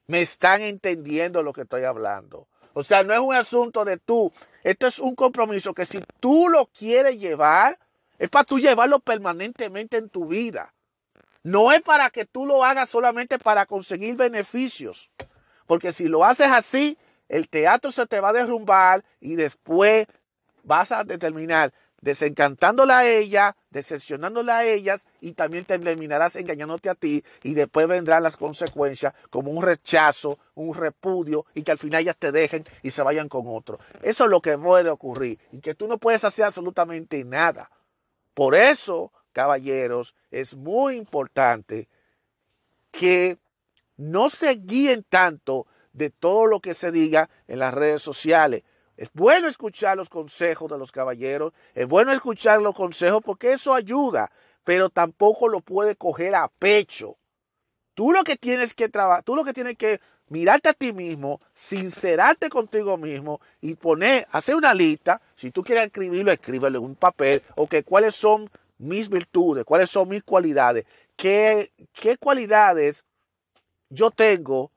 Me 0.05 0.21
están 0.21 0.61
entendiendo 0.61 1.41
lo 1.41 1.51
que 1.51 1.61
estoy 1.61 1.85
hablando. 1.85 2.47
O 2.73 2.83
sea, 2.83 3.03
no 3.03 3.15
es 3.15 3.19
un 3.19 3.33
asunto 3.33 3.83
de 3.83 3.97
tú. 3.97 4.31
Esto 4.63 4.85
es 4.85 4.99
un 4.99 5.15
compromiso 5.15 5.73
que 5.73 5.85
si 5.85 6.01
tú 6.19 6.49
lo 6.49 6.67
quieres 6.67 7.19
llevar, 7.19 7.79
es 8.19 8.29
para 8.29 8.45
tú 8.45 8.59
llevarlo 8.59 8.99
permanentemente 8.99 9.97
en 9.97 10.09
tu 10.09 10.27
vida. 10.27 10.75
No 11.43 11.71
es 11.71 11.81
para 11.81 12.09
que 12.09 12.25
tú 12.25 12.45
lo 12.45 12.63
hagas 12.63 12.89
solamente 12.89 13.39
para 13.39 13.65
conseguir 13.65 14.15
beneficios. 14.15 15.09
Porque 15.65 15.91
si 15.91 16.07
lo 16.07 16.25
haces 16.25 16.47
así, 16.47 16.97
el 17.27 17.47
teatro 17.47 17.91
se 17.91 18.05
te 18.07 18.19
va 18.19 18.29
a 18.29 18.33
derrumbar 18.33 19.03
y 19.19 19.35
después 19.35 20.07
vas 20.63 20.91
a 20.91 21.03
determinar 21.03 21.73
desencantándola 22.01 22.99
a 22.99 23.05
ella, 23.07 23.55
decepcionándola 23.69 24.59
a 24.59 24.65
ellas 24.65 25.05
y 25.19 25.33
también 25.33 25.65
terminarás 25.65 26.35
engañándote 26.35 26.89
a 26.89 26.95
ti 26.95 27.23
y 27.43 27.53
después 27.53 27.87
vendrán 27.87 28.23
las 28.23 28.37
consecuencias 28.37 29.13
como 29.29 29.51
un 29.51 29.63
rechazo, 29.63 30.39
un 30.55 30.73
repudio 30.73 31.45
y 31.53 31.63
que 31.63 31.71
al 31.71 31.77
final 31.77 32.01
ellas 32.01 32.17
te 32.17 32.31
dejen 32.31 32.63
y 32.83 32.91
se 32.91 33.03
vayan 33.03 33.29
con 33.29 33.43
otro. 33.47 33.79
Eso 34.01 34.25
es 34.25 34.29
lo 34.29 34.41
que 34.41 34.57
puede 34.57 34.89
ocurrir 34.89 35.39
y 35.51 35.59
que 35.59 35.75
tú 35.75 35.87
no 35.87 35.97
puedes 35.97 36.23
hacer 36.23 36.45
absolutamente 36.45 37.23
nada. 37.23 37.69
Por 38.33 38.55
eso 38.55 39.11
caballeros, 39.39 40.15
es 40.31 40.53
muy 40.53 40.97
importante 40.97 41.87
que 42.91 43.37
no 43.95 44.29
se 44.29 44.55
guíen 44.55 45.05
tanto 45.07 45.65
de 45.93 46.09
todo 46.09 46.45
lo 46.45 46.59
que 46.59 46.73
se 46.73 46.91
diga 46.91 47.29
en 47.47 47.59
las 47.59 47.73
redes 47.73 48.01
sociales. 48.01 48.63
Es 48.97 49.09
bueno 49.13 49.47
escuchar 49.47 49.95
los 49.95 50.09
consejos 50.09 50.69
de 50.69 50.77
los 50.77 50.91
caballeros, 50.91 51.53
es 51.73 51.87
bueno 51.87 52.11
escuchar 52.11 52.61
los 52.61 52.75
consejos 52.75 53.21
porque 53.23 53.53
eso 53.53 53.73
ayuda, 53.73 54.29
pero 54.65 54.89
tampoco 54.89 55.47
lo 55.47 55.61
puede 55.61 55.95
coger 55.95 56.35
a 56.35 56.49
pecho. 56.49 57.15
Tú 57.93 58.11
lo 58.11 58.25
que 58.25 58.35
tienes 58.35 58.73
que 58.73 58.89
trabajar, 58.89 59.23
tú 59.23 59.37
lo 59.37 59.45
que 59.45 59.53
tienes 59.53 59.77
que 59.77 60.01
mirarte 60.27 60.67
a 60.67 60.73
ti 60.73 60.91
mismo, 60.91 61.39
sincerarte 61.53 62.49
contigo 62.49 62.97
mismo 62.97 63.39
y 63.61 63.75
poner, 63.75 64.27
hacer 64.31 64.55
una 64.55 64.73
lista. 64.73 65.21
Si 65.37 65.49
tú 65.49 65.63
quieres 65.63 65.85
escribirlo, 65.85 66.29
escríbelo 66.29 66.79
en 66.79 66.85
un 66.85 66.95
papel. 66.95 67.41
O 67.55 67.67
que 67.67 67.83
cuáles 67.83 68.15
son 68.15 68.49
mis 68.79 69.09
virtudes, 69.09 69.65
cuáles 69.65 69.91
son 69.91 70.09
mis 70.09 70.23
cualidades, 70.23 70.85
qué, 71.15 71.71
qué 71.93 72.17
cualidades 72.17 73.05
yo 73.89 74.09
tengo 74.09 74.71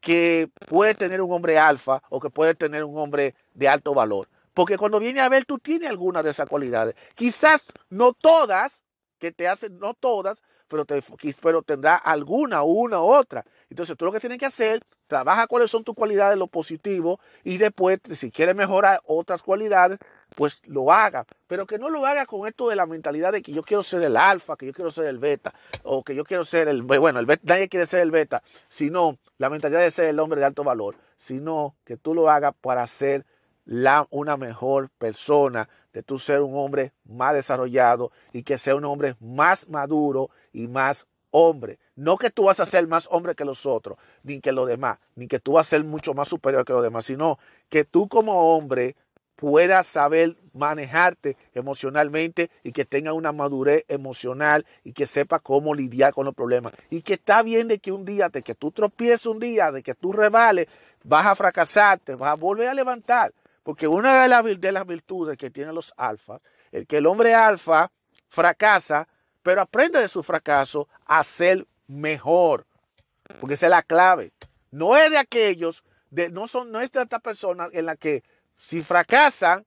que 0.00 0.50
puede 0.66 0.94
tener 0.94 1.20
un 1.20 1.32
hombre 1.32 1.58
alfa 1.58 2.02
o 2.08 2.18
que 2.18 2.30
puede 2.30 2.54
tener 2.54 2.82
un 2.82 2.98
hombre 2.98 3.36
de 3.54 3.68
alto 3.68 3.94
valor. 3.94 4.28
Porque 4.52 4.76
cuando 4.76 4.98
viene 4.98 5.20
a 5.20 5.28
ver, 5.28 5.44
tú 5.44 5.58
tienes 5.58 5.88
algunas 5.88 6.24
de 6.24 6.30
esas 6.30 6.48
cualidades. 6.48 6.94
Quizás 7.14 7.66
no 7.88 8.12
todas, 8.12 8.82
que 9.18 9.32
te 9.32 9.46
hacen, 9.48 9.78
no 9.78 9.94
todas, 9.94 10.42
pero, 10.66 10.84
te, 10.84 11.02
pero 11.40 11.62
tendrá 11.62 11.96
alguna, 11.96 12.62
una 12.62 13.02
u 13.02 13.12
otra. 13.12 13.44
Entonces 13.70 13.96
tú 13.96 14.04
lo 14.04 14.12
que 14.12 14.20
tienes 14.20 14.38
que 14.38 14.46
hacer, 14.46 14.82
trabaja 15.06 15.46
cuáles 15.46 15.70
son 15.70 15.84
tus 15.84 15.94
cualidades, 15.94 16.38
lo 16.38 16.46
positivo, 16.48 17.20
y 17.44 17.58
después, 17.58 18.00
si 18.12 18.30
quieres 18.30 18.56
mejorar 18.56 19.00
otras 19.04 19.42
cualidades, 19.42 19.98
pues 20.34 20.60
lo 20.66 20.92
haga, 20.92 21.24
pero 21.46 21.66
que 21.66 21.78
no 21.78 21.90
lo 21.90 22.06
haga 22.06 22.26
con 22.26 22.46
esto 22.46 22.68
de 22.68 22.76
la 22.76 22.86
mentalidad 22.86 23.32
de 23.32 23.42
que 23.42 23.52
yo 23.52 23.62
quiero 23.62 23.82
ser 23.82 24.02
el 24.02 24.16
alfa, 24.16 24.56
que 24.56 24.66
yo 24.66 24.72
quiero 24.72 24.90
ser 24.90 25.06
el 25.06 25.18
beta, 25.18 25.54
o 25.82 26.02
que 26.02 26.14
yo 26.14 26.24
quiero 26.24 26.44
ser 26.44 26.68
el, 26.68 26.82
bueno, 26.82 27.18
el 27.18 27.26
beta, 27.26 27.42
nadie 27.44 27.68
quiere 27.68 27.86
ser 27.86 28.00
el 28.00 28.10
beta, 28.10 28.42
sino 28.68 29.18
la 29.38 29.50
mentalidad 29.50 29.80
de 29.80 29.90
ser 29.90 30.06
el 30.06 30.18
hombre 30.18 30.40
de 30.40 30.46
alto 30.46 30.64
valor, 30.64 30.96
sino 31.16 31.76
que 31.84 31.96
tú 31.96 32.14
lo 32.14 32.30
hagas 32.30 32.54
para 32.60 32.86
ser 32.86 33.24
la, 33.64 34.06
una 34.10 34.36
mejor 34.36 34.90
persona, 34.98 35.68
de 35.92 36.02
tú 36.02 36.18
ser 36.18 36.40
un 36.40 36.56
hombre 36.56 36.92
más 37.04 37.34
desarrollado 37.34 38.12
y 38.32 38.42
que 38.42 38.58
sea 38.58 38.74
un 38.74 38.84
hombre 38.84 39.16
más 39.20 39.68
maduro 39.68 40.30
y 40.52 40.66
más 40.66 41.06
hombre. 41.30 41.78
No 41.94 42.16
que 42.16 42.30
tú 42.30 42.44
vas 42.44 42.60
a 42.60 42.66
ser 42.66 42.86
más 42.88 43.08
hombre 43.10 43.34
que 43.34 43.44
los 43.44 43.66
otros, 43.66 43.98
ni 44.22 44.40
que 44.40 44.52
los 44.52 44.68
demás, 44.68 44.98
ni 45.14 45.28
que 45.28 45.38
tú 45.38 45.52
vas 45.52 45.66
a 45.66 45.70
ser 45.70 45.84
mucho 45.84 46.14
más 46.14 46.28
superior 46.28 46.64
que 46.64 46.72
los 46.72 46.82
demás, 46.82 47.04
sino 47.04 47.38
que 47.68 47.84
tú 47.84 48.08
como 48.08 48.54
hombre 48.54 48.96
puedas 49.42 49.88
saber 49.88 50.36
manejarte 50.52 51.36
emocionalmente 51.52 52.48
y 52.62 52.70
que 52.70 52.84
tenga 52.84 53.12
una 53.12 53.32
madurez 53.32 53.84
emocional 53.88 54.64
y 54.84 54.92
que 54.92 55.04
sepa 55.04 55.40
cómo 55.40 55.74
lidiar 55.74 56.14
con 56.14 56.26
los 56.26 56.34
problemas. 56.36 56.72
Y 56.90 57.02
que 57.02 57.14
está 57.14 57.42
bien 57.42 57.66
de 57.66 57.80
que 57.80 57.90
un 57.90 58.04
día, 58.04 58.28
de 58.28 58.42
que 58.42 58.54
tú 58.54 58.70
tropieces 58.70 59.26
un 59.26 59.40
día, 59.40 59.72
de 59.72 59.82
que 59.82 59.96
tú 59.96 60.12
revales, 60.12 60.68
vas 61.02 61.26
a 61.26 61.34
fracasar, 61.34 61.98
te 61.98 62.14
vas 62.14 62.30
a 62.30 62.34
volver 62.34 62.68
a 62.68 62.74
levantar. 62.74 63.32
Porque 63.64 63.88
una 63.88 64.22
de 64.22 64.28
las, 64.28 64.44
de 64.60 64.70
las 64.70 64.86
virtudes 64.86 65.36
que 65.36 65.50
tienen 65.50 65.74
los 65.74 65.92
alfas 65.96 66.40
es 66.70 66.86
que 66.86 66.98
el 66.98 67.06
hombre 67.06 67.34
alfa 67.34 67.90
fracasa, 68.28 69.08
pero 69.42 69.62
aprende 69.62 69.98
de 69.98 70.06
su 70.06 70.22
fracaso 70.22 70.88
a 71.04 71.24
ser 71.24 71.66
mejor. 71.88 72.64
Porque 73.40 73.54
esa 73.54 73.66
es 73.66 73.70
la 73.70 73.82
clave. 73.82 74.30
No 74.70 74.96
es 74.96 75.10
de 75.10 75.18
aquellos, 75.18 75.82
de, 76.10 76.30
no, 76.30 76.46
son, 76.46 76.70
no 76.70 76.80
es 76.80 76.92
de 76.92 77.02
esta 77.02 77.18
persona 77.18 77.66
en 77.72 77.86
la 77.86 77.96
que 77.96 78.22
si 78.62 78.80
fracasan, 78.80 79.66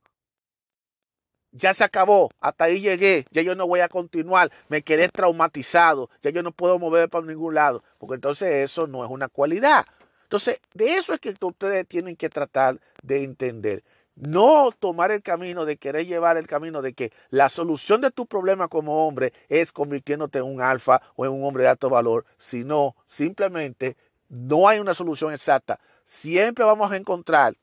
ya 1.51 1.73
se 1.73 1.83
acabó, 1.83 2.31
hasta 2.39 2.65
ahí 2.65 2.79
llegué, 2.79 3.25
ya 3.29 3.41
yo 3.41 3.53
no 3.53 3.67
voy 3.67 3.81
a 3.81 3.89
continuar, 3.89 4.51
me 4.69 4.81
quedé 4.83 5.09
traumatizado, 5.09 6.09
ya 6.21 6.31
yo 6.31 6.41
no 6.43 6.51
puedo 6.51 6.79
mover 6.79 7.09
para 7.09 7.25
ningún 7.25 7.55
lado, 7.55 7.83
porque 7.97 8.15
entonces 8.15 8.51
eso 8.53 8.87
no 8.87 9.03
es 9.03 9.11
una 9.11 9.27
cualidad. 9.27 9.85
Entonces, 10.23 10.59
de 10.73 10.95
eso 10.95 11.13
es 11.13 11.19
que 11.19 11.35
ustedes 11.39 11.87
tienen 11.87 12.15
que 12.15 12.29
tratar 12.29 12.79
de 13.03 13.23
entender. 13.23 13.83
No 14.15 14.71
tomar 14.71 15.11
el 15.11 15.21
camino 15.21 15.65
de 15.65 15.75
querer 15.75 16.05
llevar 16.07 16.37
el 16.37 16.47
camino 16.47 16.81
de 16.81 16.93
que 16.93 17.11
la 17.29 17.49
solución 17.49 17.99
de 17.99 18.11
tu 18.11 18.25
problema 18.25 18.69
como 18.69 19.05
hombre 19.05 19.33
es 19.49 19.73
convirtiéndote 19.73 20.39
en 20.39 20.45
un 20.45 20.61
alfa 20.61 21.01
o 21.15 21.25
en 21.25 21.33
un 21.33 21.43
hombre 21.43 21.63
de 21.63 21.69
alto 21.69 21.89
valor, 21.89 22.25
sino 22.37 22.95
simplemente 23.05 23.97
no 24.29 24.69
hay 24.69 24.79
una 24.79 24.93
solución 24.93 25.33
exacta. 25.33 25.79
Siempre 26.05 26.63
vamos 26.63 26.91
a 26.91 26.97
encontrar 26.97 27.55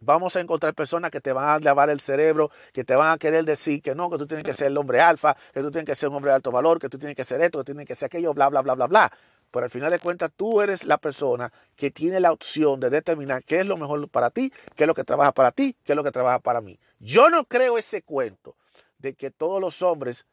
Vamos 0.00 0.36
a 0.36 0.40
encontrar 0.40 0.74
personas 0.74 1.10
que 1.10 1.20
te 1.20 1.32
van 1.32 1.48
a 1.48 1.58
lavar 1.58 1.90
el 1.90 2.00
cerebro, 2.00 2.52
que 2.72 2.84
te 2.84 2.94
van 2.94 3.10
a 3.10 3.18
querer 3.18 3.44
decir 3.44 3.82
que 3.82 3.96
no, 3.96 4.08
que 4.08 4.16
tú 4.16 4.28
tienes 4.28 4.44
que 4.44 4.54
ser 4.54 4.68
el 4.68 4.76
hombre 4.76 5.00
alfa, 5.00 5.36
que 5.52 5.60
tú 5.60 5.72
tienes 5.72 5.86
que 5.86 5.96
ser 5.96 6.08
un 6.08 6.16
hombre 6.16 6.30
de 6.30 6.36
alto 6.36 6.52
valor, 6.52 6.78
que 6.78 6.88
tú 6.88 6.98
tienes 6.98 7.16
que 7.16 7.24
ser 7.24 7.40
esto, 7.40 7.58
que 7.58 7.64
tienes 7.64 7.86
que 7.86 7.96
ser 7.96 8.06
aquello, 8.06 8.32
bla, 8.32 8.48
bla, 8.48 8.62
bla, 8.62 8.74
bla, 8.74 8.86
bla. 8.86 9.12
Pero 9.50 9.64
al 9.64 9.70
final 9.70 9.90
de 9.90 9.98
cuentas, 9.98 10.30
tú 10.36 10.60
eres 10.60 10.84
la 10.84 10.98
persona 10.98 11.52
que 11.74 11.90
tiene 11.90 12.20
la 12.20 12.30
opción 12.30 12.78
de 12.78 12.90
determinar 12.90 13.42
qué 13.42 13.60
es 13.60 13.66
lo 13.66 13.76
mejor 13.76 14.08
para 14.08 14.30
ti, 14.30 14.52
qué 14.76 14.84
es 14.84 14.88
lo 14.88 14.94
que 14.94 15.02
trabaja 15.02 15.32
para 15.32 15.50
ti, 15.50 15.76
qué 15.84 15.92
es 15.92 15.96
lo 15.96 16.04
que 16.04 16.12
trabaja 16.12 16.38
para 16.38 16.60
mí. 16.60 16.78
Yo 17.00 17.28
no 17.28 17.44
creo 17.44 17.76
ese 17.76 18.02
cuento 18.02 18.56
de 18.98 19.14
que 19.14 19.32
todos 19.32 19.60
los 19.60 19.82
hombres, 19.82 20.26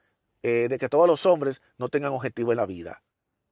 eh, 0.44 0.68
de 0.70 0.78
que 0.78 0.90
todos 0.90 1.08
los 1.08 1.26
hombres 1.26 1.64
no 1.80 1.90
tengan 1.90 2.12
objetivo 2.12 2.52
en 2.52 2.58
la 2.58 2.68
vida. 2.68 3.02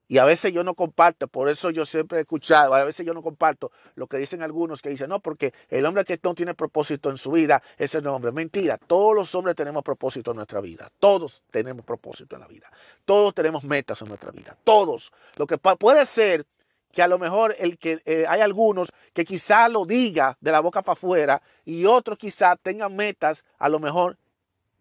Y 0.07 0.17
a 0.17 0.25
veces 0.25 0.51
yo 0.51 0.63
no 0.63 0.75
comparto, 0.75 1.27
por 1.27 1.49
eso 1.49 1.69
yo 1.69 1.85
siempre 1.85 2.17
he 2.17 2.21
escuchado, 2.21 2.73
a 2.73 2.83
veces 2.83 3.05
yo 3.05 3.13
no 3.13 3.21
comparto 3.21 3.71
lo 3.95 4.07
que 4.07 4.17
dicen 4.17 4.41
algunos 4.41 4.81
que 4.81 4.89
dicen, 4.89 5.09
no, 5.09 5.19
porque 5.19 5.53
el 5.69 5.85
hombre 5.85 6.03
que 6.03 6.19
no 6.21 6.35
tiene 6.35 6.53
propósito 6.53 7.09
en 7.09 7.17
su 7.17 7.31
vida 7.31 7.63
es 7.77 7.95
el 7.95 8.05
hombre. 8.07 8.31
Mentira, 8.31 8.77
todos 8.77 9.15
los 9.15 9.33
hombres 9.33 9.55
tenemos 9.55 9.83
propósito 9.83 10.31
en 10.31 10.37
nuestra 10.37 10.61
vida, 10.61 10.91
todos 10.99 11.41
tenemos 11.49 11.85
propósito 11.85 12.35
en 12.35 12.41
la 12.41 12.47
vida, 12.47 12.71
todos 13.05 13.33
tenemos 13.33 13.63
metas 13.63 14.01
en 14.01 14.09
nuestra 14.09 14.31
vida, 14.31 14.57
todos. 14.63 15.11
Lo 15.37 15.47
que 15.47 15.57
puede 15.57 16.05
ser 16.05 16.45
que 16.91 17.01
a 17.01 17.07
lo 17.07 17.17
mejor 17.17 17.55
el 17.57 17.79
que 17.79 18.01
eh, 18.05 18.25
hay 18.29 18.41
algunos 18.41 18.91
que 19.13 19.25
quizá 19.25 19.67
lo 19.67 19.85
diga 19.85 20.37
de 20.41 20.51
la 20.51 20.59
boca 20.59 20.83
para 20.83 20.93
afuera 20.93 21.41
y 21.65 21.85
otros 21.85 22.19
quizá 22.19 22.55
tengan 22.55 22.95
metas, 22.95 23.43
a 23.57 23.67
lo 23.67 23.79
mejor 23.79 24.17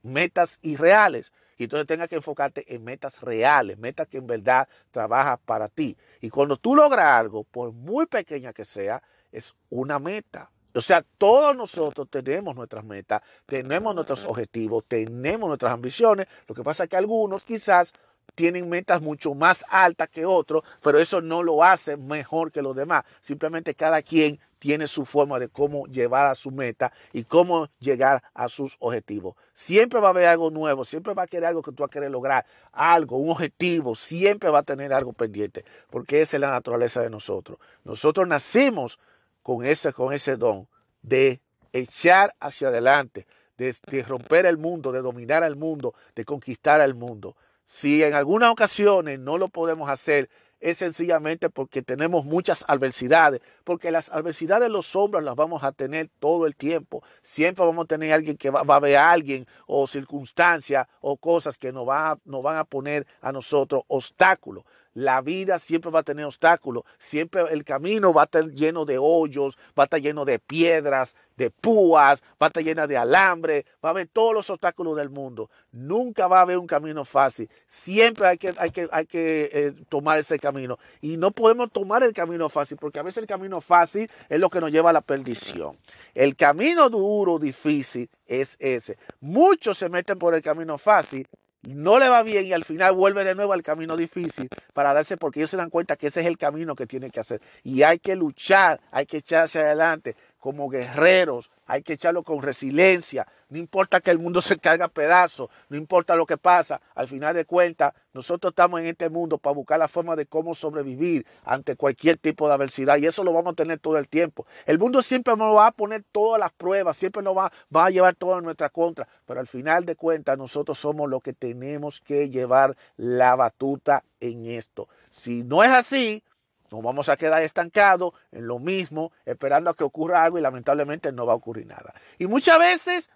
metas 0.02 0.58
irreales. 0.62 1.32
Y 1.62 1.66
entonces 1.66 1.86
tengas 1.86 2.08
que 2.08 2.16
enfocarte 2.16 2.74
en 2.74 2.82
metas 2.82 3.20
reales, 3.20 3.78
metas 3.78 4.08
que 4.08 4.18
en 4.18 4.26
verdad 4.26 4.66
trabajan 4.90 5.38
para 5.44 5.68
ti. 5.68 5.96
Y 6.20 6.28
cuando 6.28 6.56
tú 6.56 6.74
logras 6.74 7.06
algo, 7.06 7.44
por 7.44 7.70
muy 7.70 8.06
pequeña 8.06 8.52
que 8.52 8.64
sea, 8.64 9.00
es 9.30 9.54
una 9.70 10.00
meta. 10.00 10.50
O 10.74 10.80
sea, 10.80 11.04
todos 11.18 11.56
nosotros 11.56 12.08
tenemos 12.10 12.56
nuestras 12.56 12.82
metas, 12.82 13.22
tenemos 13.46 13.94
nuestros 13.94 14.24
objetivos, 14.24 14.82
tenemos 14.88 15.46
nuestras 15.46 15.72
ambiciones. 15.72 16.26
Lo 16.48 16.54
que 16.56 16.64
pasa 16.64 16.82
es 16.82 16.90
que 16.90 16.96
algunos 16.96 17.44
quizás 17.44 17.92
tienen 18.34 18.68
metas 18.68 19.00
mucho 19.00 19.32
más 19.32 19.64
altas 19.68 20.08
que 20.08 20.26
otros, 20.26 20.64
pero 20.82 20.98
eso 20.98 21.20
no 21.20 21.44
lo 21.44 21.62
hace 21.62 21.96
mejor 21.96 22.50
que 22.50 22.60
los 22.60 22.74
demás. 22.74 23.04
Simplemente 23.20 23.76
cada 23.76 24.02
quien 24.02 24.40
tiene 24.62 24.86
su 24.86 25.04
forma 25.04 25.40
de 25.40 25.48
cómo 25.48 25.86
llevar 25.86 26.28
a 26.28 26.36
su 26.36 26.52
meta 26.52 26.92
y 27.12 27.24
cómo 27.24 27.68
llegar 27.80 28.22
a 28.32 28.48
sus 28.48 28.76
objetivos. 28.78 29.34
Siempre 29.52 29.98
va 29.98 30.06
a 30.06 30.10
haber 30.10 30.26
algo 30.26 30.52
nuevo, 30.52 30.84
siempre 30.84 31.14
va 31.14 31.24
a 31.24 31.26
querer 31.26 31.46
algo 31.46 31.62
que 31.62 31.72
tú 31.72 31.82
vas 31.82 31.88
a 31.88 31.90
querer 31.90 32.12
lograr, 32.12 32.46
algo, 32.70 33.16
un 33.16 33.30
objetivo, 33.30 33.96
siempre 33.96 34.50
va 34.50 34.60
a 34.60 34.62
tener 34.62 34.92
algo 34.92 35.14
pendiente, 35.14 35.64
porque 35.90 36.20
esa 36.20 36.36
es 36.36 36.40
la 36.40 36.52
naturaleza 36.52 37.02
de 37.02 37.10
nosotros. 37.10 37.58
Nosotros 37.82 38.28
nacimos 38.28 39.00
con 39.42 39.64
ese, 39.64 39.92
con 39.92 40.12
ese 40.12 40.36
don 40.36 40.68
de 41.02 41.40
echar 41.72 42.32
hacia 42.38 42.68
adelante, 42.68 43.26
de, 43.58 43.74
de 43.88 44.02
romper 44.04 44.46
el 44.46 44.58
mundo, 44.58 44.92
de 44.92 45.02
dominar 45.02 45.42
el 45.42 45.56
mundo, 45.56 45.92
de 46.14 46.24
conquistar 46.24 46.80
el 46.82 46.94
mundo. 46.94 47.34
Si 47.66 48.04
en 48.04 48.14
algunas 48.14 48.52
ocasiones 48.52 49.18
no 49.18 49.38
lo 49.38 49.48
podemos 49.48 49.90
hacer, 49.90 50.30
es 50.62 50.78
sencillamente 50.78 51.50
porque 51.50 51.82
tenemos 51.82 52.24
muchas 52.24 52.64
adversidades, 52.68 53.42
porque 53.64 53.90
las 53.90 54.10
adversidades 54.10 54.70
los 54.70 54.94
hombres 54.94 55.24
las 55.24 55.34
vamos 55.34 55.64
a 55.64 55.72
tener 55.72 56.08
todo 56.20 56.46
el 56.46 56.54
tiempo. 56.54 57.02
Siempre 57.20 57.64
vamos 57.66 57.84
a 57.84 57.88
tener 57.88 58.12
alguien 58.12 58.36
que 58.36 58.48
va, 58.48 58.60
a 58.60 58.80
ver 58.80 58.96
a 58.96 59.10
alguien 59.10 59.46
o 59.66 59.86
circunstancias 59.88 60.86
o 61.00 61.16
cosas 61.16 61.58
que 61.58 61.72
nos, 61.72 61.86
va, 61.86 62.16
nos 62.24 62.42
van 62.44 62.56
a 62.58 62.64
poner 62.64 63.06
a 63.20 63.32
nosotros 63.32 63.82
obstáculos. 63.88 64.64
La 64.95 65.20
vida 65.22 65.59
siempre 65.59 65.90
va 65.90 66.01
a 66.01 66.03
tener 66.03 66.24
obstáculos, 66.24 66.84
siempre 66.99 67.43
el 67.51 67.64
camino 67.64 68.12
va 68.12 68.22
a 68.22 68.24
estar 68.24 68.45
lleno 68.51 68.84
de 68.84 68.99
hoyos, 68.99 69.57
va 69.78 69.84
a 69.84 69.84
estar 69.84 70.01
lleno 70.01 70.24
de 70.24 70.38
piedras, 70.38 71.14
de 71.36 71.51
púas, 71.51 72.22
va 72.40 72.47
a 72.47 72.49
estar 72.49 72.62
llena 72.62 72.86
de 72.86 72.97
alambre, 72.97 73.64
va 73.84 73.88
a 73.88 73.93
haber 73.93 74.09
todos 74.09 74.34
los 74.34 74.51
obstáculos 74.51 74.97
del 74.97 75.11
mundo. 75.11 75.51
Nunca 75.72 76.28
va 76.28 76.38
a 76.38 76.43
haber 76.43 76.59
un 76.59 76.66
camino 76.66 77.05
fácil. 77.05 77.49
Siempre 77.66 78.26
hay 78.26 78.38
que, 78.38 78.55
hay 78.59 78.70
que, 78.70 78.88
hay 78.93 79.07
que 79.07 79.51
eh, 79.53 79.74
tomar 79.88 80.18
ese 80.18 80.38
camino. 80.38 80.78
Y 81.01 81.16
no 81.16 81.30
podemos 81.30 81.70
tomar 81.72 82.03
el 82.03 82.12
camino 82.12 82.49
fácil, 82.49 82.76
porque 82.76 82.99
a 82.99 83.03
veces 83.03 83.22
el 83.22 83.26
camino 83.26 83.61
fácil 83.61 84.11
es 84.28 84.40
lo 84.40 84.51
que 84.51 84.61
nos 84.61 84.70
lleva 84.70 84.90
a 84.90 84.93
la 84.93 85.01
perdición. 85.01 85.78
El 86.14 86.36
camino 86.36 86.90
duro, 86.90 87.38
difícil, 87.38 88.11
es 88.26 88.57
ese. 88.59 88.99
Muchos 89.20 89.78
se 89.78 89.88
meten 89.88 90.18
por 90.18 90.34
el 90.34 90.43
camino 90.43 90.78
fácil 90.78 91.26
no 91.62 91.98
le 91.98 92.08
va 92.08 92.22
bien 92.22 92.46
y 92.46 92.52
al 92.52 92.64
final 92.64 92.94
vuelve 92.94 93.24
de 93.24 93.34
nuevo 93.34 93.52
al 93.52 93.62
camino 93.62 93.96
difícil 93.96 94.48
para 94.72 94.92
darse 94.92 95.16
porque 95.16 95.40
ellos 95.40 95.50
se 95.50 95.56
dan 95.56 95.70
cuenta 95.70 95.96
que 95.96 96.08
ese 96.08 96.20
es 96.20 96.26
el 96.26 96.38
camino 96.38 96.74
que 96.74 96.86
tiene 96.86 97.10
que 97.10 97.20
hacer. 97.20 97.40
Y 97.62 97.82
hay 97.82 97.98
que 97.98 98.16
luchar, 98.16 98.80
hay 98.90 99.06
que 99.06 99.18
echarse 99.18 99.60
adelante 99.60 100.16
como 100.38 100.68
guerreros, 100.68 101.50
hay 101.66 101.82
que 101.82 101.92
echarlo 101.92 102.24
con 102.24 102.42
resiliencia, 102.42 103.26
no 103.53 103.59
importa 103.59 104.00
que 104.00 104.11
el 104.11 104.18
mundo 104.18 104.40
se 104.40 104.59
caiga 104.59 104.86
a 104.86 104.88
pedazos, 104.88 105.50
no 105.68 105.76
importa 105.76 106.16
lo 106.16 106.24
que 106.24 106.38
pasa, 106.38 106.80
al 106.94 107.07
final 107.07 107.34
de 107.34 107.44
cuentas, 107.44 107.92
nosotros 108.14 108.53
estamos 108.53 108.80
en 108.80 108.86
este 108.86 109.11
mundo 109.11 109.36
para 109.36 109.55
buscar 109.55 109.78
la 109.78 109.88
forma 109.88 110.16
de 110.16 110.24
cómo 110.24 110.55
sobrevivir 110.55 111.26
ante 111.44 111.76
cualquier 111.76 112.16
tipo 112.16 112.48
de 112.48 112.55
adversidad 112.55 112.96
y 112.96 113.07
eso 113.07 113.22
lo 113.22 113.34
vamos 113.34 113.53
a 113.53 113.57
tener 113.57 113.78
todo 113.78 113.98
el 113.98 114.09
tiempo. 114.09 114.46
El 114.64 114.78
mundo 114.78 115.03
siempre 115.03 115.36
nos 115.36 115.55
va 115.55 115.66
a 115.66 115.72
poner 115.72 116.03
todas 116.12 116.40
las 116.40 116.50
pruebas, 116.50 116.96
siempre 116.96 117.22
nos 117.22 117.36
va, 117.36 117.53
va 117.74 117.84
a 117.84 117.90
llevar 117.90 118.14
todo 118.14 118.38
en 118.38 118.44
nuestra 118.44 118.70
contra, 118.70 119.07
pero 119.26 119.38
al 119.38 119.46
final 119.46 119.84
de 119.84 119.96
cuentas 119.96 120.38
nosotros 120.38 120.78
somos 120.78 121.11
los 121.11 121.22
que 121.22 121.34
tenemos 121.34 122.00
que 122.00 122.30
llevar 122.30 122.74
la 122.96 123.36
batuta 123.36 124.03
en 124.20 124.46
esto. 124.46 124.88
Si 125.11 125.42
no 125.42 125.62
es 125.62 125.70
así, 125.70 126.24
nos 126.70 126.82
vamos 126.82 127.11
a 127.11 127.18
quedar 127.18 127.42
estancados 127.42 128.14
en 128.30 128.46
lo 128.46 128.59
mismo, 128.59 129.12
esperando 129.26 129.68
a 129.68 129.74
que 129.74 129.84
ocurra 129.84 130.24
algo 130.24 130.38
y 130.38 130.40
lamentablemente 130.40 131.12
no 131.12 131.26
va 131.26 131.34
a 131.34 131.36
ocurrir 131.36 131.66
nada. 131.66 131.92
Y 132.18 132.26
muchas 132.26 132.59
veces 132.59 133.11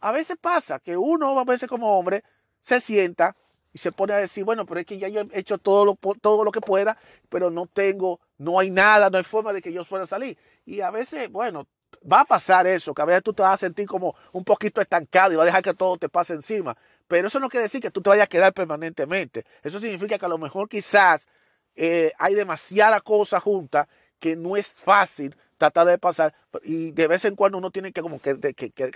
a 0.00 0.12
veces 0.12 0.36
pasa 0.40 0.78
que 0.78 0.96
uno, 0.96 1.38
a 1.38 1.44
veces 1.44 1.68
como 1.68 1.98
hombre, 1.98 2.24
se 2.62 2.80
sienta 2.80 3.36
y 3.72 3.78
se 3.78 3.92
pone 3.92 4.12
a 4.12 4.18
decir, 4.18 4.44
bueno, 4.44 4.66
pero 4.66 4.80
es 4.80 4.86
que 4.86 4.98
ya 4.98 5.08
yo 5.08 5.20
he 5.20 5.38
hecho 5.38 5.58
todo 5.58 5.84
lo, 5.84 5.98
todo 6.20 6.44
lo 6.44 6.52
que 6.52 6.60
pueda, 6.60 6.98
pero 7.28 7.50
no 7.50 7.66
tengo, 7.66 8.20
no 8.38 8.58
hay 8.58 8.70
nada, 8.70 9.10
no 9.10 9.18
hay 9.18 9.24
forma 9.24 9.52
de 9.52 9.62
que 9.62 9.72
yo 9.72 9.84
pueda 9.84 10.06
salir. 10.06 10.38
Y 10.64 10.80
a 10.80 10.90
veces, 10.90 11.30
bueno, 11.30 11.66
va 12.10 12.20
a 12.20 12.24
pasar 12.24 12.66
eso, 12.66 12.94
que 12.94 13.02
a 13.02 13.04
veces 13.04 13.22
tú 13.22 13.32
te 13.32 13.42
vas 13.42 13.54
a 13.54 13.66
sentir 13.66 13.86
como 13.86 14.14
un 14.32 14.44
poquito 14.44 14.80
estancado 14.80 15.32
y 15.32 15.36
vas 15.36 15.44
a 15.44 15.46
dejar 15.46 15.62
que 15.62 15.74
todo 15.74 15.96
te 15.96 16.08
pase 16.08 16.34
encima. 16.34 16.76
Pero 17.06 17.28
eso 17.28 17.40
no 17.40 17.48
quiere 17.48 17.64
decir 17.64 17.80
que 17.80 17.90
tú 17.90 18.00
te 18.00 18.10
vayas 18.10 18.24
a 18.24 18.28
quedar 18.28 18.52
permanentemente. 18.52 19.44
Eso 19.62 19.78
significa 19.80 20.18
que 20.18 20.26
a 20.26 20.28
lo 20.28 20.38
mejor 20.38 20.68
quizás 20.68 21.26
eh, 21.74 22.12
hay 22.18 22.34
demasiada 22.34 23.00
cosa 23.00 23.40
junta 23.40 23.88
que 24.18 24.36
no 24.36 24.56
es 24.56 24.80
fácil 24.80 25.36
tratar 25.58 25.86
de 25.86 25.98
pasar 25.98 26.34
y 26.62 26.92
de 26.92 27.06
vez 27.08 27.24
en 27.24 27.36
cuando 27.36 27.58
uno 27.58 27.70
tiene 27.70 27.92
que 27.92 28.00
como 28.00 28.20
que, 28.20 28.38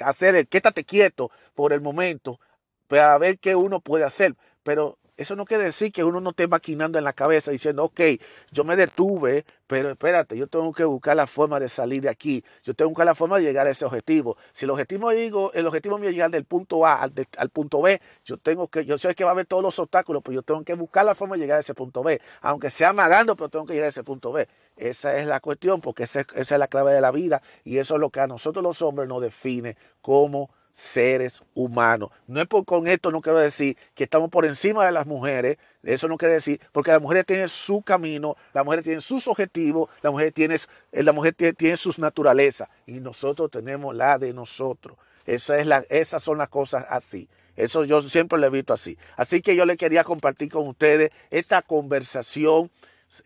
hacer 0.04 0.34
el 0.36 0.48
quédate 0.48 0.84
quieto 0.84 1.30
por 1.54 1.72
el 1.72 1.80
momento 1.80 2.40
para 2.88 3.18
ver 3.18 3.38
qué 3.38 3.54
uno 3.54 3.80
puede 3.80 4.04
hacer. 4.04 4.34
Pero 4.62 4.98
eso 5.16 5.36
no 5.36 5.44
quiere 5.44 5.64
decir 5.64 5.92
que 5.92 6.04
uno 6.04 6.20
no 6.20 6.30
esté 6.30 6.48
maquinando 6.48 6.98
en 6.98 7.04
la 7.04 7.12
cabeza 7.12 7.50
diciendo, 7.50 7.84
ok, 7.84 8.00
yo 8.50 8.64
me 8.64 8.76
detuve, 8.76 9.44
pero 9.66 9.90
espérate, 9.90 10.36
yo 10.36 10.46
tengo 10.46 10.72
que 10.72 10.84
buscar 10.84 11.16
la 11.16 11.26
forma 11.26 11.60
de 11.60 11.68
salir 11.68 12.02
de 12.02 12.08
aquí, 12.08 12.42
yo 12.64 12.74
tengo 12.74 12.88
que 12.88 12.92
buscar 12.92 13.06
la 13.06 13.14
forma 13.14 13.38
de 13.38 13.44
llegar 13.44 13.66
a 13.66 13.70
ese 13.70 13.84
objetivo. 13.84 14.36
Si 14.52 14.64
el 14.64 14.70
objetivo 14.70 15.10
digo, 15.10 15.52
el 15.52 15.66
objetivo 15.66 15.98
mío 15.98 16.08
es 16.08 16.14
llegar 16.14 16.30
del 16.30 16.44
punto 16.44 16.86
A 16.86 17.02
al, 17.02 17.12
al, 17.36 17.48
punto 17.50 17.82
B, 17.82 18.00
yo 18.24 18.38
tengo 18.38 18.68
que, 18.68 18.84
yo 18.84 18.96
sé 18.98 19.14
que 19.14 19.24
va 19.24 19.30
a 19.30 19.34
haber 19.34 19.46
todos 19.46 19.62
los 19.62 19.78
obstáculos, 19.78 20.22
pero 20.24 20.36
yo 20.36 20.42
tengo 20.42 20.64
que 20.64 20.74
buscar 20.74 21.04
la 21.04 21.14
forma 21.14 21.36
de 21.36 21.42
llegar 21.42 21.58
a 21.58 21.60
ese 21.60 21.74
punto 21.74 22.02
B, 22.02 22.20
aunque 22.40 22.70
sea 22.70 22.90
amagando, 22.90 23.36
pero 23.36 23.48
tengo 23.48 23.66
que 23.66 23.74
llegar 23.74 23.86
a 23.86 23.90
ese 23.90 24.04
punto 24.04 24.32
B. 24.32 24.48
Esa 24.76 25.18
es 25.18 25.26
la 25.26 25.40
cuestión, 25.40 25.80
porque 25.80 26.04
esa, 26.04 26.26
es 26.34 26.50
la 26.50 26.68
clave 26.68 26.92
de 26.92 27.00
la 27.00 27.10
vida 27.10 27.42
y 27.64 27.78
eso 27.78 27.94
es 27.94 28.00
lo 28.00 28.10
que 28.10 28.20
a 28.20 28.26
nosotros 28.26 28.62
los 28.62 28.82
hombres 28.82 29.08
nos 29.08 29.22
define 29.22 29.76
como 30.00 30.50
seres 30.72 31.42
humanos. 31.54 32.10
No 32.26 32.40
es 32.40 32.46
por 32.46 32.64
con 32.64 32.88
esto 32.88 33.10
no 33.10 33.20
quiero 33.20 33.38
decir 33.38 33.76
que 33.94 34.04
estamos 34.04 34.30
por 34.30 34.46
encima 34.46 34.86
de 34.86 34.92
las 34.92 35.06
mujeres, 35.06 35.58
eso 35.82 36.08
no 36.08 36.16
quiere 36.16 36.34
decir, 36.34 36.60
porque 36.72 36.90
la 36.90 36.98
mujer 36.98 37.24
tiene 37.24 37.48
su 37.48 37.82
camino, 37.82 38.36
la 38.54 38.64
mujer 38.64 38.82
tiene 38.82 39.00
sus 39.02 39.28
objetivos, 39.28 39.90
la 40.00 40.10
mujer 40.10 40.32
tiene, 40.32 40.56
la 40.92 41.12
mujer 41.12 41.34
tiene, 41.34 41.52
tiene 41.52 41.76
sus 41.76 41.98
naturalezas 41.98 42.68
y 42.86 42.92
nosotros 43.00 43.50
tenemos 43.50 43.94
la 43.94 44.18
de 44.18 44.32
nosotros. 44.32 44.96
Esa 45.26 45.58
es 45.58 45.66
la, 45.66 45.84
esas 45.88 46.22
son 46.22 46.38
las 46.38 46.48
cosas 46.48 46.86
así. 46.88 47.28
Eso 47.56 47.84
yo 47.84 48.00
siempre 48.02 48.38
lo 48.38 48.46
he 48.46 48.50
visto 48.50 48.72
así. 48.72 48.96
Así 49.16 49.42
que 49.42 49.54
yo 49.54 49.66
le 49.66 49.76
quería 49.76 50.04
compartir 50.04 50.50
con 50.50 50.66
ustedes 50.66 51.10
esta 51.30 51.60
conversación 51.62 52.70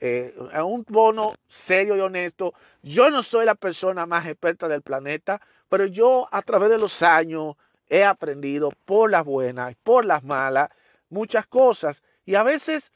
eh, 0.00 0.34
un 0.64 0.84
bono 0.88 1.34
serio 1.48 1.96
y 1.96 2.00
honesto. 2.00 2.54
Yo 2.82 3.10
no 3.10 3.22
soy 3.22 3.46
la 3.46 3.54
persona 3.54 4.06
más 4.06 4.26
experta 4.26 4.68
del 4.68 4.82
planeta, 4.82 5.40
pero 5.68 5.86
yo 5.86 6.28
a 6.30 6.42
través 6.42 6.70
de 6.70 6.78
los 6.78 7.02
años 7.02 7.56
he 7.88 8.04
aprendido 8.04 8.70
por 8.84 9.10
las 9.10 9.24
buenas, 9.24 9.74
por 9.82 10.04
las 10.04 10.24
malas, 10.24 10.70
muchas 11.08 11.46
cosas. 11.46 12.02
Y 12.24 12.34
a 12.34 12.42
veces, 12.42 12.90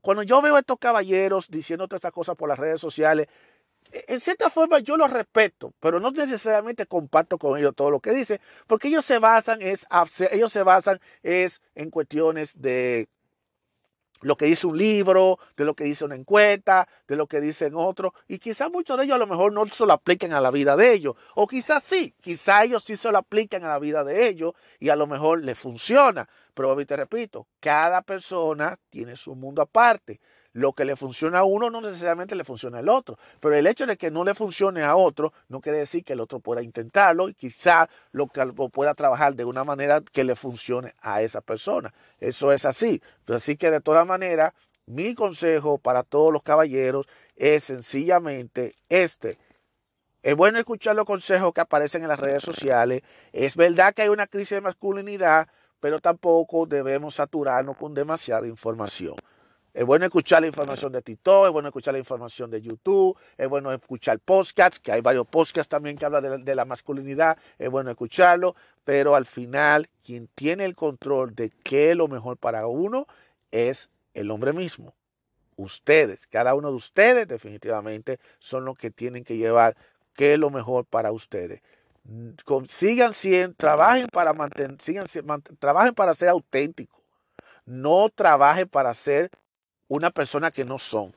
cuando 0.00 0.22
yo 0.22 0.42
veo 0.42 0.56
a 0.56 0.60
estos 0.60 0.78
caballeros 0.78 1.48
diciendo 1.50 1.86
todas 1.86 1.98
estas 1.98 2.12
cosas 2.12 2.36
por 2.36 2.48
las 2.48 2.58
redes 2.58 2.80
sociales, 2.80 3.28
e, 3.92 4.04
en 4.08 4.20
cierta 4.20 4.50
forma 4.50 4.80
yo 4.80 4.96
los 4.96 5.10
respeto, 5.10 5.72
pero 5.80 6.00
no 6.00 6.10
necesariamente 6.10 6.86
comparto 6.86 7.38
con 7.38 7.58
ellos 7.58 7.74
todo 7.76 7.90
lo 7.90 8.00
que 8.00 8.12
dicen, 8.12 8.40
porque 8.66 8.88
ellos 8.88 9.04
se 9.04 9.18
basan 9.18 9.62
es, 9.62 9.86
ellos 10.30 10.52
se 10.52 10.62
basan 10.62 11.00
es 11.22 11.60
en 11.74 11.90
cuestiones 11.90 12.60
de 12.60 13.08
lo 14.22 14.36
que 14.36 14.46
dice 14.46 14.66
un 14.66 14.78
libro, 14.78 15.38
de 15.56 15.64
lo 15.64 15.74
que 15.74 15.84
dice 15.84 16.04
una 16.04 16.14
encuesta, 16.14 16.88
de 17.06 17.16
lo 17.16 17.26
que 17.26 17.40
dicen 17.40 17.74
otros, 17.74 18.12
y 18.28 18.38
quizás 18.38 18.70
muchos 18.70 18.96
de 18.96 19.04
ellos 19.04 19.16
a 19.16 19.18
lo 19.18 19.26
mejor 19.26 19.52
no 19.52 19.66
se 19.68 19.86
lo 19.86 19.92
apliquen 19.92 20.32
a 20.32 20.40
la 20.40 20.50
vida 20.50 20.76
de 20.76 20.92
ellos, 20.92 21.14
o 21.34 21.46
quizás 21.46 21.84
sí, 21.84 22.14
quizás 22.20 22.64
ellos 22.64 22.84
sí 22.84 22.96
se 22.96 23.12
lo 23.12 23.18
apliquen 23.18 23.64
a 23.64 23.68
la 23.68 23.78
vida 23.78 24.04
de 24.04 24.28
ellos 24.28 24.54
y 24.80 24.88
a 24.88 24.96
lo 24.96 25.06
mejor 25.06 25.42
les 25.44 25.58
funciona, 25.58 26.28
pero 26.54 26.74
te 26.84 26.96
repito, 26.96 27.46
cada 27.60 28.02
persona 28.02 28.78
tiene 28.90 29.16
su 29.16 29.34
mundo 29.34 29.62
aparte. 29.62 30.20
Lo 30.52 30.74
que 30.74 30.84
le 30.84 30.96
funciona 30.96 31.40
a 31.40 31.44
uno 31.44 31.70
no 31.70 31.80
necesariamente 31.80 32.34
le 32.34 32.44
funciona 32.44 32.78
al 32.78 32.88
otro, 32.88 33.18
pero 33.40 33.54
el 33.54 33.66
hecho 33.66 33.86
de 33.86 33.96
que 33.96 34.10
no 34.10 34.22
le 34.22 34.34
funcione 34.34 34.82
a 34.82 34.96
otro 34.96 35.32
no 35.48 35.60
quiere 35.60 35.78
decir 35.78 36.04
que 36.04 36.12
el 36.12 36.20
otro 36.20 36.40
pueda 36.40 36.62
intentarlo 36.62 37.28
y 37.28 37.34
quizá 37.34 37.88
lo, 38.12 38.26
que, 38.26 38.44
pueda 38.70 38.94
trabajar 38.94 39.34
de 39.34 39.46
una 39.46 39.64
manera 39.64 40.02
que 40.12 40.24
le 40.24 40.36
funcione 40.36 40.94
a 41.00 41.22
esa 41.22 41.40
persona. 41.40 41.94
Eso 42.20 42.52
es 42.52 42.66
así. 42.66 43.02
Así 43.28 43.56
que 43.56 43.70
de 43.70 43.80
todas 43.80 44.06
maneras, 44.06 44.52
Mi 44.84 45.14
consejo 45.14 45.78
para 45.78 46.02
todos 46.02 46.32
los 46.32 46.42
caballeros 46.42 47.06
es 47.36 47.62
sencillamente 47.64 48.74
este. 48.88 49.38
Es 50.22 50.36
bueno 50.36 50.58
escuchar 50.58 50.96
los 50.96 51.06
consejos 51.06 51.52
que 51.52 51.60
aparecen 51.60 52.02
en 52.02 52.08
las 52.08 52.20
redes 52.20 52.42
sociales. 52.42 53.02
Es 53.32 53.56
verdad 53.56 53.94
que 53.94 54.02
hay 54.02 54.08
una 54.08 54.26
crisis 54.26 54.50
de 54.50 54.60
masculinidad, 54.60 55.48
pero 55.80 56.00
tampoco 56.00 56.66
debemos 56.66 57.14
saturarnos 57.14 57.76
con 57.76 57.94
demasiada 57.94 58.46
información. 58.46 59.16
Es 59.74 59.86
bueno 59.86 60.04
escuchar 60.04 60.42
la 60.42 60.48
información 60.48 60.92
de 60.92 61.00
Tito, 61.00 61.46
es 61.46 61.52
bueno 61.52 61.68
escuchar 61.68 61.94
la 61.94 61.98
información 61.98 62.50
de 62.50 62.60
YouTube, 62.60 63.16
es 63.38 63.48
bueno 63.48 63.72
escuchar 63.72 64.18
podcasts, 64.18 64.78
que 64.78 64.92
hay 64.92 65.00
varios 65.00 65.26
podcasts 65.26 65.68
también 65.68 65.96
que 65.96 66.04
hablan 66.04 66.44
de 66.44 66.54
la, 66.54 66.66
masculinidad, 66.66 67.38
es 67.58 67.70
bueno 67.70 67.90
escucharlo, 67.90 68.54
pero 68.84 69.14
al 69.14 69.24
final 69.24 69.88
quien 70.04 70.28
tiene 70.34 70.66
el 70.66 70.74
control 70.74 71.34
de 71.34 71.48
qué 71.48 71.92
es 71.92 71.96
lo 71.96 72.06
mejor 72.06 72.36
para 72.36 72.66
uno 72.66 73.06
es 73.50 73.88
el 74.12 74.30
hombre 74.30 74.52
mismo. 74.52 74.94
Ustedes, 75.56 76.26
cada 76.26 76.54
uno 76.54 76.68
de 76.68 76.76
ustedes 76.76 77.26
definitivamente 77.26 78.20
son 78.40 78.66
los 78.66 78.76
que 78.76 78.90
tienen 78.90 79.24
que 79.24 79.38
llevar 79.38 79.74
qué 80.14 80.34
es 80.34 80.38
lo 80.38 80.50
mejor 80.50 80.84
para 80.84 81.12
ustedes. 81.12 81.62
Sigan 82.68 83.14
siendo, 83.14 83.54
trabajen 83.56 84.08
para 84.08 84.34
mantener, 84.34 84.76
sigan, 84.82 85.06
trabajen 85.58 85.94
para 85.94 86.14
ser 86.14 86.28
auténticos. 86.28 87.00
No 87.64 88.10
trabajen 88.10 88.68
para 88.68 88.92
ser 88.92 89.30
una 89.92 90.10
persona 90.10 90.50
que 90.50 90.64
no 90.64 90.78
son. 90.78 91.14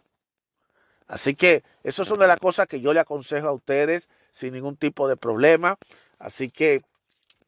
Así 1.08 1.34
que 1.34 1.64
eso 1.84 2.04
son 2.04 2.20
de 2.20 2.28
las 2.28 2.40
cosas 2.40 2.68
que 2.68 2.82
yo 2.82 2.94
le 2.94 3.00
aconsejo 3.00 3.48
a 3.48 3.54
ustedes 3.54 4.10
sin 4.34 4.54
ningún 4.54 4.76
tipo 4.76 5.08
de 5.08 5.16
problema. 5.16 5.78
Así 6.20 6.50
que 6.50 6.82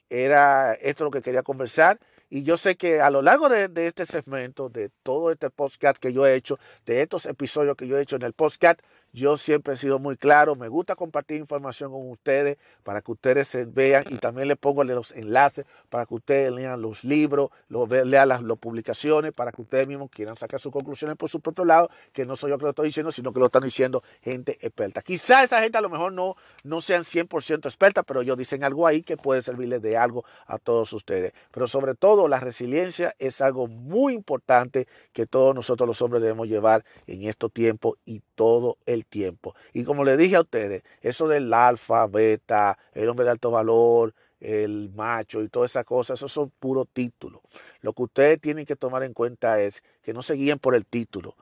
era 0.10 0.74
esto 0.76 1.04
lo 1.04 1.12
que 1.12 1.22
quería 1.22 1.44
conversar. 1.44 2.00
Y 2.30 2.44
yo 2.44 2.56
sé 2.56 2.78
que 2.78 3.02
a 3.02 3.10
lo 3.10 3.22
largo 3.22 3.50
de, 3.50 3.68
de, 3.68 3.88
este 3.88 4.06
segmento, 4.06 4.70
de 4.70 4.90
todo 5.04 5.32
este 5.32 5.50
podcast 5.50 5.98
que 5.98 6.14
yo 6.14 6.26
he 6.26 6.34
hecho, 6.34 6.60
de 6.86 7.02
estos 7.02 7.26
episodios 7.26 7.76
que 7.76 7.88
yo 7.88 7.98
he 7.98 8.04
hecho 8.04 8.16
en 8.16 8.22
el 8.22 8.34
podcast, 8.34 8.80
yo 9.18 9.36
siempre 9.36 9.74
he 9.74 9.78
sido 9.78 9.98
muy 9.98 10.16
claro, 10.16 10.56
me 10.56 10.68
gusta 10.68 10.96
compartir 10.96 11.38
información 11.38 11.92
con 11.92 12.08
ustedes 12.12 12.58
para 12.84 13.02
que 13.02 13.12
ustedes 13.12 13.48
se 13.48 13.66
vean 13.66 14.04
y 14.10 14.18
también 14.18 14.48
les 14.48 14.58
pongo 14.58 14.84
los 14.84 15.12
enlaces 15.14 15.66
para 15.90 16.06
que 16.06 16.14
ustedes 16.14 16.52
lean 16.52 16.82
los 16.82 17.04
libros, 17.04 17.50
lean 17.70 18.30
las, 18.30 18.42
publicaciones, 18.60 19.34
para 19.34 19.52
que 19.52 19.64
ustedes 19.64 19.88
mismos 19.88 20.12
quieran 20.12 20.38
sacar 20.38 20.60
sus 20.60 20.72
conclusiones 20.72 21.18
por 21.18 21.30
su 21.30 21.40
propio 21.40 21.66
lado, 21.66 21.90
que 22.14 22.26
no 22.28 22.36
soy 22.36 22.52
yo 22.52 22.60
que 22.60 22.66
lo 22.66 22.70
estoy 22.70 22.88
diciendo, 22.90 23.12
sino 23.12 23.34
que 23.34 23.40
lo 23.40 23.48
están 23.48 23.64
diciendo 23.64 24.04
gente 24.22 24.60
experta. 24.62 25.02
Quizá 25.02 25.44
esa 25.44 25.62
gente 25.62 25.80
a 25.80 25.82
lo 25.82 25.90
mejor 25.90 26.14
no, 26.14 26.36
no 26.64 26.80
sean 26.80 27.04
100% 27.04 27.66
experta, 27.66 28.04
pero 28.04 28.22
ellos 28.22 28.38
dicen 28.38 28.64
algo 28.64 28.86
ahí 28.86 29.02
que 29.02 29.18
puede 29.18 29.42
servirles 29.42 29.82
de 29.82 29.98
algo 29.98 30.26
a 30.46 30.60
todos 30.60 30.94
ustedes. 30.94 31.34
Pero 31.52 31.68
sobre 31.68 31.96
todo 31.96 32.28
la 32.28 32.40
resiliencia 32.40 33.16
es 33.18 33.42
algo 33.42 33.68
muy 33.68 34.14
importante 34.14 34.88
que 35.12 35.26
todos 35.26 35.56
nosotros 35.56 35.88
los 35.88 36.02
hombres 36.04 36.22
debemos 36.22 36.48
llevar 36.48 36.86
en 37.08 37.24
estos 37.24 37.52
tiempos 37.52 37.98
y 38.06 38.22
todo 38.36 38.78
el 38.86 39.07
tiempo. 39.08 39.56
Y 39.74 39.84
como 39.84 40.04
le 40.04 40.18
dije 40.18 40.36
a 40.36 40.42
ustedes, 40.42 40.84
eso 41.02 41.28
del 41.28 41.54
alfa, 41.54 42.08
beta, 42.08 42.78
el 42.94 43.10
hombre 43.10 43.26
de 43.26 43.32
alto 43.32 43.52
valor, 43.52 44.14
el 44.40 44.92
macho 44.94 45.42
y 45.42 45.50
todas 45.50 45.72
esas 45.72 45.86
cosas, 45.86 46.20
esos 46.20 46.32
son 46.32 46.52
puros 46.60 46.88
títulos. 46.94 47.42
Lo 47.82 47.94
que 47.94 48.04
ustedes 48.04 48.42
tienen 48.42 48.66
que 48.66 48.76
tomar 48.76 49.04
en 49.04 49.14
cuenta 49.14 49.62
es 49.62 49.84
que 50.02 50.14
no 50.14 50.22
se 50.22 50.36
guíen 50.36 50.60
por 50.60 50.76
el 50.76 50.86
título. 50.86 51.36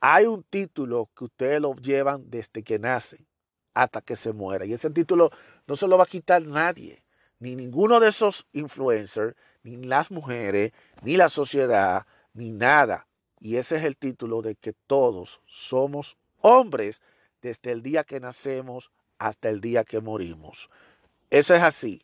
Hay 0.00 0.26
un 0.26 0.42
título 0.42 1.10
que 1.16 1.24
ustedes 1.24 1.60
lo 1.60 1.74
llevan 1.76 2.30
desde 2.30 2.62
que 2.62 2.78
nacen 2.78 3.26
hasta 3.74 4.00
que 4.00 4.16
se 4.16 4.32
muera. 4.32 4.64
Y 4.64 4.72
ese 4.72 4.90
título 4.90 5.30
no 5.66 5.76
se 5.76 5.86
lo 5.86 5.98
va 5.98 6.04
a 6.04 6.08
quitar 6.08 6.42
nadie, 6.42 7.04
ni 7.38 7.54
ninguno 7.54 8.00
de 8.00 8.08
esos 8.08 8.46
influencers, 8.52 9.36
ni 9.62 9.76
las 9.76 10.10
mujeres, 10.10 10.72
ni 11.02 11.16
la 11.16 11.28
sociedad, 11.28 12.06
ni 12.32 12.50
nada. 12.50 13.06
Y 13.38 13.56
ese 13.56 13.76
es 13.76 13.84
el 13.84 13.96
título 13.96 14.42
de 14.42 14.54
que 14.54 14.72
todos 14.72 15.40
somos 15.46 16.16
hombres 16.40 17.02
desde 17.42 17.72
el 17.72 17.82
día 17.82 18.04
que 18.04 18.20
nacemos 18.20 18.90
hasta 19.18 19.48
el 19.48 19.60
día 19.60 19.84
que 19.84 20.00
morimos. 20.00 20.70
Eso 21.30 21.54
es 21.54 21.62
así. 21.62 22.02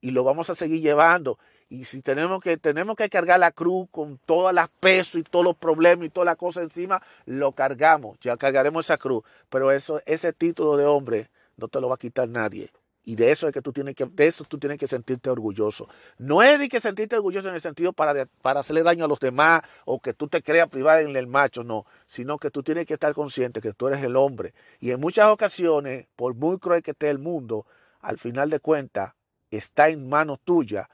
Y 0.00 0.10
lo 0.10 0.24
vamos 0.24 0.50
a 0.50 0.54
seguir 0.54 0.80
llevando. 0.80 1.38
Y 1.68 1.84
si 1.84 2.02
tenemos 2.02 2.40
que, 2.42 2.56
tenemos 2.56 2.96
que 2.96 3.08
cargar 3.08 3.40
la 3.40 3.52
cruz 3.52 3.88
con 3.90 4.18
todas 4.18 4.54
las 4.54 4.68
pesos 4.68 5.20
y 5.20 5.22
todos 5.22 5.44
los 5.44 5.56
problemas 5.56 6.06
y 6.06 6.10
todas 6.10 6.26
las 6.26 6.36
cosas 6.36 6.64
encima, 6.64 7.02
lo 7.26 7.52
cargamos. 7.52 8.18
Ya 8.20 8.36
cargaremos 8.36 8.86
esa 8.86 8.98
cruz. 8.98 9.24
Pero 9.48 9.72
eso, 9.72 10.00
ese 10.06 10.32
título 10.32 10.76
de 10.76 10.86
hombre 10.86 11.30
no 11.56 11.68
te 11.68 11.80
lo 11.80 11.88
va 11.88 11.94
a 11.94 11.98
quitar 11.98 12.28
nadie. 12.28 12.70
Y 13.06 13.16
de 13.16 13.30
eso 13.30 13.46
es 13.46 13.52
que 13.52 13.60
tú 13.60 13.72
tienes 13.72 13.94
que, 13.94 14.06
de 14.06 14.26
eso 14.26 14.44
tú 14.44 14.58
tienes 14.58 14.78
que 14.78 14.88
sentirte 14.88 15.28
orgulloso. 15.28 15.88
No 16.16 16.42
es 16.42 16.58
de 16.58 16.68
que 16.68 16.80
sentirte 16.80 17.16
orgulloso 17.16 17.48
en 17.48 17.54
el 17.54 17.60
sentido 17.60 17.92
para, 17.92 18.26
para 18.40 18.60
hacerle 18.60 18.82
daño 18.82 19.04
a 19.04 19.08
los 19.08 19.20
demás 19.20 19.62
o 19.84 20.00
que 20.00 20.14
tú 20.14 20.26
te 20.28 20.42
creas 20.42 20.70
privar 20.70 21.00
en 21.00 21.14
el 21.14 21.26
macho, 21.26 21.64
no. 21.64 21.84
Sino 22.06 22.38
que 22.38 22.50
tú 22.50 22.62
tienes 22.62 22.86
que 22.86 22.94
estar 22.94 23.12
consciente 23.12 23.60
que 23.60 23.74
tú 23.74 23.88
eres 23.88 24.02
el 24.02 24.16
hombre. 24.16 24.54
Y 24.80 24.90
en 24.90 25.00
muchas 25.00 25.26
ocasiones, 25.26 26.06
por 26.16 26.34
muy 26.34 26.58
cruel 26.58 26.82
que 26.82 26.92
esté 26.92 27.10
el 27.10 27.18
mundo, 27.18 27.66
al 28.00 28.18
final 28.18 28.48
de 28.48 28.60
cuentas, 28.60 29.12
está 29.50 29.90
en 29.90 30.08
manos 30.08 30.40
tuya 30.42 30.88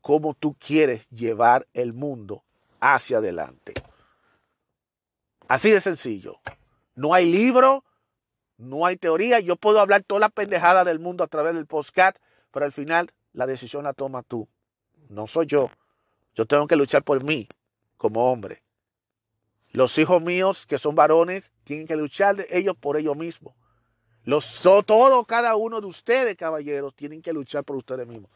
cómo 0.00 0.34
tú 0.34 0.54
quieres 0.54 1.08
llevar 1.10 1.66
el 1.72 1.92
mundo 1.94 2.44
hacia 2.78 3.18
adelante. 3.18 3.74
Así 5.48 5.70
de 5.70 5.80
sencillo. 5.80 6.38
No 6.94 7.12
hay 7.12 7.30
libro, 7.30 7.84
no 8.64 8.86
hay 8.86 8.96
teoría. 8.96 9.40
Yo 9.40 9.56
puedo 9.56 9.80
hablar 9.80 10.02
toda 10.02 10.20
la 10.20 10.28
pendejada 10.28 10.84
del 10.84 10.98
mundo 10.98 11.24
a 11.24 11.28
través 11.28 11.54
del 11.54 11.66
podcast, 11.66 12.16
pero 12.50 12.66
al 12.66 12.72
final 12.72 13.12
la 13.32 13.46
decisión 13.46 13.84
la 13.84 13.92
toma 13.92 14.22
tú. 14.22 14.48
No 15.08 15.26
soy 15.26 15.46
yo. 15.46 15.70
Yo 16.34 16.46
tengo 16.46 16.66
que 16.66 16.76
luchar 16.76 17.02
por 17.04 17.22
mí 17.22 17.48
como 17.96 18.30
hombre. 18.30 18.62
Los 19.70 19.98
hijos 19.98 20.22
míos, 20.22 20.66
que 20.66 20.78
son 20.78 20.94
varones, 20.94 21.52
tienen 21.64 21.86
que 21.86 21.96
luchar 21.96 22.36
de 22.36 22.46
ellos 22.50 22.76
por 22.76 22.96
ellos 22.96 23.16
mismos. 23.16 23.54
Los, 24.24 24.62
todo, 24.62 25.24
cada 25.24 25.56
uno 25.56 25.80
de 25.80 25.86
ustedes, 25.86 26.36
caballeros, 26.36 26.94
tienen 26.94 27.20
que 27.20 27.32
luchar 27.32 27.64
por 27.64 27.76
ustedes 27.76 28.06
mismos. 28.06 28.30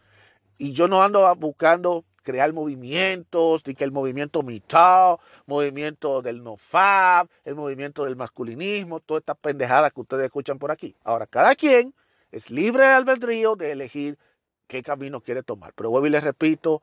Y 0.58 0.72
yo 0.72 0.88
no 0.88 1.02
ando 1.02 1.34
buscando 1.36 2.04
crear 2.28 2.52
movimientos, 2.52 3.62
y 3.64 3.74
que 3.74 3.84
el 3.84 3.90
movimiento 3.90 4.42
mitad, 4.42 5.16
movimiento 5.46 6.20
del 6.20 6.42
nofab, 6.42 7.26
el 7.42 7.54
movimiento 7.54 8.04
del 8.04 8.16
masculinismo, 8.16 9.00
todas 9.00 9.22
estas 9.22 9.38
pendejadas 9.38 9.94
que 9.94 10.00
ustedes 10.02 10.26
escuchan 10.26 10.58
por 10.58 10.70
aquí. 10.70 10.94
Ahora, 11.04 11.26
cada 11.26 11.54
quien 11.54 11.94
es 12.30 12.50
libre 12.50 12.82
de 12.82 12.90
albedrío 12.90 13.56
de 13.56 13.72
elegir 13.72 14.18
qué 14.66 14.82
camino 14.82 15.22
quiere 15.22 15.42
tomar. 15.42 15.72
Pero 15.72 15.88
vuelvo 15.88 16.06
y 16.06 16.10
les 16.10 16.22
repito, 16.22 16.82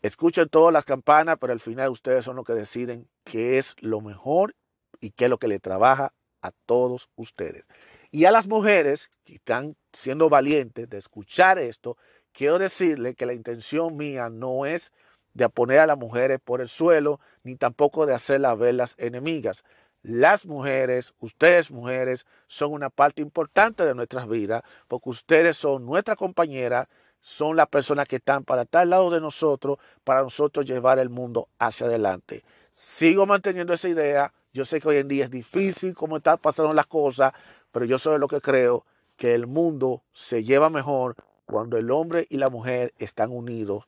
escuchen 0.00 0.48
todas 0.48 0.72
las 0.72 0.84
campanas, 0.84 1.36
pero 1.40 1.52
al 1.52 1.58
final 1.58 1.90
ustedes 1.90 2.24
son 2.24 2.36
los 2.36 2.44
que 2.44 2.52
deciden 2.52 3.08
qué 3.24 3.58
es 3.58 3.74
lo 3.80 4.00
mejor 4.00 4.54
y 5.00 5.10
qué 5.10 5.24
es 5.24 5.30
lo 5.30 5.38
que 5.38 5.48
le 5.48 5.58
trabaja 5.58 6.12
a 6.40 6.52
todos 6.66 7.08
ustedes. 7.16 7.66
Y 8.12 8.26
a 8.26 8.30
las 8.30 8.46
mujeres 8.46 9.10
que 9.24 9.34
están 9.34 9.74
siendo 9.92 10.28
valientes 10.28 10.88
de 10.88 10.98
escuchar 10.98 11.58
esto, 11.58 11.96
quiero 12.34 12.58
decirle 12.58 13.14
que 13.14 13.24
la 13.24 13.32
intención 13.32 13.96
mía 13.96 14.28
no 14.28 14.66
es 14.66 14.92
de 15.32 15.48
poner 15.48 15.78
a 15.78 15.86
las 15.86 15.98
mujeres 15.98 16.38
por 16.44 16.60
el 16.60 16.68
suelo, 16.68 17.20
ni 17.42 17.56
tampoco 17.56 18.06
de 18.06 18.14
hacerlas 18.14 18.58
ver 18.58 18.74
las 18.74 18.94
enemigas. 18.98 19.64
Las 20.02 20.44
mujeres, 20.44 21.14
ustedes 21.18 21.70
mujeres, 21.70 22.26
son 22.46 22.72
una 22.72 22.90
parte 22.90 23.22
importante 23.22 23.86
de 23.86 23.94
nuestras 23.94 24.28
vidas, 24.28 24.62
porque 24.86 25.08
ustedes 25.08 25.56
son 25.56 25.86
nuestra 25.86 26.14
compañera, 26.14 26.88
son 27.20 27.56
las 27.56 27.68
personas 27.68 28.06
que 28.06 28.16
están 28.16 28.44
para 28.44 28.62
estar 28.62 28.82
al 28.82 28.90
lado 28.90 29.10
de 29.10 29.20
nosotros, 29.20 29.78
para 30.04 30.22
nosotros 30.22 30.66
llevar 30.66 30.98
el 30.98 31.08
mundo 31.08 31.48
hacia 31.58 31.86
adelante. 31.86 32.44
Sigo 32.70 33.24
manteniendo 33.24 33.72
esa 33.72 33.88
idea. 33.88 34.32
Yo 34.52 34.64
sé 34.64 34.80
que 34.80 34.88
hoy 34.88 34.96
en 34.98 35.08
día 35.08 35.24
es 35.24 35.30
difícil 35.30 35.94
cómo 35.94 36.18
están 36.18 36.38
pasando 36.38 36.74
las 36.74 36.86
cosas, 36.86 37.32
pero 37.72 37.86
yo 37.86 37.98
soy 37.98 38.18
lo 38.18 38.28
que 38.28 38.40
creo 38.40 38.84
que 39.16 39.34
el 39.34 39.46
mundo 39.46 40.02
se 40.12 40.44
lleva 40.44 40.68
mejor 40.70 41.16
cuando 41.46 41.76
el 41.76 41.90
hombre 41.90 42.26
y 42.30 42.36
la 42.36 42.50
mujer 42.50 42.92
están 42.98 43.30
unidos 43.30 43.84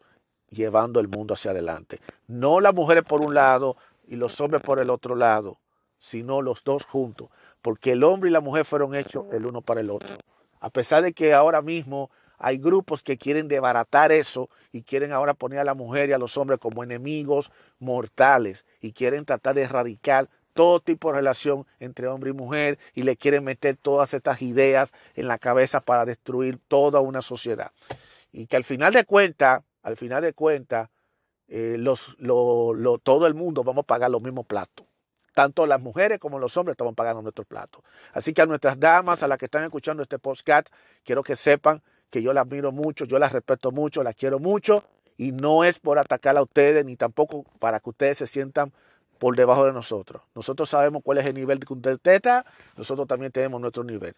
llevando 0.51 1.01
el 1.01 1.09
mundo 1.09 1.35
hacia 1.35 1.51
adelante. 1.51 2.01
No 2.27 2.61
las 2.61 2.75
mujeres 2.75 3.05
por 3.05 3.21
un 3.21 3.35
lado 3.35 3.77
y 4.07 4.17
los 4.17 4.41
hombres 4.41 4.63
por 4.63 4.79
el 4.79 4.91
otro 4.91 5.15
lado, 5.15 5.59
sino 5.99 6.43
los 6.43 6.63
dos 6.65 6.85
juntos, 6.85 7.29
porque 7.63 7.93
el 7.93 8.05
hombre 8.05 8.31
y 8.31 8.33
la 8.33 8.41
mujer 8.41 8.65
fueron 8.65 8.95
hechos 8.95 9.27
el 9.33 9.47
uno 9.47 9.61
para 9.61 9.81
el 9.81 9.91
otro. 9.91 10.17
A 10.61 10.71
pesar 10.71 11.03
de 11.03 11.13
que 11.13 11.35
ahora 11.35 11.63
mismo 11.63 12.11
hay 12.39 12.59
grupos 12.59 13.03
que 13.03 13.17
quieren 13.17 13.49
debaratar 13.49 14.13
eso 14.13 14.51
y 14.73 14.83
quieren 14.83 15.13
ahora 15.13 15.35
poner 15.35 15.59
a 15.59 15.65
la 15.65 15.75
mujer 15.75 16.11
y 16.11 16.13
a 16.13 16.19
los 16.19 16.37
hombres 16.37 16.59
como 16.59 16.85
enemigos 16.85 17.51
mortales 17.79 18.65
y 18.81 18.93
quieren 18.93 19.25
tratar 19.25 19.55
de 19.55 19.63
erradicar 19.63 20.29
todo 20.57 20.81
tipo 20.81 21.11
de 21.11 21.19
relación 21.19 21.67
entre 21.79 22.09
hombre 22.09 22.31
y 22.31 22.33
mujer 22.33 22.79
y 22.95 23.03
le 23.03 23.17
quieren 23.17 23.45
meter 23.45 23.77
todas 23.77 24.15
estas 24.15 24.43
ideas 24.43 24.93
en 25.15 25.29
la 25.29 25.39
cabeza 25.39 25.81
para 25.81 26.05
destruir 26.05 26.59
toda 26.67 27.01
una 27.01 27.23
sociedad. 27.23 27.71
Y 28.33 28.47
que 28.47 28.57
al 28.57 28.65
final 28.65 28.93
de 28.93 29.05
cuentas, 29.05 29.63
al 29.83 29.97
final 29.97 30.23
de 30.23 30.33
cuentas, 30.33 30.89
eh, 31.47 31.77
los, 31.79 32.17
todo 33.03 33.27
el 33.27 33.35
mundo 33.35 33.63
vamos 33.63 33.83
a 33.83 33.87
pagar 33.87 34.11
los 34.11 34.23
mismos 34.23 34.47
platos. 34.47 34.87
Tanto 35.35 35.67
las 35.67 35.81
mujeres 35.81 36.19
como 36.19 36.39
los 36.39 36.57
hombres 36.57 36.73
estamos 36.73 36.95
pagando 36.95 37.21
nuestros 37.21 37.47
platos. 37.47 37.83
Así 38.15 38.33
que 38.33 38.41
a 38.41 38.47
nuestras 38.47 38.81
damas, 38.81 39.23
a 39.23 39.29
las 39.29 39.39
que 39.39 39.45
están 39.45 39.63
escuchando 39.65 40.03
este 40.03 40.19
podcast, 40.19 40.69
quiero 41.05 41.23
que 41.23 41.37
sepan 41.37 41.83
que 42.09 42.23
yo 42.23 42.33
las 42.33 42.47
miro 42.47 42.73
mucho, 42.73 43.05
yo 43.05 43.19
las 43.19 43.33
respeto 43.33 43.73
mucho, 43.73 44.03
las 44.03 44.15
quiero 44.15 44.39
mucho 44.39 44.83
y 45.19 45.33
no 45.33 45.65
es 45.65 45.79
por 45.79 45.99
atacar 45.99 46.37
a 46.39 46.43
ustedes 46.43 46.85
ni 46.87 46.97
tampoco 46.97 47.45
para 47.59 47.81
que 47.81 47.91
ustedes 47.91 48.19
se 48.19 48.27
sientan 48.27 48.73
por 49.19 49.37
debajo 49.37 49.67
de 49.67 49.73
nosotros. 49.73 50.23
Nosotros 50.35 50.69
sabemos 50.69 51.03
cuál 51.05 51.19
es 51.19 51.27
el 51.27 51.35
nivel 51.35 51.61
usted 51.69 52.01
está, 52.07 52.45
nosotros 52.77 53.07
también 53.07 53.33
tenemos 53.33 53.61
nuestro 53.61 53.85
nivel. 53.85 54.15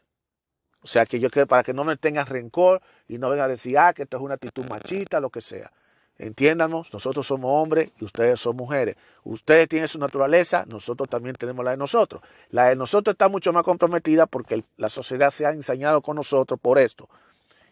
O 0.81 0.87
sea 0.87 1.07
que 1.07 1.19
yo 1.19 1.29
quiero 1.31 1.47
para 1.47 1.63
que 1.63 1.75
no 1.75 1.85
me 1.85 1.97
tengan 1.97 2.27
rencor 2.27 2.81
y 3.09 3.19
no 3.19 3.31
vengan 3.31 3.47
a 3.47 3.49
decir, 3.49 3.79
ah, 3.79 3.93
que 3.93 4.03
esto 4.03 4.17
es 4.17 4.23
una 4.23 4.35
actitud 4.35 4.65
machista, 4.67 5.21
lo 5.21 5.31
que 5.31 5.41
sea. 5.41 5.73
Entiéndanos, 6.19 6.93
nosotros 6.93 7.27
somos 7.27 7.51
hombres 7.53 7.93
y 8.01 8.05
ustedes 8.05 8.41
son 8.41 8.57
mujeres. 8.57 8.97
Ustedes 9.23 9.69
tienen 9.69 9.87
su 9.87 9.99
naturaleza, 9.99 10.65
nosotros 10.69 11.09
también 11.09 11.37
tenemos 11.37 11.65
la 11.65 11.73
de 11.73 11.77
nosotros. 11.77 12.23
La 12.51 12.69
de 12.69 12.77
nosotros 12.77 13.15
está 13.15 13.29
mucho 13.29 13.53
más 13.53 13.63
comprometida 13.63 14.27
porque 14.27 14.65
la 14.77 14.89
sociedad 14.89 15.31
se 15.31 15.47
ha 15.47 15.51
ensañado 15.51 16.03
con 16.03 16.17
nosotros 16.17 16.59
por 16.61 16.79
esto. 16.79 17.09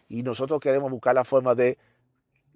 Y 0.07 0.23
nosotros 0.23 0.61
queremos 0.61 0.89
buscar 0.89 1.13
la 1.13 1.25
forma 1.25 1.55
de 1.55 1.77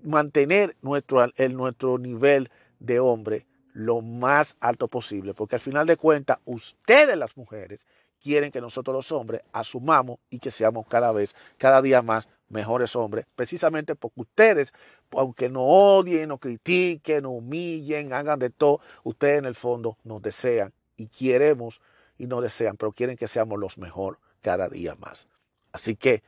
mantener 0.04 0.78
nuestro, 0.82 1.26
el, 1.36 1.58
nuestro 1.58 1.98
nivel 1.98 2.50
de 2.80 3.00
hombre 3.00 3.46
lo 3.74 4.02
más 4.02 4.56
alto 4.60 4.88
posible, 4.88 5.34
porque 5.34 5.56
al 5.56 5.62
final 5.62 5.88
de 5.88 5.98
cuentas, 5.98 6.40
ustedes 6.46 7.18
las 7.18 7.36
mujeres 7.38 7.86
quieren 8.22 8.52
que 8.52 8.62
nosotros 8.62 8.96
los 8.96 9.12
hombres 9.12 9.42
asumamos 9.52 10.20
y 10.30 10.40
que 10.40 10.52
seamos 10.52 10.86
cada 10.88 11.12
vez, 11.12 11.36
cada 11.58 11.82
día 11.82 12.02
más 12.02 12.30
mejores 12.50 12.96
hombres, 12.96 13.26
precisamente 13.36 13.96
porque 13.96 14.22
ustedes, 14.22 14.74
aunque 15.12 15.50
no 15.50 15.64
odien, 15.64 16.30
no 16.30 16.38
critiquen, 16.38 17.24
no 17.24 17.32
humillen, 17.32 18.14
hagan 18.14 18.40
de 18.40 18.50
todo, 18.50 18.82
ustedes 19.04 19.40
en 19.40 19.46
el 19.46 19.56
fondo 19.56 19.98
nos 20.04 20.22
desean 20.22 20.74
y 20.98 21.08
queremos 21.08 21.82
y 22.18 22.28
nos 22.28 22.44
desean, 22.44 22.78
pero 22.78 22.92
quieren 22.92 23.18
que 23.18 23.28
seamos 23.28 23.58
los 23.58 23.78
mejores 23.78 24.20
cada 24.42 24.70
día 24.70 24.96
más. 24.96 25.28
Así 25.72 25.96
que 25.96 26.24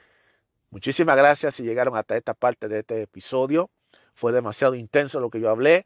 muchísimas 0.70 1.18
gracias 1.18 1.56
si 1.56 1.64
llegaron 1.64 1.96
hasta 1.96 2.16
esta 2.16 2.34
parte 2.34 2.68
de 2.68 2.80
este 2.80 3.02
episodio. 3.02 3.70
Fue 4.14 4.32
demasiado 4.32 4.76
intenso 4.76 5.20
lo 5.20 5.30
que 5.30 5.40
yo 5.40 5.50
hablé. 5.50 5.86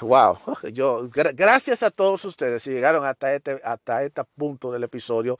Wow, 0.00 0.38
yo 0.72 1.08
gracias 1.10 1.82
a 1.82 1.90
todos 1.90 2.24
ustedes 2.24 2.62
si 2.62 2.70
llegaron 2.70 3.04
hasta 3.04 3.34
este 3.34 3.60
hasta 3.64 4.02
este 4.02 4.22
punto 4.36 4.72
del 4.72 4.84
episodio. 4.84 5.38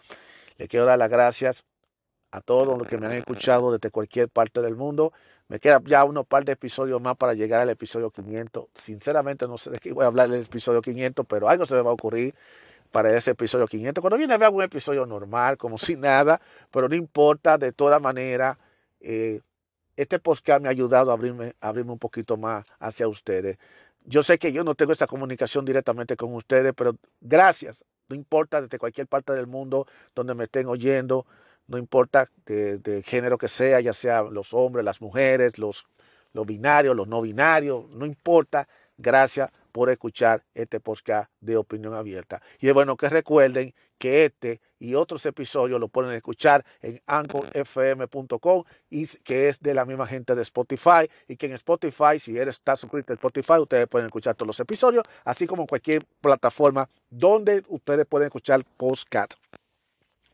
Les 0.58 0.68
quiero 0.68 0.84
dar 0.84 0.98
las 0.98 1.10
gracias 1.10 1.64
a 2.30 2.40
todos 2.40 2.78
los 2.78 2.86
que 2.86 2.98
me 2.98 3.06
han 3.06 3.12
escuchado 3.12 3.72
desde 3.72 3.90
cualquier 3.90 4.28
parte 4.28 4.60
del 4.60 4.76
mundo. 4.76 5.12
Me 5.48 5.60
queda 5.60 5.80
ya 5.84 6.04
unos 6.04 6.26
par 6.26 6.44
de 6.44 6.52
episodios 6.52 7.00
más 7.00 7.16
para 7.16 7.34
llegar 7.34 7.60
al 7.60 7.70
episodio 7.70 8.10
500. 8.10 8.66
Sinceramente 8.74 9.46
no 9.46 9.58
sé 9.58 9.70
de 9.70 9.78
qué 9.78 9.92
voy 9.92 10.04
a 10.04 10.08
hablar 10.08 10.28
del 10.28 10.42
episodio 10.42 10.82
500, 10.82 11.26
pero 11.28 11.48
algo 11.48 11.66
se 11.66 11.74
me 11.74 11.82
va 11.82 11.90
a 11.90 11.94
ocurrir 11.94 12.34
para 12.90 13.16
ese 13.16 13.32
episodio 13.32 13.66
500. 13.66 14.00
Cuando 14.00 14.16
viene 14.16 14.34
a 14.34 14.50
un 14.50 14.62
episodio 14.62 15.06
normal, 15.06 15.56
como 15.58 15.78
si 15.78 15.96
nada, 15.96 16.40
pero 16.70 16.88
no 16.88 16.94
importa, 16.94 17.58
de 17.58 17.72
toda 17.72 18.00
manera, 18.00 18.58
eh, 19.00 19.40
este 19.96 20.18
podcast 20.18 20.62
me 20.62 20.68
ha 20.68 20.70
ayudado 20.70 21.10
a 21.10 21.14
abrirme, 21.14 21.54
a 21.60 21.68
abrirme 21.68 21.92
un 21.92 21.98
poquito 21.98 22.36
más 22.36 22.66
hacia 22.78 23.06
ustedes. 23.06 23.58
Yo 24.04 24.22
sé 24.22 24.38
que 24.38 24.52
yo 24.52 24.64
no 24.64 24.74
tengo 24.74 24.92
esa 24.92 25.06
comunicación 25.06 25.64
directamente 25.64 26.16
con 26.16 26.34
ustedes, 26.34 26.74
pero 26.76 26.96
gracias. 27.20 27.84
No 28.08 28.14
importa 28.14 28.60
desde 28.60 28.78
cualquier 28.78 29.06
parte 29.06 29.32
del 29.32 29.46
mundo 29.46 29.86
donde 30.14 30.34
me 30.34 30.44
estén 30.44 30.66
oyendo, 30.66 31.26
no 31.66 31.78
importa 31.78 32.30
de, 32.44 33.02
género 33.06 33.38
que 33.38 33.48
sea, 33.48 33.80
ya 33.80 33.94
sea 33.94 34.22
los 34.22 34.52
hombres, 34.52 34.84
las 34.84 35.00
mujeres, 35.00 35.58
los, 35.58 35.86
los 36.34 36.44
binarios, 36.44 36.94
los 36.94 37.08
no 37.08 37.22
binarios, 37.22 37.88
no 37.90 38.04
importa. 38.04 38.68
Gracias 38.96 39.50
por 39.72 39.90
escuchar 39.90 40.44
este 40.54 40.78
podcast 40.80 41.30
de 41.40 41.56
opinión 41.56 41.94
abierta. 41.94 42.42
Y 42.60 42.68
es 42.68 42.74
bueno 42.74 42.96
que 42.96 43.08
recuerden 43.08 43.74
que 43.98 44.26
este 44.26 44.60
y 44.78 44.94
otros 44.94 45.24
episodios 45.26 45.80
lo 45.80 45.88
pueden 45.88 46.12
escuchar 46.12 46.64
en 46.82 47.00
anchorfm.com 47.06 48.64
y 48.90 49.06
que 49.06 49.48
es 49.48 49.60
de 49.60 49.74
la 49.74 49.84
misma 49.84 50.06
gente 50.06 50.34
de 50.34 50.42
Spotify 50.42 51.08
y 51.28 51.36
que 51.36 51.46
en 51.46 51.52
Spotify, 51.52 52.18
si 52.18 52.36
eres 52.36 52.56
está 52.56 52.76
suscrito 52.76 53.12
a 53.12 53.14
Spotify, 53.14 53.54
ustedes 53.60 53.88
pueden 53.88 54.06
escuchar 54.06 54.34
todos 54.34 54.48
los 54.48 54.60
episodios, 54.60 55.04
así 55.24 55.46
como 55.46 55.62
en 55.62 55.68
cualquier 55.68 56.04
plataforma 56.20 56.88
donde 57.10 57.62
ustedes 57.68 58.06
pueden 58.06 58.26
escuchar 58.26 58.64
podcast. 58.76 59.34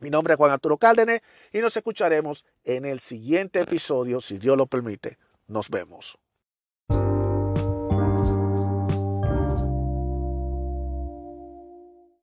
Mi 0.00 0.08
nombre 0.08 0.32
es 0.32 0.38
Juan 0.38 0.50
Arturo 0.50 0.78
Cárdenas 0.78 1.20
y 1.52 1.58
nos 1.58 1.76
escucharemos 1.76 2.44
en 2.64 2.86
el 2.86 3.00
siguiente 3.00 3.60
episodio, 3.60 4.20
si 4.20 4.38
Dios 4.38 4.56
lo 4.56 4.66
permite. 4.66 5.18
Nos 5.46 5.68
vemos. 5.68 6.18